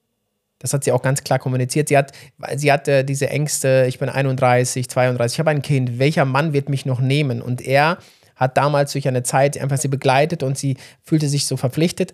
Das 0.59 0.73
hat 0.73 0.83
sie 0.83 0.91
auch 0.91 1.01
ganz 1.01 1.23
klar 1.23 1.39
kommuniziert. 1.39 1.89
Sie 1.89 1.97
hat, 1.97 2.11
sie 2.55 2.71
hatte 2.71 3.03
diese 3.03 3.29
Ängste, 3.29 3.85
ich 3.87 3.97
bin 3.97 4.09
31, 4.09 4.87
32, 4.87 5.35
ich 5.35 5.39
habe 5.39 5.49
ein 5.49 5.63
Kind, 5.63 5.97
welcher 5.97 6.23
Mann 6.23 6.53
wird 6.53 6.69
mich 6.69 6.85
noch 6.85 6.99
nehmen? 6.99 7.41
Und 7.41 7.61
er 7.61 7.97
hat 8.35 8.57
damals 8.57 8.91
durch 8.91 9.07
eine 9.07 9.23
Zeit 9.23 9.57
einfach 9.57 9.77
sie 9.77 9.87
begleitet 9.87 10.43
und 10.43 10.59
sie 10.59 10.77
fühlte 11.03 11.27
sich 11.29 11.47
so 11.47 11.57
verpflichtet. 11.57 12.13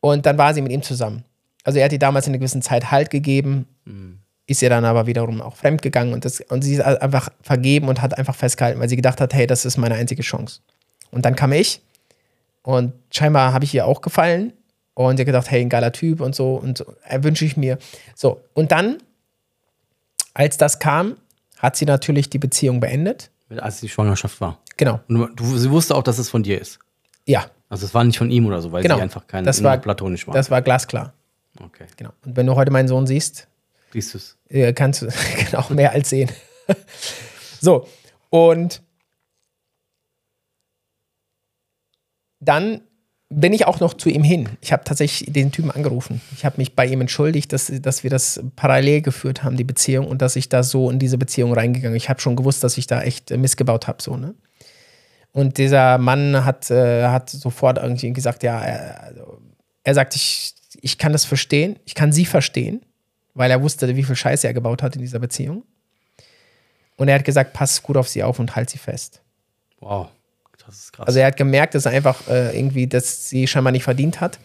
Und 0.00 0.26
dann 0.26 0.36
war 0.36 0.52
sie 0.52 0.62
mit 0.62 0.72
ihm 0.72 0.82
zusammen. 0.82 1.24
Also 1.64 1.78
er 1.78 1.84
hat 1.86 1.92
ihr 1.92 1.98
damals 1.98 2.26
in 2.26 2.32
einer 2.32 2.38
gewissen 2.38 2.62
Zeit 2.62 2.90
Halt 2.90 3.10
gegeben, 3.10 3.66
ist 4.46 4.62
ihr 4.62 4.70
dann 4.70 4.84
aber 4.84 5.06
wiederum 5.06 5.40
auch 5.42 5.56
fremdgegangen 5.56 6.12
und, 6.14 6.24
das, 6.24 6.40
und 6.40 6.62
sie 6.62 6.74
ist 6.74 6.80
einfach 6.80 7.28
vergeben 7.42 7.88
und 7.88 8.00
hat 8.02 8.16
einfach 8.18 8.34
festgehalten, 8.34 8.80
weil 8.80 8.88
sie 8.88 8.96
gedacht 8.96 9.20
hat, 9.20 9.32
hey, 9.34 9.46
das 9.46 9.64
ist 9.64 9.76
meine 9.76 9.94
einzige 9.94 10.22
Chance. 10.22 10.60
Und 11.10 11.24
dann 11.24 11.36
kam 11.36 11.52
ich 11.52 11.82
und 12.62 12.92
scheinbar 13.12 13.52
habe 13.52 13.64
ich 13.64 13.74
ihr 13.74 13.86
auch 13.86 14.00
gefallen 14.00 14.52
und 14.94 15.16
sie 15.16 15.22
hat 15.22 15.26
gedacht, 15.26 15.50
hey, 15.50 15.60
ein 15.60 15.68
geiler 15.68 15.92
Typ 15.92 16.20
und 16.20 16.34
so 16.34 16.56
und 16.56 16.78
so, 16.78 16.86
wünsche 17.20 17.44
ich 17.44 17.56
mir. 17.56 17.78
So, 18.14 18.40
und 18.54 18.72
dann, 18.72 18.98
als 20.34 20.56
das 20.56 20.78
kam, 20.78 21.16
hat 21.58 21.76
sie 21.76 21.84
natürlich 21.84 22.30
die 22.30 22.38
Beziehung 22.38 22.80
beendet. 22.80 23.30
Als 23.58 23.80
die 23.80 23.88
Schwangerschaft 23.88 24.40
war. 24.40 24.58
Genau, 24.76 25.00
Und 25.08 25.38
du, 25.38 25.58
sie 25.58 25.70
wusste 25.70 25.94
auch, 25.94 26.02
dass 26.02 26.18
es 26.18 26.30
von 26.30 26.42
dir 26.42 26.60
ist. 26.60 26.78
ja, 27.26 27.44
Also 27.68 27.84
es 27.86 27.94
war 27.94 28.02
nicht 28.04 28.16
von 28.18 28.30
ihm 28.30 28.46
oder 28.46 28.60
so, 28.62 28.72
weil 28.72 28.82
Genau. 28.82 28.96
sie 28.96 29.02
einfach 29.02 29.26
kein 29.26 29.44
Das 29.44 29.62
war- 29.62 29.76
platonisch 29.78 30.26
war. 30.26 30.34
das 30.34 30.50
war 30.50 30.62
glasklar. 30.62 31.12
Okay. 31.58 31.86
Genau. 31.96 32.10
Und 32.24 32.36
wenn 32.36 32.46
du 32.46 32.54
heute 32.54 32.70
meinen 32.70 32.88
Sohn 32.88 33.06
siehst, 33.06 33.48
Siehst 33.92 34.14
du 34.14 34.18
es? 34.18 34.36
äh, 34.48 34.72
kannst 34.72 35.02
du 35.02 35.08
genau 35.36 35.64
mehr 35.70 35.92
als 35.92 36.10
sehen. 36.10 36.30
so, 37.60 37.88
und 38.30 38.82
dann 42.40 42.82
bin 43.32 43.52
ich 43.52 43.66
auch 43.66 43.78
noch 43.78 43.94
zu 43.94 44.08
ihm 44.08 44.24
hin. 44.24 44.48
Ich 44.60 44.72
habe 44.72 44.82
tatsächlich 44.82 45.32
den 45.32 45.52
Typen 45.52 45.70
angerufen. 45.70 46.20
Ich 46.34 46.44
habe 46.44 46.56
mich 46.56 46.74
bei 46.74 46.86
ihm 46.86 47.00
entschuldigt, 47.00 47.52
dass, 47.52 47.70
dass 47.80 48.02
wir 48.02 48.10
das 48.10 48.40
parallel 48.56 49.02
geführt 49.02 49.44
haben, 49.44 49.56
die 49.56 49.64
Beziehung, 49.64 50.08
und 50.08 50.20
dass 50.20 50.34
ich 50.34 50.48
da 50.48 50.64
so 50.64 50.90
in 50.90 50.98
diese 50.98 51.16
Beziehung 51.16 51.52
reingegangen 51.52 51.96
Ich 51.96 52.08
habe 52.08 52.20
schon 52.20 52.34
gewusst, 52.34 52.64
dass 52.64 52.76
ich 52.76 52.88
da 52.88 53.02
echt 53.02 53.30
äh, 53.30 53.36
missgebaut 53.36 53.86
habe. 53.86 54.02
So, 54.02 54.16
ne? 54.16 54.34
Und 55.32 55.58
dieser 55.58 55.98
Mann 55.98 56.44
hat, 56.44 56.70
äh, 56.72 57.06
hat 57.06 57.30
sofort 57.30 57.78
irgendwie 57.78 58.12
gesagt, 58.12 58.42
ja, 58.42 58.60
er, 58.60 59.04
also, 59.04 59.40
er 59.84 59.94
sagt, 59.94 60.16
ich, 60.16 60.54
ich 60.80 60.98
kann 60.98 61.12
das 61.12 61.24
verstehen, 61.24 61.78
ich 61.84 61.94
kann 61.94 62.12
sie 62.12 62.26
verstehen, 62.26 62.84
weil 63.34 63.50
er 63.50 63.62
wusste, 63.62 63.94
wie 63.96 64.02
viel 64.02 64.16
Scheiße 64.16 64.46
er 64.46 64.54
gebaut 64.54 64.82
hat 64.82 64.94
in 64.96 65.02
dieser 65.02 65.18
Beziehung. 65.18 65.64
Und 66.96 67.08
er 67.08 67.14
hat 67.14 67.24
gesagt, 67.24 67.52
pass 67.52 67.82
gut 67.82 67.96
auf 67.96 68.08
sie 68.08 68.22
auf 68.22 68.38
und 68.38 68.54
halt 68.56 68.70
sie 68.70 68.78
fest. 68.78 69.22
Wow. 69.80 70.08
Das 70.66 70.78
ist 70.78 70.92
krass. 70.92 71.06
Also 71.06 71.18
er 71.18 71.26
hat 71.26 71.36
gemerkt, 71.36 71.74
dass 71.74 71.86
er 71.86 71.92
einfach 71.92 72.28
äh, 72.28 72.56
irgendwie, 72.56 72.86
dass 72.86 73.28
sie 73.28 73.46
scheinbar 73.46 73.72
nicht 73.72 73.84
verdient 73.84 74.20
hat. 74.20 74.38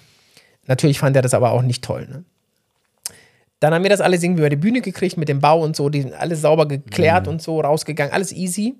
Natürlich 0.66 1.00
fand 1.00 1.16
er 1.16 1.22
das 1.22 1.34
aber 1.34 1.52
auch 1.52 1.62
nicht 1.62 1.84
toll. 1.84 2.08
Ne? 2.08 2.24
Dann 3.60 3.74
haben 3.74 3.84
wir 3.84 3.90
das 3.90 4.02
alles 4.02 4.24
irgendwie 4.24 4.42
über 4.42 4.50
die 4.50 4.56
Bühne 4.56 4.82
gekriegt 4.82 5.18
mit 5.18 5.30
dem 5.30 5.40
Bau 5.40 5.62
und 5.62 5.76
so, 5.76 5.90
die 5.90 6.02
sind 6.02 6.14
alles 6.14 6.42
sauber 6.42 6.68
geklärt 6.68 7.28
und 7.28 7.42
so 7.42 7.62
rausgegangen, 7.62 8.14
alles 8.14 8.32
easy. 8.32 8.76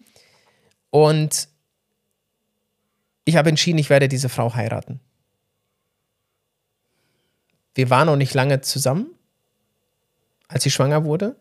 Und 0.90 1.48
ich 3.26 3.36
habe 3.36 3.50
entschieden, 3.50 3.80
ich 3.80 3.90
werde 3.90 4.08
diese 4.08 4.30
Frau 4.30 4.54
heiraten. 4.54 5.00
Wir 7.76 7.90
waren 7.90 8.08
noch 8.08 8.16
nicht 8.16 8.34
lange 8.34 8.62
zusammen, 8.62 9.08
als 10.48 10.64
sie 10.64 10.72
schwanger 10.72 11.04
wurde, 11.04 11.36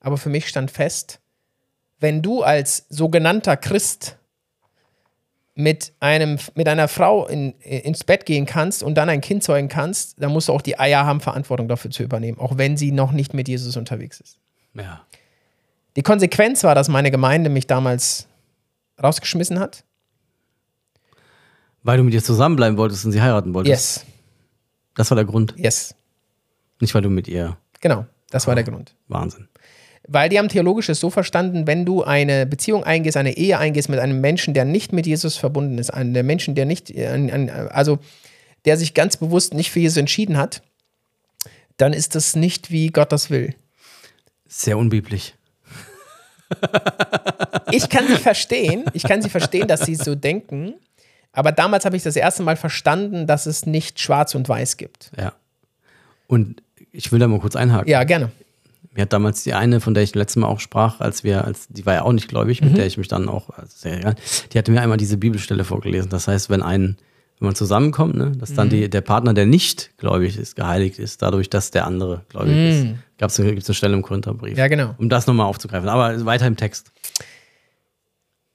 aber 0.00 0.18
für 0.18 0.28
mich 0.28 0.48
stand 0.48 0.70
fest, 0.70 1.20
wenn 1.98 2.22
du 2.22 2.42
als 2.42 2.86
sogenannter 2.88 3.56
Christ 3.56 4.16
mit, 5.54 5.92
einem, 5.98 6.38
mit 6.54 6.68
einer 6.68 6.86
Frau 6.86 7.26
in, 7.26 7.52
ins 7.60 8.04
Bett 8.04 8.26
gehen 8.26 8.46
kannst 8.46 8.84
und 8.84 8.94
dann 8.94 9.08
ein 9.08 9.20
Kind 9.20 9.42
zeugen 9.42 9.68
kannst, 9.68 10.22
dann 10.22 10.32
musst 10.32 10.48
du 10.48 10.52
auch 10.52 10.62
die 10.62 10.78
Eier 10.78 11.04
haben, 11.04 11.20
Verantwortung 11.20 11.66
dafür 11.66 11.90
zu 11.90 12.04
übernehmen, 12.04 12.38
auch 12.38 12.58
wenn 12.58 12.76
sie 12.76 12.92
noch 12.92 13.10
nicht 13.10 13.34
mit 13.34 13.48
Jesus 13.48 13.76
unterwegs 13.76 14.20
ist. 14.20 14.38
ja. 14.74 15.04
Die 15.96 16.02
Konsequenz 16.02 16.62
war, 16.62 16.76
dass 16.76 16.86
meine 16.86 17.10
Gemeinde 17.10 17.50
mich 17.50 17.66
damals 17.66 18.28
rausgeschmissen 19.02 19.58
hat. 19.58 19.82
Weil 21.82 21.96
du 21.96 22.04
mit 22.04 22.14
ihr 22.14 22.22
zusammenbleiben 22.22 22.78
wolltest 22.78 23.04
und 23.04 23.10
sie 23.10 23.20
heiraten 23.20 23.52
wolltest. 23.52 24.04
Yes, 24.04 24.06
Das 24.98 25.12
war 25.12 25.14
der 25.14 25.24
Grund. 25.24 25.54
yes, 25.56 25.94
Nicht, 26.80 26.92
weil 26.92 27.02
du 27.02 27.08
mit 27.08 27.28
ihr. 27.28 27.56
genau, 27.80 28.04
das 28.30 28.48
war 28.48 28.56
der 28.56 28.64
Grund. 28.64 28.96
Wahnsinn. 29.06 29.46
Weil 30.08 30.28
die 30.28 30.38
haben 30.38 30.48
theologisch 30.48 30.88
es 30.88 30.98
so 30.98 31.08
verstanden, 31.08 31.68
wenn 31.68 31.84
du 31.84 32.02
eine 32.02 32.46
Beziehung 32.46 32.82
eingehst, 32.82 33.16
eine 33.16 33.36
Ehe 33.36 33.58
eingehst 33.58 33.88
mit 33.88 34.00
einem 34.00 34.20
Menschen, 34.20 34.54
der 34.54 34.64
nicht 34.64 34.92
mit 34.92 35.06
Jesus 35.06 35.36
verbunden 35.36 35.78
ist, 35.78 35.90
einem 35.90 36.26
Menschen, 36.26 36.56
der 36.56 36.66
nicht, 36.66 36.90
äh, 36.90 37.68
also 37.70 38.00
der 38.64 38.76
sich 38.76 38.92
ganz 38.92 39.16
bewusst 39.16 39.54
nicht 39.54 39.70
für 39.70 39.78
Jesus 39.78 39.98
entschieden 39.98 40.36
hat, 40.36 40.62
dann 41.76 41.92
ist 41.92 42.16
das 42.16 42.34
nicht, 42.34 42.72
wie 42.72 42.88
Gott 42.88 43.12
das 43.12 43.30
will. 43.30 43.54
Sehr 44.48 44.76
unbiblisch. 44.78 45.34
Ich 47.70 47.88
kann 47.88 48.08
sie 48.08 48.16
verstehen, 48.16 48.84
ich 48.94 49.04
kann 49.04 49.22
sie 49.22 49.28
verstehen, 49.28 49.68
dass 49.68 49.86
sie 49.86 49.94
so 49.94 50.16
denken, 50.16 50.74
aber 51.32 51.52
damals 51.52 51.84
habe 51.84 51.96
ich 51.96 52.02
das 52.02 52.16
erste 52.16 52.42
Mal 52.42 52.56
verstanden, 52.56 53.26
dass 53.26 53.46
es 53.46 53.66
nicht 53.66 54.00
schwarz 54.00 54.34
und 54.34 54.48
weiß 54.48 54.76
gibt. 54.76 55.10
Ja. 55.16 55.32
Und 56.26 56.62
ich 56.92 57.12
will 57.12 57.18
da 57.18 57.28
mal 57.28 57.40
kurz 57.40 57.56
einhaken. 57.56 57.88
Ja, 57.90 58.04
gerne. 58.04 58.30
Mir 58.94 59.02
hat 59.02 59.12
damals 59.12 59.44
die 59.44 59.54
eine, 59.54 59.80
von 59.80 59.94
der 59.94 60.02
ich 60.02 60.14
letztes 60.14 60.36
Mal 60.36 60.48
auch 60.48 60.60
sprach, 60.60 61.00
als 61.00 61.22
wir, 61.22 61.44
als 61.44 61.68
die 61.68 61.86
war 61.86 61.94
ja 61.94 62.02
auch 62.02 62.12
nicht 62.12 62.28
gläubig, 62.28 62.60
Mhm. 62.60 62.68
mit 62.68 62.78
der 62.78 62.86
ich 62.86 62.98
mich 62.98 63.08
dann 63.08 63.28
auch, 63.28 63.50
also 63.50 63.70
sehr 63.76 63.98
egal, 63.98 64.16
die 64.52 64.58
hatte 64.58 64.72
mir 64.72 64.80
einmal 64.82 64.96
diese 64.98 65.16
Bibelstelle 65.16 65.64
vorgelesen. 65.64 66.10
Das 66.10 66.26
heißt, 66.26 66.50
wenn 66.50 66.62
ein, 66.62 66.96
wenn 67.38 67.46
man 67.46 67.54
zusammenkommt, 67.54 68.16
ne, 68.16 68.32
dass 68.32 68.50
Mhm. 68.50 68.56
dann 68.56 68.68
die, 68.70 68.90
der 68.90 69.00
Partner, 69.02 69.34
der 69.34 69.46
nicht 69.46 69.96
gläubig 69.98 70.36
ist, 70.36 70.56
geheiligt 70.56 70.98
ist, 70.98 71.22
dadurch, 71.22 71.48
dass 71.48 71.70
der 71.70 71.86
andere 71.86 72.22
gläubig 72.28 72.56
ist. 72.56 72.86
Gab's, 73.18 73.36
Gibt 73.36 73.58
es 73.62 73.68
eine 73.68 73.74
Stelle 73.74 73.94
im 73.94 74.02
Korintherbrief. 74.02 74.54
Mhm. 74.54 74.58
Ja, 74.58 74.66
genau. 74.68 74.94
Um 74.98 75.08
das 75.08 75.26
nochmal 75.28 75.46
aufzugreifen. 75.46 75.88
Aber 75.88 76.24
weiter 76.24 76.46
im 76.46 76.56
Text. 76.56 76.90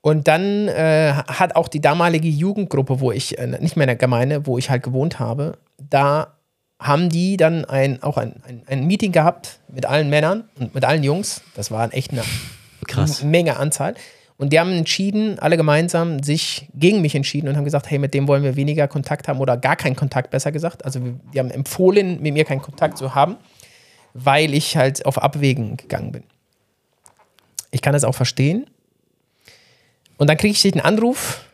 Und 0.06 0.28
dann 0.28 0.68
äh, 0.68 1.14
hat 1.14 1.56
auch 1.56 1.70
die 1.70 1.80
damalige 1.80 2.28
Jugendgruppe, 2.28 3.00
wo 3.00 3.14
ich, 3.14 3.38
äh, 3.38 3.48
nicht 3.48 3.78
mehr 3.78 3.86
in 3.86 3.88
der 3.88 3.96
Gemeinde, 3.96 4.46
wo 4.46 4.58
ich 4.58 4.70
halt 4.70 4.84
gewohnt 4.84 5.18
habe, 5.18 5.58
da 5.78 6.34
haben 6.78 7.08
die 7.08 7.38
dann 7.38 7.64
ein, 7.64 8.04
auch 8.04 8.18
ein, 8.18 8.36
ein, 8.46 8.64
ein 8.68 8.86
Meeting 8.86 9.14
gehabt 9.14 9.60
mit 9.70 9.86
allen 9.86 10.10
Männern 10.10 10.44
und 10.60 10.76
mit 10.76 10.84
allen 10.84 11.04
Jungs. 11.04 11.42
Das 11.56 11.72
war 11.72 11.94
echt 11.94 12.12
eine 12.12 12.22
Krass. 12.86 13.24
Menge 13.24 13.56
Anzahl. 13.56 13.96
Und 14.36 14.52
die 14.52 14.60
haben 14.60 14.74
entschieden, 14.74 15.40
alle 15.40 15.56
gemeinsam, 15.56 16.22
sich 16.22 16.68
gegen 16.74 17.02
mich 17.02 17.16
entschieden 17.16 17.48
und 17.48 17.56
haben 17.56 17.64
gesagt, 17.64 17.90
hey, 17.90 17.98
mit 17.98 18.14
dem 18.14 18.28
wollen 18.28 18.44
wir 18.44 18.58
weniger 18.58 18.90
Kontakt 18.90 19.30
haben 19.30 19.40
oder 19.40 19.56
gar 19.56 19.78
keinen 19.78 19.96
Kontakt, 19.96 20.32
besser 20.32 20.52
gesagt. 20.52 20.84
Also 20.84 21.00
die 21.34 21.40
haben 21.40 21.50
empfohlen, 21.50 22.22
mit 22.22 22.34
mir 22.34 22.44
keinen 22.44 22.62
Kontakt 22.62 22.98
zu 22.98 23.16
haben, 23.16 23.38
weil 24.14 24.54
ich 24.54 24.76
halt 24.76 25.06
auf 25.06 25.18
Abwägen 25.18 25.78
gegangen 25.78 26.12
bin. 26.12 26.24
Ich 27.72 27.82
kann 27.82 27.94
das 27.94 28.04
auch 28.04 28.16
verstehen. 28.16 28.66
Und 30.18 30.30
dann 30.30 30.38
kriege 30.38 30.54
ich 30.54 30.62
den 30.62 30.82
Anruf 30.82 31.46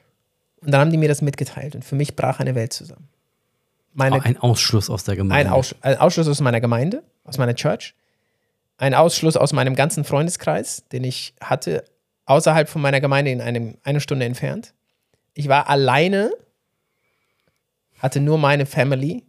und 0.61 0.71
dann 0.71 0.81
haben 0.81 0.91
die 0.91 0.97
mir 0.97 1.07
das 1.07 1.21
mitgeteilt. 1.21 1.75
Und 1.75 1.85
für 1.85 1.95
mich 1.95 2.15
brach 2.15 2.39
eine 2.39 2.55
Welt 2.55 2.73
zusammen. 2.73 3.07
Meine, 3.93 4.23
ein 4.23 4.37
Ausschluss 4.37 4.89
aus 4.89 5.03
der 5.03 5.15
Gemeinde. 5.15 5.49
ein, 5.49 5.53
Aus, 5.53 5.75
ein 5.81 5.97
Ausschluss 5.97 6.27
aus 6.27 6.41
meiner 6.41 6.61
Gemeinde, 6.61 7.03
aus 7.23 7.37
meiner 7.37 7.55
Church. 7.55 7.95
Ein 8.77 8.93
Ausschluss 8.93 9.35
aus 9.35 9.51
meinem 9.51 9.75
ganzen 9.75 10.03
Freundeskreis, 10.03 10.83
den 10.91 11.03
ich 11.03 11.33
hatte, 11.41 11.83
außerhalb 12.25 12.69
von 12.69 12.81
meiner 12.81 13.01
Gemeinde 13.01 13.31
in 13.31 13.41
einem, 13.41 13.77
eine 13.83 13.99
Stunde 13.99 14.25
entfernt. 14.25 14.73
Ich 15.33 15.47
war 15.47 15.67
alleine, 15.67 16.31
hatte 17.97 18.19
nur 18.19 18.37
meine 18.37 18.65
Family 18.65 19.23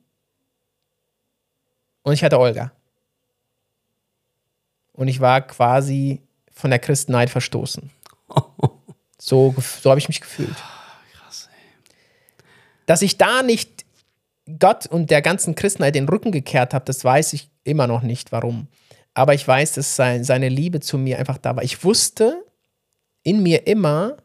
und 2.03 2.13
ich 2.13 2.23
hatte 2.23 2.39
Olga. 2.39 2.73
Und 4.93 5.09
ich 5.09 5.21
war 5.21 5.41
quasi 5.41 6.21
von 6.53 6.71
der 6.71 6.79
Christenheit 6.79 7.31
verstoßen. 7.31 7.91
So, 9.21 9.55
so 9.83 9.91
habe 9.91 10.01
ich 10.01 10.09
mich 10.09 10.21
gefühlt. 10.21 10.57
Dass 12.87 13.03
ich 13.03 13.19
da 13.19 13.43
nicht 13.43 13.85
Gott 14.59 14.87
und 14.87 15.11
der 15.11 15.23
ganzen 15.23 15.55
Christenheit 15.55 15.95
den 15.95 16.09
Rücken 16.09 16.33
gekehrt 16.33 16.75
habe, 16.75 16.85
das 16.87 17.05
weiß 17.05 17.35
ich 17.35 17.51
immer 17.63 17.87
noch 17.87 18.03
nicht, 18.03 18.33
warum. 18.33 18.67
Aber 19.15 19.35
ich 19.35 19.47
weiß, 19.47 19.75
dass 19.75 19.95
sein, 19.95 20.25
seine 20.25 20.49
Liebe 20.49 20.81
zu 20.81 20.97
mir 20.97 21.19
einfach 21.19 21.39
da 21.39 21.55
war. 21.55 21.63
Ich 21.63 21.85
wusste 21.85 22.43
in 23.23 23.43
mir 23.43 23.67
immer, 23.67 24.17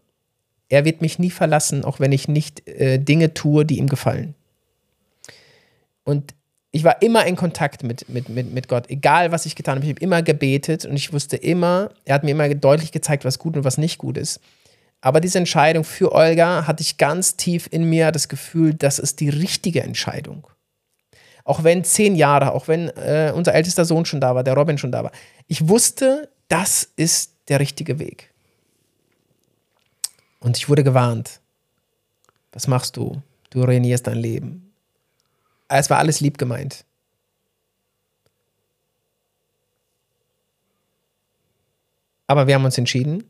er 0.69 0.85
wird 0.85 1.01
mich 1.01 1.19
nie 1.19 1.29
verlassen, 1.29 1.83
auch 1.83 1.99
wenn 1.99 2.11
ich 2.11 2.27
nicht 2.27 2.67
äh, 2.67 2.97
Dinge 2.97 3.33
tue, 3.33 3.65
die 3.65 3.77
ihm 3.77 3.89
gefallen. 3.89 4.33
Und 6.05 6.33
ich 6.71 6.83
war 6.83 7.01
immer 7.01 7.25
in 7.25 7.35
Kontakt 7.35 7.83
mit, 7.83 8.07
mit, 8.09 8.29
mit, 8.29 8.53
mit 8.53 8.67
Gott, 8.67 8.89
egal 8.89 9.31
was 9.31 9.45
ich 9.45 9.55
getan 9.55 9.75
habe. 9.75 9.85
Ich 9.85 9.91
habe 9.91 10.01
immer 10.01 10.21
gebetet 10.21 10.85
und 10.85 10.95
ich 10.95 11.11
wusste 11.11 11.35
immer, 11.35 11.91
er 12.05 12.15
hat 12.15 12.23
mir 12.23 12.31
immer 12.31 12.53
deutlich 12.53 12.91
gezeigt, 12.91 13.25
was 13.25 13.39
gut 13.39 13.57
und 13.57 13.63
was 13.63 13.77
nicht 13.77 13.97
gut 13.97 14.17
ist. 14.17 14.39
Aber 15.05 15.21
diese 15.21 15.37
Entscheidung 15.37 15.83
für 15.83 16.13
Olga 16.13 16.65
hatte 16.65 16.81
ich 16.81 16.97
ganz 16.97 17.35
tief 17.37 17.67
in 17.69 17.83
mir 17.83 18.11
das 18.11 18.27
Gefühl, 18.27 18.73
das 18.73 18.97
ist 18.97 19.19
die 19.19 19.29
richtige 19.29 19.83
Entscheidung. 19.83 20.47
Auch 21.43 21.63
wenn 21.63 21.83
zehn 21.83 22.15
Jahre, 22.15 22.53
auch 22.53 22.67
wenn 22.67 22.89
äh, 22.89 23.31
unser 23.35 23.53
ältester 23.53 23.85
Sohn 23.85 24.05
schon 24.05 24.19
da 24.19 24.33
war, 24.33 24.43
der 24.43 24.55
Robin 24.55 24.79
schon 24.79 24.91
da 24.91 25.03
war. 25.03 25.11
Ich 25.45 25.69
wusste, 25.69 26.27
das 26.47 26.89
ist 26.95 27.33
der 27.49 27.59
richtige 27.59 27.99
Weg. 27.99 28.33
Und 30.39 30.57
ich 30.57 30.69
wurde 30.69 30.83
gewarnt. 30.83 31.39
Was 32.51 32.65
machst 32.65 32.97
du? 32.97 33.21
Du 33.51 33.63
ruinierst 33.63 34.07
dein 34.07 34.17
Leben. 34.17 34.73
Es 35.67 35.91
war 35.91 35.99
alles 35.99 36.19
lieb 36.19 36.39
gemeint. 36.39 36.83
Aber 42.25 42.47
wir 42.47 42.55
haben 42.55 42.65
uns 42.65 42.79
entschieden. 42.79 43.23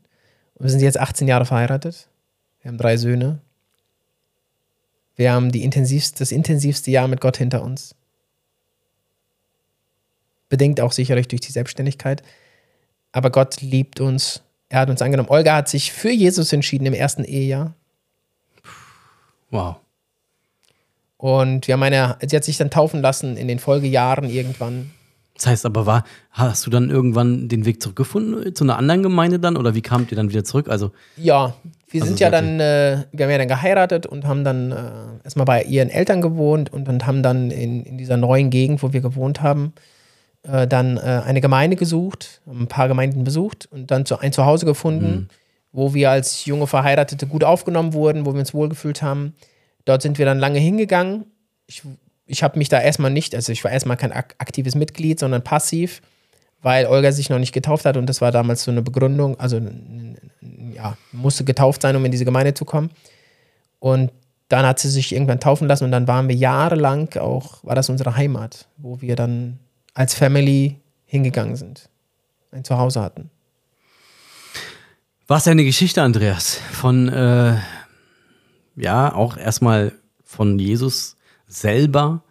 Und 0.56 0.64
wir 0.64 0.70
sind 0.70 0.80
jetzt 0.80 0.98
18 0.98 1.28
Jahre 1.28 1.44
verheiratet. 1.44 2.08
Wir 2.60 2.70
haben 2.70 2.78
drei 2.78 2.96
Söhne. 2.96 3.40
Wir 5.14 5.32
haben 5.32 5.52
die 5.52 5.64
intensivste, 5.64 6.18
das 6.18 6.32
intensivste 6.32 6.90
Jahr 6.90 7.08
mit 7.08 7.20
Gott 7.20 7.36
hinter 7.36 7.62
uns. 7.62 7.94
Bedingt 10.48 10.80
auch 10.80 10.92
sicherlich 10.92 11.28
durch 11.28 11.40
die 11.40 11.52
Selbstständigkeit. 11.52 12.22
Aber 13.12 13.30
Gott 13.30 13.60
liebt 13.60 14.00
uns. 14.00 14.42
Er 14.68 14.80
hat 14.80 14.90
uns 14.90 15.02
angenommen. 15.02 15.28
Olga 15.28 15.56
hat 15.56 15.68
sich 15.68 15.92
für 15.92 16.10
Jesus 16.10 16.52
entschieden 16.52 16.86
im 16.86 16.94
ersten 16.94 17.24
Ehejahr. 17.24 17.74
Wow. 19.50 19.76
Und 21.18 21.66
wir 21.66 21.74
haben 21.74 21.82
eine, 21.82 22.18
sie 22.26 22.36
hat 22.36 22.44
sich 22.44 22.58
dann 22.58 22.70
taufen 22.70 23.00
lassen 23.00 23.36
in 23.36 23.48
den 23.48 23.58
Folgejahren 23.58 24.28
irgendwann. 24.28 24.90
Das 25.36 25.46
heißt 25.46 25.66
aber, 25.66 25.86
war, 25.86 26.04
hast 26.30 26.66
du 26.66 26.70
dann 26.70 26.90
irgendwann 26.90 27.48
den 27.48 27.64
Weg 27.66 27.82
zurückgefunden 27.82 28.54
zu 28.54 28.64
einer 28.64 28.76
anderen 28.78 29.02
Gemeinde 29.02 29.38
dann? 29.38 29.56
Oder 29.56 29.74
wie 29.74 29.82
kamt 29.82 30.10
ihr 30.10 30.16
dann 30.16 30.30
wieder 30.30 30.44
zurück? 30.44 30.68
Also, 30.68 30.92
Ja, 31.16 31.54
wir 31.88 32.02
Also 32.02 32.10
sind 32.10 32.20
ja 32.20 32.30
dann, 32.30 32.58
äh, 32.58 33.04
wir 33.12 33.24
haben 33.26 33.32
ja 33.32 33.38
dann 33.38 33.48
geheiratet 33.48 34.06
und 34.06 34.26
haben 34.26 34.44
dann 34.44 34.72
äh, 34.72 35.24
erstmal 35.24 35.44
bei 35.44 35.62
ihren 35.62 35.90
Eltern 35.90 36.20
gewohnt 36.20 36.72
und, 36.72 36.88
und 36.88 37.06
haben 37.06 37.22
dann 37.22 37.50
in, 37.50 37.84
in 37.84 37.98
dieser 37.98 38.16
neuen 38.16 38.50
Gegend, 38.50 38.82
wo 38.82 38.92
wir 38.92 39.00
gewohnt 39.00 39.42
haben, 39.42 39.72
äh, 40.42 40.66
dann 40.66 40.96
äh, 40.96 41.22
eine 41.24 41.40
Gemeinde 41.40 41.76
gesucht, 41.76 42.40
haben 42.46 42.62
ein 42.62 42.68
paar 42.68 42.88
Gemeinden 42.88 43.24
besucht 43.24 43.68
und 43.70 43.90
dann 43.90 44.06
zu, 44.06 44.18
ein 44.18 44.32
Zuhause 44.32 44.66
gefunden, 44.66 45.28
wo 45.72 45.92
wir 45.92 46.10
als 46.10 46.46
junge 46.46 46.66
Verheiratete 46.66 47.26
gut 47.26 47.44
aufgenommen 47.44 47.92
wurden, 47.92 48.24
wo 48.24 48.32
wir 48.32 48.40
uns 48.40 48.54
wohlgefühlt 48.54 49.02
haben. 49.02 49.34
Dort 49.84 50.02
sind 50.02 50.18
wir 50.18 50.24
dann 50.24 50.38
lange 50.38 50.58
hingegangen. 50.58 51.26
Ich, 51.66 51.82
ich 52.26 52.42
habe 52.42 52.58
mich 52.58 52.68
da 52.68 52.80
erstmal 52.80 53.10
nicht, 53.10 53.34
also 53.34 53.52
ich 53.52 53.62
war 53.64 53.70
erstmal 53.70 53.96
kein 53.96 54.12
ak 54.12 54.34
aktives 54.38 54.74
Mitglied, 54.74 55.18
sondern 55.18 55.42
passiv, 55.42 56.02
weil 56.60 56.86
Olga 56.86 57.12
sich 57.12 57.30
noch 57.30 57.38
nicht 57.38 57.52
getauft 57.52 57.84
hat 57.84 57.96
und 57.96 58.06
das 58.06 58.20
war 58.20 58.32
damals 58.32 58.64
so 58.64 58.70
eine 58.70 58.82
Begründung, 58.82 59.38
also 59.38 59.60
ja, 60.74 60.96
musste 61.12 61.44
getauft 61.44 61.82
sein, 61.82 61.94
um 61.96 62.04
in 62.04 62.10
diese 62.10 62.24
Gemeinde 62.24 62.54
zu 62.54 62.64
kommen. 62.64 62.90
Und 63.78 64.10
dann 64.48 64.66
hat 64.66 64.78
sie 64.78 64.90
sich 64.90 65.12
irgendwann 65.12 65.40
taufen 65.40 65.68
lassen 65.68 65.84
und 65.84 65.92
dann 65.92 66.08
waren 66.08 66.28
wir 66.28 66.36
jahrelang 66.36 67.14
auch, 67.16 67.64
war 67.64 67.74
das 67.74 67.88
unsere 67.88 68.16
Heimat, 68.16 68.68
wo 68.76 69.00
wir 69.00 69.16
dann 69.16 69.58
als 69.94 70.14
Family 70.14 70.80
hingegangen 71.04 71.56
sind, 71.56 71.88
ein 72.52 72.64
Zuhause 72.64 73.00
hatten. 73.00 73.30
ja 75.46 75.52
eine 75.52 75.64
Geschichte, 75.64 76.02
Andreas, 76.02 76.60
von, 76.72 77.08
äh, 77.08 77.56
ja, 78.76 79.12
auch 79.12 79.36
erstmal 79.36 79.92
von 80.22 80.58
Jesus 80.58 81.15
selber 81.46 82.22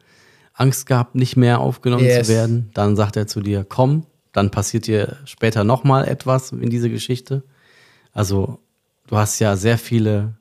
Angst 0.54 0.86
gehabt, 0.86 1.16
nicht 1.16 1.36
mehr 1.36 1.60
aufgenommen 1.60 2.06
Yes. 2.06 2.28
zu 2.28 2.34
werden. 2.34 2.70
Dann 2.74 2.96
sagt 2.96 3.18
er 3.18 3.28
zu 3.28 3.42
dir, 3.42 3.66
komm, 3.68 4.06
dann 4.32 4.52
passiert 4.52 4.88
dir 4.88 5.18
später 5.26 5.64
nochmal 5.64 6.08
etwas 6.08 6.52
in 6.52 6.70
diese 6.70 6.90
Geschichte. 6.90 7.44
Also, 8.14 8.60
du 9.08 9.18
hast 9.18 9.40
ja 9.40 9.56
sehr 9.56 9.78
viele 9.78 10.36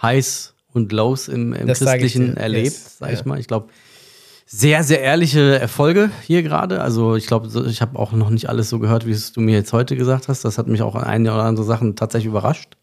Highs 0.00 0.54
und 0.72 0.92
Lows 0.92 1.28
im, 1.28 1.52
im 1.52 1.66
Christlichen 1.66 2.36
erlebt, 2.36 2.66
Yes. 2.66 2.98
sag 2.98 3.12
ich 3.12 3.20
Ja. 3.20 3.26
mal. 3.26 3.40
Ich 3.40 3.48
glaube, 3.48 3.68
sehr, 4.46 4.82
sehr 4.84 5.00
ehrliche 5.02 5.58
Erfolge 5.58 6.10
hier 6.22 6.42
gerade. 6.42 6.80
Also 6.80 7.16
ich 7.16 7.26
glaube, 7.26 7.48
ich 7.68 7.82
habe 7.82 7.98
auch 7.98 8.12
noch 8.12 8.30
nicht 8.30 8.48
alles 8.48 8.70
so 8.70 8.78
gehört, 8.78 9.04
wie 9.06 9.10
es 9.10 9.32
du 9.32 9.40
mir 9.40 9.54
jetzt 9.56 9.72
heute 9.74 9.94
gesagt 9.96 10.28
hast. 10.28 10.44
Das 10.44 10.56
hat 10.56 10.68
mich 10.68 10.80
auch 10.82 10.94
an 10.94 11.04
eine 11.04 11.32
oder 11.34 11.42
andere 11.44 11.66
Sachen 11.66 11.96
tatsächlich 11.96 12.30
überrascht. 12.30 12.76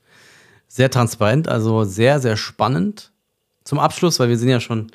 Sehr 0.67 0.91
transparent, 0.91 1.47
also 1.47 1.83
sehr, 1.83 2.19
sehr 2.19 2.37
spannend. 2.37 3.11
Zum 3.63 3.79
Abschluss, 3.79 4.19
weil 4.19 4.29
wir 4.29 4.37
sind 4.37 4.49
ja 4.49 4.59
schon 4.59 4.91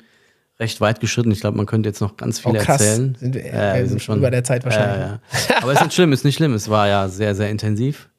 recht 0.61 0.79
weit 0.79 0.99
geschritten. 1.01 1.31
Ich 1.31 1.41
glaube, 1.41 1.57
man 1.57 1.65
könnte 1.65 1.89
jetzt 1.89 1.99
noch 1.99 2.15
ganz 2.15 2.39
viel 2.39 2.51
Oh, 2.51 2.55
erzählen. 2.55 3.15
Sind 3.19 3.35
wir- 3.35 3.45
Ja, 3.45 3.75
wir 3.75 3.87
sind 3.87 4.07
über 4.07 4.31
der 4.31 4.43
Zeit 4.43 4.63
wahrscheinlich. 4.63 4.99
Ja, 5.01 5.19
ja. 5.49 5.61
Aber 5.61 5.73
ist 5.73 5.81
nicht 5.83 5.93
schlimm, 5.93 6.13
ist 6.13 6.23
nicht 6.23 6.35
schlimm. 6.35 6.53
Es 6.53 6.69
war 6.69 6.87
ja 6.87 7.09
sehr, 7.09 7.35
sehr 7.35 7.49
intensiv. 7.49 8.09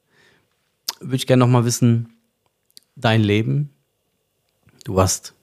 Würde 0.99 1.15
ich 1.15 1.25
gerne 1.25 1.39
noch 1.39 1.47
mal 1.47 1.65
wissen, 1.65 2.09
dein 2.95 3.21
Leben. 3.21 3.69
Du 4.83 4.95
warst 4.95 5.33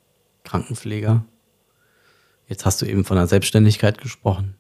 Krankenpfleger. 0.44 1.24
Jetzt 2.46 2.66
hast 2.66 2.82
du 2.82 2.86
eben 2.86 3.04
von 3.04 3.16
der 3.16 3.26
Selbstständigkeit 3.26 3.98
gesprochen. 4.00 4.54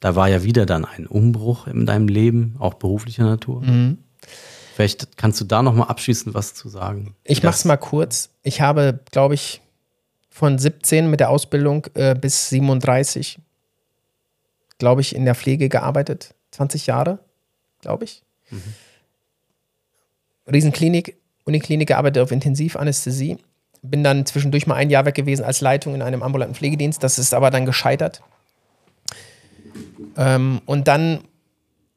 Da 0.00 0.16
war 0.16 0.28
ja 0.28 0.42
wieder 0.42 0.66
dann 0.66 0.84
ein 0.84 1.06
Umbruch 1.06 1.68
in 1.68 1.86
deinem 1.86 2.08
Leben, 2.08 2.56
auch 2.58 2.74
beruflicher 2.74 3.24
Natur. 3.24 3.60
Mhm. 3.62 3.98
Vielleicht 4.74 5.16
kannst 5.16 5.40
du 5.40 5.44
da 5.44 5.62
noch 5.62 5.74
mal 5.74 5.84
abschließend 5.84 6.34
was 6.34 6.54
zu 6.54 6.68
sagen. 6.68 7.14
Ich 7.24 7.42
mach's 7.42 7.64
mal 7.64 7.76
kurz. 7.76 8.30
Ich 8.42 8.60
habe, 8.60 8.98
glaube 9.12 9.34
ich, 9.34 9.60
von 10.32 10.58
17 10.58 11.10
mit 11.10 11.20
der 11.20 11.28
Ausbildung 11.28 11.86
äh, 11.92 12.14
bis 12.14 12.48
37, 12.48 13.38
glaube 14.78 15.02
ich, 15.02 15.14
in 15.14 15.26
der 15.26 15.34
Pflege 15.34 15.68
gearbeitet. 15.68 16.34
20 16.52 16.86
Jahre, 16.86 17.18
glaube 17.80 18.04
ich. 18.04 18.22
Riesenklinik, 20.50 21.16
Uniklinik 21.44 21.88
gearbeitet 21.88 22.22
auf 22.22 22.32
Intensivanästhesie. 22.32 23.36
Bin 23.82 24.02
dann 24.02 24.24
zwischendurch 24.24 24.66
mal 24.66 24.76
ein 24.76 24.88
Jahr 24.88 25.04
weg 25.04 25.14
gewesen 25.14 25.44
als 25.44 25.60
Leitung 25.60 25.94
in 25.94 26.02
einem 26.02 26.22
ambulanten 26.22 26.54
Pflegedienst. 26.54 27.02
Das 27.02 27.18
ist 27.18 27.34
aber 27.34 27.50
dann 27.50 27.66
gescheitert. 27.66 28.22
Ähm, 30.16 30.62
und 30.64 30.88
dann 30.88 31.24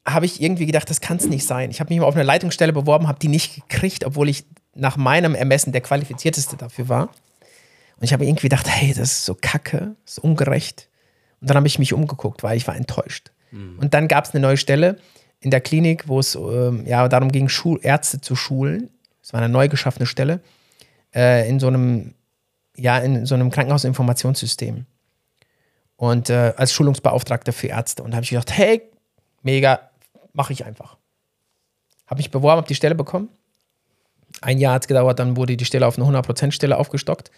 habe 0.04 0.26
ich 0.26 0.42
irgendwie 0.42 0.66
gedacht, 0.66 0.90
das 0.90 1.00
kann 1.00 1.16
es 1.16 1.26
nicht 1.26 1.46
sein. 1.46 1.70
Ich 1.70 1.80
habe 1.80 1.92
mich 1.92 2.00
mal 2.00 2.06
auf 2.06 2.14
eine 2.14 2.24
Leitungsstelle 2.24 2.74
beworben, 2.74 3.08
habe 3.08 3.18
die 3.18 3.28
nicht 3.28 3.66
gekriegt, 3.68 4.04
obwohl 4.04 4.28
ich 4.28 4.44
nach 4.74 4.98
meinem 4.98 5.34
Ermessen 5.34 5.72
der 5.72 5.80
qualifizierteste 5.80 6.56
dafür 6.56 6.90
war. 6.90 7.08
Und 7.96 8.04
ich 8.04 8.12
habe 8.12 8.24
irgendwie 8.24 8.48
gedacht, 8.48 8.68
hey, 8.68 8.90
das 8.90 9.12
ist 9.12 9.24
so 9.24 9.34
kacke, 9.34 9.96
das 10.04 10.18
ist 10.18 10.18
ungerecht. 10.18 10.88
Und 11.40 11.48
dann 11.48 11.56
habe 11.56 11.66
ich 11.66 11.78
mich 11.78 11.92
umgeguckt, 11.92 12.42
weil 12.42 12.56
ich 12.56 12.66
war 12.66 12.76
enttäuscht. 12.76 13.32
Und 13.80 13.94
dann 13.94 14.08
gab 14.08 14.24
es 14.24 14.32
eine 14.32 14.40
neue 14.40 14.56
Stelle 14.56 14.98
in 15.40 15.50
der 15.50 15.60
Klinik, 15.60 16.08
wo 16.08 16.18
es 16.18 16.34
ähm, 16.34 16.84
ja, 16.86 17.08
darum 17.08 17.30
ging, 17.32 17.48
Schul 17.48 17.78
Ärzte 17.82 18.20
zu 18.20 18.36
schulen. 18.36 18.90
Es 19.22 19.32
war 19.32 19.40
eine 19.40 19.48
neu 19.48 19.68
geschaffene 19.68 20.06
Stelle 20.06 20.40
äh, 21.14 21.48
in 21.48 21.58
so 21.60 21.68
einem, 21.68 22.14
ja, 22.76 22.98
in 22.98 23.26
so 23.26 23.34
einem 23.34 23.50
Krankenhausinformationssystem. 23.50 24.86
Und 25.96 26.28
äh, 26.30 26.52
als 26.56 26.72
Schulungsbeauftragter 26.74 27.52
für 27.52 27.68
Ärzte. 27.68 28.02
Und 28.02 28.10
da 28.10 28.16
habe 28.16 28.24
ich 28.24 28.30
gedacht, 28.30 28.52
hey, 28.52 28.82
mega, 29.42 29.90
mache 30.32 30.52
ich 30.52 30.64
einfach. 30.66 30.98
Habe 32.06 32.18
mich 32.18 32.30
beworben, 32.30 32.58
habe 32.58 32.68
die 32.68 32.74
Stelle 32.74 32.94
bekommen. 32.94 33.30
Ein 34.42 34.58
Jahr 34.58 34.74
hat 34.74 34.82
es 34.82 34.88
gedauert, 34.88 35.18
dann 35.18 35.36
wurde 35.36 35.56
die 35.56 35.64
Stelle 35.64 35.86
auf 35.86 35.98
eine 35.98 36.06
100%-Stelle 36.06 36.76
aufgestockt. 36.76 37.30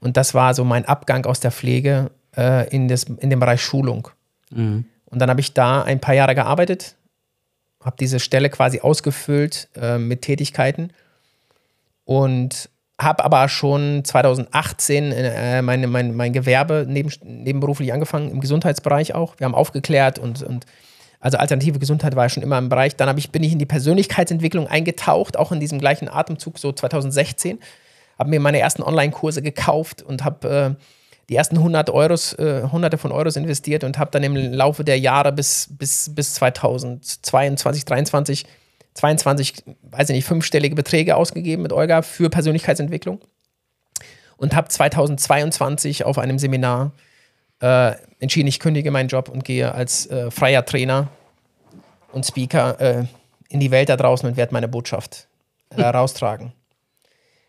Und 0.00 0.16
das 0.16 0.34
war 0.34 0.54
so 0.54 0.64
mein 0.64 0.84
Abgang 0.84 1.26
aus 1.26 1.40
der 1.40 1.50
Pflege 1.50 2.10
äh, 2.36 2.68
in, 2.68 2.88
das, 2.88 3.04
in 3.04 3.30
den 3.30 3.40
Bereich 3.40 3.62
Schulung. 3.62 4.08
Mhm. 4.50 4.84
Und 5.06 5.18
dann 5.18 5.30
habe 5.30 5.40
ich 5.40 5.54
da 5.54 5.82
ein 5.82 6.00
paar 6.00 6.14
Jahre 6.14 6.34
gearbeitet 6.34 6.94
habe 7.84 7.96
diese 7.98 8.20
Stelle 8.20 8.50
quasi 8.50 8.80
ausgefüllt 8.80 9.68
äh, 9.80 9.98
mit 9.98 10.22
Tätigkeiten 10.22 10.90
und 12.04 12.68
habe 13.00 13.24
aber 13.24 13.48
schon 13.48 14.04
2018 14.04 15.12
äh, 15.12 15.62
meine, 15.62 15.86
mein, 15.86 16.16
mein 16.16 16.32
Gewerbe 16.32 16.84
neben, 16.88 17.12
nebenberuflich 17.22 17.92
angefangen, 17.92 18.30
im 18.30 18.40
Gesundheitsbereich 18.40 19.14
auch. 19.14 19.34
Wir 19.38 19.44
haben 19.44 19.54
aufgeklärt 19.54 20.18
und, 20.18 20.42
und 20.42 20.66
also 21.20 21.38
alternative 21.38 21.78
Gesundheit 21.78 22.16
war 22.16 22.28
schon 22.28 22.42
immer 22.42 22.58
im 22.58 22.68
Bereich. 22.68 22.96
Dann 22.96 23.16
ich, 23.16 23.30
bin 23.30 23.44
ich 23.44 23.52
in 23.52 23.58
die 23.58 23.66
Persönlichkeitsentwicklung 23.66 24.66
eingetaucht, 24.66 25.36
auch 25.36 25.52
in 25.52 25.60
diesem 25.60 25.78
gleichen 25.78 26.08
Atemzug, 26.08 26.58
so 26.58 26.72
2016. 26.72 27.58
Habe 28.18 28.30
mir 28.30 28.40
meine 28.40 28.58
ersten 28.58 28.82
Online-Kurse 28.82 29.42
gekauft 29.42 30.02
und 30.02 30.24
habe 30.24 30.76
äh, 30.76 30.84
die 31.28 31.36
ersten 31.36 31.58
100 31.58 31.90
Euros, 31.90 32.32
äh, 32.34 32.62
hunderte 32.72 32.98
von 32.98 33.12
Euros 33.12 33.36
investiert 33.36 33.84
und 33.84 33.98
habe 33.98 34.10
dann 34.10 34.22
im 34.22 34.34
Laufe 34.34 34.82
der 34.84 34.98
Jahre 34.98 35.32
bis, 35.32 35.68
bis, 35.70 36.14
bis 36.14 36.34
2022, 36.34 37.84
2023 37.86 38.46
22, 38.98 39.54
weiß 39.82 40.10
ich 40.10 40.16
nicht, 40.16 40.24
fünfstellige 40.24 40.74
Beträge 40.74 41.16
ausgegeben 41.16 41.62
mit 41.62 41.72
Olga 41.72 42.02
für 42.02 42.30
Persönlichkeitsentwicklung 42.30 43.20
und 44.36 44.54
habe 44.54 44.68
2022 44.68 46.04
auf 46.04 46.18
einem 46.18 46.38
Seminar 46.38 46.92
äh, 47.60 47.92
entschieden, 48.20 48.48
ich 48.48 48.60
kündige 48.60 48.90
meinen 48.90 49.08
Job 49.08 49.28
und 49.28 49.44
gehe 49.44 49.72
als 49.72 50.06
äh, 50.06 50.30
freier 50.30 50.64
Trainer 50.64 51.08
und 52.12 52.26
Speaker 52.26 52.80
äh, 52.80 53.04
in 53.48 53.60
die 53.60 53.70
Welt 53.70 53.88
da 53.88 53.96
draußen 53.96 54.28
und 54.28 54.36
werde 54.36 54.52
meine 54.52 54.68
Botschaft 54.68 55.28
äh, 55.76 55.82
raustragen. 55.82 56.52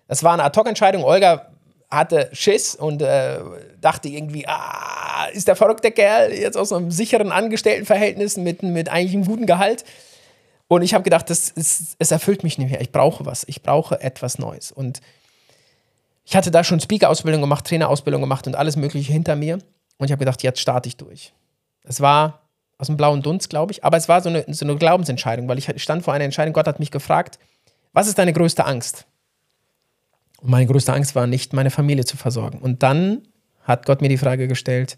Das 0.10 0.22
war 0.22 0.34
eine 0.34 0.44
Ad-Hoc-Entscheidung. 0.44 1.06
Olga 1.06 1.48
hatte 1.90 2.30
Schiss 2.34 2.76
und 2.76 3.02
äh, 3.02 3.40
dachte 3.80 4.10
irgendwie, 4.10 4.46
ah, 4.46 5.28
ist 5.32 5.48
der 5.48 5.56
verrückte 5.56 5.92
Kerl 5.92 6.34
jetzt 6.34 6.58
aus 6.58 6.74
einem 6.74 6.92
sicheren 6.92 7.32
Angestelltenverhältnis 7.32 8.36
mit, 8.36 8.62
mit 8.62 8.90
eigentlich 8.90 9.14
einem 9.14 9.26
guten 9.26 9.46
Gehalt 9.46 9.86
und 10.70 10.84
ich 10.84 10.94
habe 10.94 11.04
gedacht, 11.04 11.30
das 11.32 11.50
ist, 11.50 11.96
es 11.98 12.12
erfüllt 12.12 12.44
mich 12.44 12.60
nicht 12.60 12.70
mehr. 12.70 12.80
Ich 12.80 12.92
brauche 12.92 13.26
was. 13.26 13.44
Ich 13.48 13.64
brauche 13.64 14.00
etwas 14.02 14.38
Neues. 14.38 14.72
Und 14.72 15.02
ich 16.24 16.36
hatte 16.36 16.52
da 16.52 16.64
schon 16.64 16.80
Speaker-Ausbildung 16.80 17.42
gemacht, 17.42 17.66
Trainerausbildung 17.66 18.22
gemacht 18.22 18.46
und 18.46 18.56
alles 18.56 18.76
Mögliche 18.76 19.12
hinter 19.12 19.36
mir. 19.36 19.56
Und 19.98 20.06
ich 20.06 20.12
habe 20.12 20.20
gedacht, 20.20 20.44
jetzt 20.44 20.60
starte 20.60 20.88
ich 20.88 20.96
durch. 20.96 21.34
Es 21.84 22.02
war 22.02 22.44
aus 22.78 22.86
dem 22.86 22.98
blauen 22.98 23.24
Dunst, 23.24 23.50
glaube 23.50 23.72
ich, 23.72 23.84
aber 23.84 23.98
es 23.98 24.08
war 24.08 24.22
so 24.22 24.30
eine, 24.30 24.46
so 24.48 24.64
eine 24.64 24.76
Glaubensentscheidung, 24.76 25.48
weil 25.48 25.58
ich 25.58 25.74
stand 25.82 26.04
vor 26.04 26.14
einer 26.14 26.24
Entscheidung. 26.24 26.54
Gott 26.54 26.68
hat 26.68 26.80
mich 26.80 26.92
gefragt, 26.92 27.40
was 27.92 28.08
ist 28.08 28.20
deine 28.20 28.32
größte 28.32 28.64
Angst? 28.64 29.08
Und 30.42 30.50
meine 30.50 30.68
größte 30.68 30.94
Angst 30.94 31.16
war 31.16 31.28
nicht, 31.28 31.54
meine 31.54 31.72
Familie 31.72 32.06
zu 32.06 32.18
versorgen. 32.18 32.60
Und 32.60 32.84
dann 32.84 33.28
hat 33.64 33.86
Gott 33.86 34.02
mir 34.02 34.10
die 34.10 34.18
Frage 34.18 34.48
gestellt, 34.48 34.98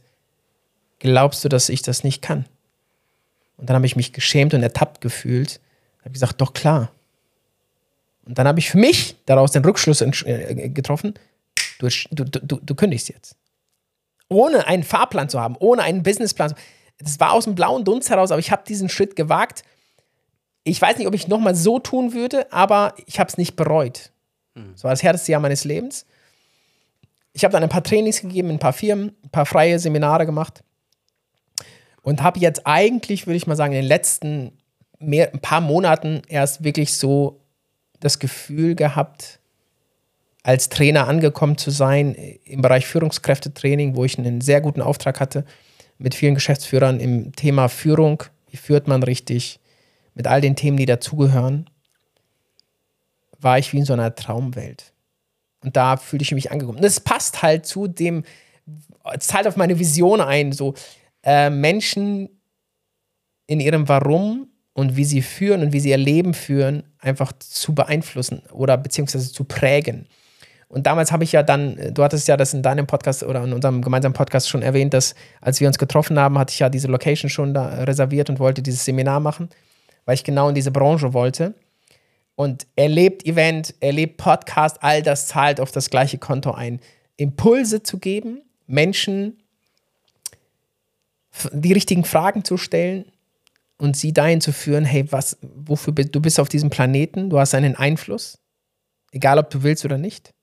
glaubst 0.99 1.43
du, 1.43 1.49
dass 1.49 1.69
ich 1.69 1.81
das 1.81 2.03
nicht 2.03 2.21
kann? 2.21 2.45
Und 3.57 3.69
dann 3.69 3.75
habe 3.75 3.85
ich 3.85 3.95
mich 3.95 4.13
geschämt 4.13 4.53
und 4.53 4.63
ertappt 4.63 5.01
gefühlt. 5.01 5.59
Habe 6.01 6.11
gesagt, 6.11 6.41
doch 6.41 6.53
klar. 6.53 6.91
Und 8.25 8.37
dann 8.37 8.47
habe 8.47 8.59
ich 8.59 8.69
für 8.69 8.77
mich 8.77 9.15
daraus 9.25 9.51
den 9.51 9.65
Rückschluss 9.65 10.01
äh, 10.01 10.69
getroffen, 10.69 11.15
du, 11.79 11.89
du, 12.11 12.23
du, 12.23 12.59
du 12.61 12.75
kündigst 12.75 13.09
jetzt. 13.09 13.35
Ohne 14.29 14.67
einen 14.67 14.83
Fahrplan 14.83 15.29
zu 15.29 15.39
haben, 15.39 15.55
ohne 15.59 15.81
einen 15.81 16.03
Businessplan. 16.03 16.53
Das 16.99 17.19
war 17.19 17.33
aus 17.33 17.45
dem 17.45 17.55
blauen 17.55 17.83
Dunst 17.83 18.09
heraus, 18.09 18.31
aber 18.31 18.39
ich 18.39 18.51
habe 18.51 18.63
diesen 18.67 18.89
Schritt 18.89 19.15
gewagt. 19.15 19.63
Ich 20.63 20.81
weiß 20.81 20.97
nicht, 20.97 21.07
ob 21.07 21.15
ich 21.15 21.27
nochmal 21.27 21.55
so 21.55 21.79
tun 21.79 22.13
würde, 22.13 22.51
aber 22.53 22.93
ich 23.07 23.19
habe 23.19 23.27
es 23.27 23.37
nicht 23.37 23.55
bereut. 23.55 24.11
Mhm. 24.55 24.73
Das 24.73 24.83
war 24.83 24.91
das 24.91 25.03
härteste 25.03 25.31
Jahr 25.31 25.41
meines 25.41 25.63
Lebens. 25.63 26.05
Ich 27.33 27.43
habe 27.43 27.53
dann 27.53 27.63
ein 27.63 27.69
paar 27.69 27.83
Trainings 27.83 28.21
gegeben 28.21 28.49
in 28.49 28.55
ein 28.55 28.59
paar 28.59 28.73
Firmen, 28.73 29.15
ein 29.23 29.29
paar 29.29 29.45
freie 29.45 29.79
Seminare 29.79 30.25
gemacht 30.25 30.63
und 32.01 32.21
habe 32.21 32.39
jetzt 32.39 32.65
eigentlich, 32.65 33.27
würde 33.27 33.37
ich 33.37 33.47
mal 33.47 33.55
sagen, 33.55 33.73
in 33.73 33.81
den 33.81 33.87
letzten 33.87 34.57
mehr, 34.99 35.33
ein 35.33 35.39
paar 35.39 35.61
Monaten 35.61 36.21
erst 36.27 36.63
wirklich 36.63 36.93
so 36.93 37.41
das 37.99 38.19
Gefühl 38.19 38.75
gehabt, 38.75 39.39
als 40.43 40.69
Trainer 40.69 41.07
angekommen 41.07 41.57
zu 41.57 41.69
sein 41.69 42.15
im 42.15 42.61
Bereich 42.61 42.87
Führungskräftetraining, 42.87 43.95
wo 43.95 44.05
ich 44.05 44.17
einen 44.17 44.41
sehr 44.41 44.59
guten 44.59 44.81
Auftrag 44.81 45.19
hatte 45.19 45.45
mit 45.99 46.15
vielen 46.15 46.33
Geschäftsführern 46.33 46.99
im 46.99 47.31
Thema 47.35 47.67
Führung. 47.67 48.23
Wie 48.49 48.57
führt 48.57 48.87
man 48.87 49.03
richtig? 49.03 49.59
Mit 50.15 50.25
all 50.27 50.41
den 50.41 50.55
Themen, 50.55 50.77
die 50.77 50.87
dazugehören, 50.87 51.69
war 53.41 53.59
ich 53.59 53.73
wie 53.73 53.79
in 53.79 53.85
so 53.85 53.93
einer 53.93 54.15
Traumwelt. 54.15 54.93
Und 55.63 55.75
da 55.75 55.97
fühlte 55.97 56.23
ich 56.23 56.31
mich 56.31 56.51
angekommen. 56.51 56.79
Und 56.79 56.83
es 56.83 56.99
passt 56.99 57.41
halt 57.41 57.65
zu 57.65 57.87
dem, 57.87 58.23
es 59.13 59.27
zahlt 59.27 59.47
auf 59.47 59.57
meine 59.57 59.79
Vision 59.79 60.21
ein, 60.21 60.51
so 60.51 60.73
äh, 61.23 61.49
Menschen 61.49 62.29
in 63.47 63.59
ihrem 63.59 63.87
Warum 63.87 64.47
und 64.73 64.95
wie 64.95 65.05
sie 65.05 65.21
führen 65.21 65.61
und 65.61 65.73
wie 65.73 65.79
sie 65.79 65.89
ihr 65.89 65.97
Leben 65.97 66.33
führen, 66.33 66.83
einfach 66.99 67.33
zu 67.37 67.75
beeinflussen 67.75 68.43
oder 68.51 68.77
beziehungsweise 68.77 69.31
zu 69.31 69.43
prägen. 69.43 70.07
Und 70.67 70.87
damals 70.87 71.11
habe 71.11 71.25
ich 71.25 71.33
ja 71.33 71.43
dann, 71.43 71.93
du 71.93 72.01
hattest 72.01 72.29
ja 72.29 72.37
das 72.37 72.53
in 72.53 72.63
deinem 72.63 72.87
Podcast 72.87 73.23
oder 73.23 73.43
in 73.43 73.51
unserem 73.51 73.81
gemeinsamen 73.81 74.13
Podcast 74.13 74.47
schon 74.47 74.61
erwähnt, 74.61 74.93
dass 74.93 75.15
als 75.41 75.59
wir 75.59 75.67
uns 75.67 75.77
getroffen 75.77 76.17
haben, 76.17 76.39
hatte 76.39 76.53
ich 76.53 76.59
ja 76.59 76.69
diese 76.69 76.87
Location 76.87 77.29
schon 77.29 77.53
da 77.53 77.83
reserviert 77.83 78.29
und 78.29 78.39
wollte 78.39 78.61
dieses 78.61 78.85
Seminar 78.85 79.19
machen, 79.19 79.49
weil 80.05 80.15
ich 80.15 80.23
genau 80.23 80.47
in 80.47 80.55
diese 80.55 80.71
Branche 80.71 81.13
wollte. 81.13 81.53
Und 82.35 82.65
erlebt 82.75 83.25
Event, 83.25 83.75
erlebt 83.81 84.17
Podcast, 84.17 84.77
all 84.81 85.03
das 85.03 85.27
zahlt 85.27 85.59
auf 85.59 85.71
das 85.71 85.89
gleiche 85.89 86.17
Konto 86.17 86.51
ein. 86.51 86.79
Impulse 87.17 87.83
zu 87.83 87.99
geben, 87.99 88.41
Menschen 88.67 89.37
die 91.53 91.73
richtigen 91.73 92.03
Fragen 92.03 92.43
zu 92.43 92.57
stellen 92.57 93.05
und 93.77 93.95
sie 93.95 94.13
dahin 94.13 94.41
zu 94.41 94.51
führen, 94.51 94.85
hey, 94.85 95.11
was, 95.11 95.37
wofür 95.41 95.93
du 95.93 96.21
bist 96.21 96.39
auf 96.39 96.49
diesem 96.49 96.69
Planeten, 96.69 97.29
du 97.29 97.39
hast 97.39 97.55
einen 97.55 97.75
Einfluss, 97.75 98.39
egal 99.11 99.39
ob 99.39 99.49
du 99.49 99.63
willst 99.63 99.85
oder 99.85 99.97
nicht. 99.97 100.33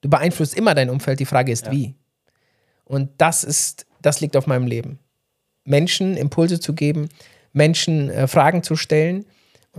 Du 0.00 0.08
beeinflusst 0.08 0.54
immer 0.54 0.74
dein 0.74 0.90
Umfeld, 0.90 1.20
die 1.20 1.26
Frage 1.26 1.52
ist, 1.52 1.66
ja. 1.66 1.72
wie. 1.72 1.94
Und 2.84 3.10
das 3.18 3.44
ist, 3.44 3.86
das 4.02 4.20
liegt 4.20 4.36
auf 4.36 4.46
meinem 4.46 4.66
Leben. 4.66 4.98
Menschen 5.64 6.16
Impulse 6.16 6.58
zu 6.58 6.74
geben, 6.74 7.08
Menschen 7.52 8.10
äh, 8.10 8.26
Fragen 8.26 8.62
zu 8.62 8.76
stellen 8.76 9.26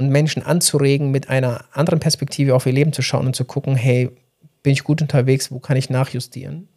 und 0.01 0.09
Menschen 0.09 0.43
anzuregen, 0.43 1.11
mit 1.11 1.29
einer 1.29 1.65
anderen 1.71 1.99
Perspektive 1.99 2.55
auf 2.55 2.65
ihr 2.65 2.73
Leben 2.73 2.93
zu 2.93 3.01
schauen 3.01 3.27
und 3.27 3.35
zu 3.35 3.45
gucken, 3.45 3.75
hey, 3.75 4.09
bin 4.63 4.73
ich 4.73 4.83
gut 4.83 5.01
unterwegs, 5.01 5.51
wo 5.51 5.59
kann 5.59 5.77
ich 5.77 5.89
nachjustieren? 5.89 6.67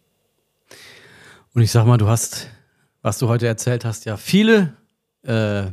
Und 1.55 1.63
ich 1.63 1.71
sag 1.71 1.87
mal, 1.87 1.99
du 1.99 2.09
hast 2.09 2.49
was 3.05 3.19
du 3.19 3.29
heute 3.29 3.47
erzählt 3.47 3.85
hast, 3.85 4.07
ja 4.07 4.17
viele 4.17 4.73
äh, 5.23 5.65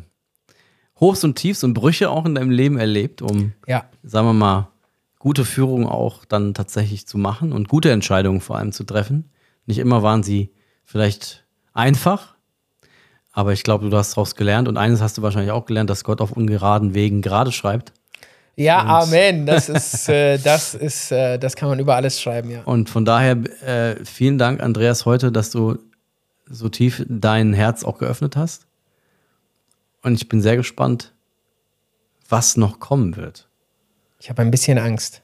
Hochs 1.00 1.24
und 1.24 1.36
Tiefs 1.36 1.64
und 1.64 1.74
Brüche 1.74 2.10
auch 2.10 2.26
in 2.26 2.36
deinem 2.36 2.52
Leben 2.52 2.78
erlebt, 2.78 3.22
um, 3.22 3.54
ja. 3.66 3.86
sagen 4.04 4.28
wir 4.28 4.34
mal, 4.34 4.68
gute 5.18 5.46
Führung 5.46 5.88
auch 5.88 6.26
dann 6.26 6.54
tatsächlich 6.54 7.08
zu 7.08 7.18
machen 7.18 7.54
und 7.54 7.70
gute 7.70 7.90
Entscheidungen 7.90 8.42
vor 8.42 8.58
allem 8.58 8.74
zu 8.74 8.84
treffen. 8.84 9.32
Nicht 9.66 9.78
immer 9.78 10.04
waren 10.04 10.24
sie 10.24 10.52
vielleicht 10.84 11.46
einfach, 11.74 12.36
aber 13.32 13.54
ich 13.54 13.64
glaube, 13.64 13.90
du 13.90 13.98
hast 13.98 14.12
daraus 14.12 14.36
gelernt 14.36 14.68
und 14.68 14.78
eines 14.78 15.02
hast 15.02 15.18
du 15.18 15.22
wahrscheinlich 15.22 15.52
auch 15.52 15.66
gelernt, 15.66 15.90
dass 15.90 16.04
Gott 16.04 16.22
auf 16.22 16.32
ungeraden 16.32 16.94
Wegen 16.94 17.22
gerade 17.22 17.52
schreibt. 17.52 17.94
Ja, 18.58 18.82
und 18.82 19.14
Amen. 19.14 19.46
Das 19.46 19.70
ist, 19.70 20.10
äh, 20.10 20.38
das 20.38 20.76
ist, 20.76 21.12
äh, 21.12 21.38
das 21.38 21.56
kann 21.56 21.70
man 21.70 21.80
über 21.80 21.96
alles 21.96 22.22
schreiben, 22.22 22.50
ja. 22.52 22.62
Und 22.64 22.90
von 22.90 23.06
daher 23.06 23.38
äh, 23.64 24.04
vielen 24.04 24.38
Dank, 24.38 24.62
Andreas, 24.62 25.06
heute, 25.06 25.32
dass 25.32 25.52
du 25.52 25.78
so 26.46 26.68
tief 26.68 27.06
dein 27.08 27.54
Herz 27.54 27.84
auch 27.84 27.98
geöffnet 27.98 28.36
hast. 28.36 28.68
Und 30.04 30.16
ich 30.16 30.28
bin 30.28 30.42
sehr 30.42 30.58
gespannt, 30.58 31.14
was 32.28 32.58
noch 32.58 32.80
kommen 32.80 33.16
wird. 33.16 33.48
Ich 34.20 34.30
habe 34.30 34.42
ein 34.42 34.52
bisschen 34.52 34.78
Angst 34.78 35.22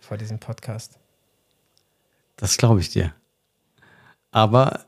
vor 0.00 0.16
diesem 0.16 0.38
Podcast. 0.38 0.98
Das 2.36 2.56
glaube 2.56 2.80
ich 2.80 2.90
dir. 2.90 3.14
Aber. 4.32 4.84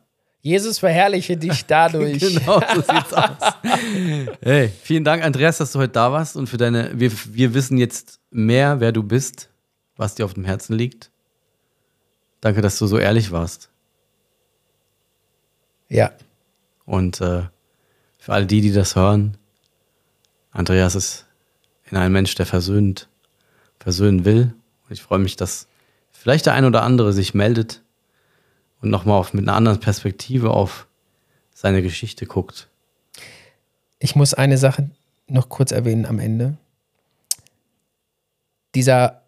Jesus 0.46 0.78
verherrliche 0.78 1.36
dich 1.36 1.66
dadurch. 1.66 2.20
genau, 2.20 2.60
so 2.72 2.80
sieht's 2.80 3.12
aus. 3.12 3.54
Hey, 4.40 4.70
vielen 4.80 5.02
Dank, 5.02 5.24
Andreas, 5.24 5.58
dass 5.58 5.72
du 5.72 5.80
heute 5.80 5.94
da 5.94 6.12
warst 6.12 6.36
und 6.36 6.46
für 6.46 6.56
deine. 6.56 6.92
Wir, 6.94 7.10
wir 7.32 7.52
wissen 7.52 7.78
jetzt 7.78 8.20
mehr, 8.30 8.78
wer 8.78 8.92
du 8.92 9.02
bist, 9.02 9.50
was 9.96 10.14
dir 10.14 10.24
auf 10.24 10.34
dem 10.34 10.44
Herzen 10.44 10.74
liegt. 10.74 11.10
Danke, 12.40 12.60
dass 12.60 12.78
du 12.78 12.86
so 12.86 12.96
ehrlich 12.96 13.32
warst. 13.32 13.70
Ja. 15.88 16.12
Und 16.84 17.20
äh, 17.20 17.42
für 18.16 18.32
alle 18.32 18.46
die, 18.46 18.60
die 18.60 18.72
das 18.72 18.94
hören, 18.94 19.36
Andreas 20.52 20.94
ist 20.94 21.26
in 21.90 21.96
ein 21.96 22.12
Mensch, 22.12 22.36
der 22.36 22.46
versöhnt, 22.46 23.08
versöhnen 23.80 24.24
will. 24.24 24.54
Und 24.84 24.92
ich 24.92 25.02
freue 25.02 25.18
mich, 25.18 25.34
dass 25.34 25.66
vielleicht 26.12 26.46
der 26.46 26.54
ein 26.54 26.66
oder 26.66 26.84
andere 26.84 27.12
sich 27.12 27.34
meldet 27.34 27.82
und 28.80 28.90
nochmal 28.90 29.24
mit 29.32 29.46
einer 29.46 29.56
anderen 29.56 29.80
Perspektive 29.80 30.50
auf 30.50 30.86
seine 31.54 31.82
Geschichte 31.82 32.26
guckt. 32.26 32.68
Ich 33.98 34.14
muss 34.14 34.34
eine 34.34 34.58
Sache 34.58 34.90
noch 35.26 35.48
kurz 35.48 35.72
erwähnen 35.72 36.06
am 36.06 36.18
Ende. 36.18 36.56
Dieser 38.74 39.22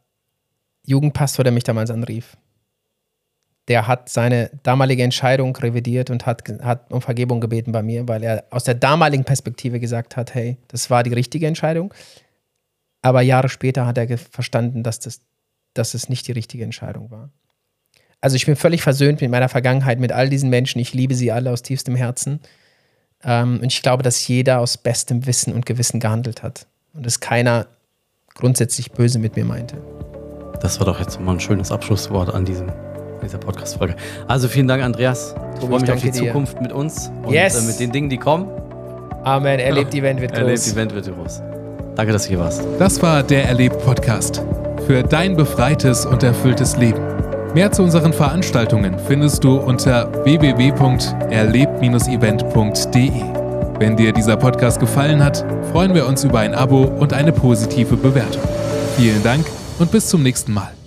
Jugendpastor, 0.85 1.43
der 1.43 1.53
mich 1.53 1.65
damals 1.65 1.91
anrief, 1.91 2.37
der 3.69 3.87
hat 3.87 4.09
seine 4.09 4.51
damalige 4.63 5.03
Entscheidung 5.03 5.55
revidiert 5.55 6.11
und 6.11 6.25
hat, 6.25 6.43
hat 6.63 6.91
um 6.91 7.03
Vergebung 7.03 7.41
gebeten 7.41 7.73
bei 7.73 7.83
mir, 7.83 8.09
weil 8.09 8.23
er 8.23 8.45
aus 8.51 8.65
der 8.65 8.75
damaligen 8.75 9.25
Perspektive 9.25 9.79
gesagt 9.79 10.17
hat, 10.17 10.35
hey, 10.35 10.57
das 10.69 10.89
war 10.89 11.03
die 11.03 11.13
richtige 11.13 11.47
Entscheidung. 11.47 11.93
Aber 13.03 13.21
Jahre 13.21 13.49
später 13.49 13.87
hat 13.87 13.99
er 13.99 14.19
verstanden, 14.19 14.83
dass 14.83 15.01
das, 15.01 15.21
dass 15.75 15.95
es 15.95 16.09
nicht 16.09 16.27
die 16.27 16.33
richtige 16.33 16.65
Entscheidung 16.65 17.11
war. 17.11 17.31
Also 18.21 18.37
ich 18.37 18.47
bin 18.47 18.57
völlig 18.57 18.83
versöhnt 18.83 19.21
mit 19.21 19.31
meiner 19.31 19.49
Vergangenheit, 19.49 20.01
mit 20.01 20.13
all 20.13 20.29
diesen 20.29 20.51
Menschen. 20.51 20.81
Ich 20.81 20.93
liebe 20.93 21.15
sie 21.15 21.31
alle 21.31 21.51
aus 21.51 21.63
tiefstem 21.63 21.95
Herzen. 21.95 22.41
Ähm, 23.25 23.61
und 23.63 23.73
ich 23.73 23.83
glaube, 23.83 24.03
dass 24.03 24.27
jeder 24.27 24.61
aus 24.61 24.77
bestem 24.77 25.27
Wissen 25.27 25.53
und 25.53 25.67
Gewissen 25.67 26.01
gehandelt 26.01 26.43
hat. 26.43 26.67
Und 26.95 27.07
dass 27.07 27.21
keiner 27.21 27.67
grundsätzlich 28.35 28.93
böse 28.93 29.19
mit 29.19 29.37
mir 29.37 29.45
meinte. 29.45 29.77
Das 30.61 30.79
war 30.81 30.87
doch 30.87 30.99
jetzt 30.99 31.21
mal 31.21 31.33
ein 31.33 31.41
schönes 31.41 31.71
Abschlusswort 31.71 32.35
an 32.35 32.45
diesem 32.45 32.73
dieser 33.23 33.39
Podcast-Folge. 33.39 33.97
Also 34.27 34.49
vielen 34.49 34.69
Dank, 34.69 34.83
Andreas. 34.83 35.35
Ich 35.55 35.67
freue 35.67 35.81
mich 35.81 35.91
auf 35.91 36.01
die 36.01 36.11
dir. 36.11 36.27
Zukunft 36.27 36.61
mit 36.61 36.73
uns 36.73 37.11
und 37.25 37.33
yes. 37.33 37.63
äh, 37.63 37.67
mit 37.67 37.81
den 37.81 37.93
Dingen, 37.93 38.09
die 38.09 38.19
kommen. 38.19 38.49
Amen. 39.25 39.59
Erlebt 39.59 39.95
Event 39.95 40.21
wird 40.21 40.33
groß. 40.33 40.41
Erlebt 40.41 40.67
Event 40.69 40.95
wird 40.95 41.15
groß. 41.15 41.43
Danke, 41.97 42.13
dass 42.13 42.23
du 42.25 42.29
hier 42.29 42.39
warst. 42.39 42.63
Das 42.79 43.03
war 43.03 43.23
der 43.23 43.45
Erlebt-Podcast. 43.47 44.43
Für 44.87 45.03
dein 45.03 45.37
befreites 45.37 46.07
und 46.07 46.23
erfülltes 46.23 46.77
Leben. 46.77 47.18
Mehr 47.59 47.73
zu 47.73 47.83
unseren 47.83 48.13
Veranstaltungen 48.13 48.97
findest 49.09 49.43
du 49.43 49.57
unter 49.57 50.13
www.erlebt-event.de. 50.23 53.11
Wenn 53.81 53.97
dir 53.97 54.13
dieser 54.13 54.37
Podcast 54.37 54.79
gefallen 54.79 55.25
hat, 55.25 55.45
freuen 55.73 55.93
wir 55.93 56.07
uns 56.07 56.23
über 56.23 56.39
ein 56.39 56.55
Abo 56.55 56.85
und 56.85 57.13
eine 57.13 57.33
positive 57.33 57.97
Bewertung. 57.97 58.43
Vielen 58.97 59.25
Dank 59.25 59.45
und 59.81 59.91
bis 59.91 60.07
zum 60.07 60.23
nächsten 60.23 60.53
Mal. 60.53 60.78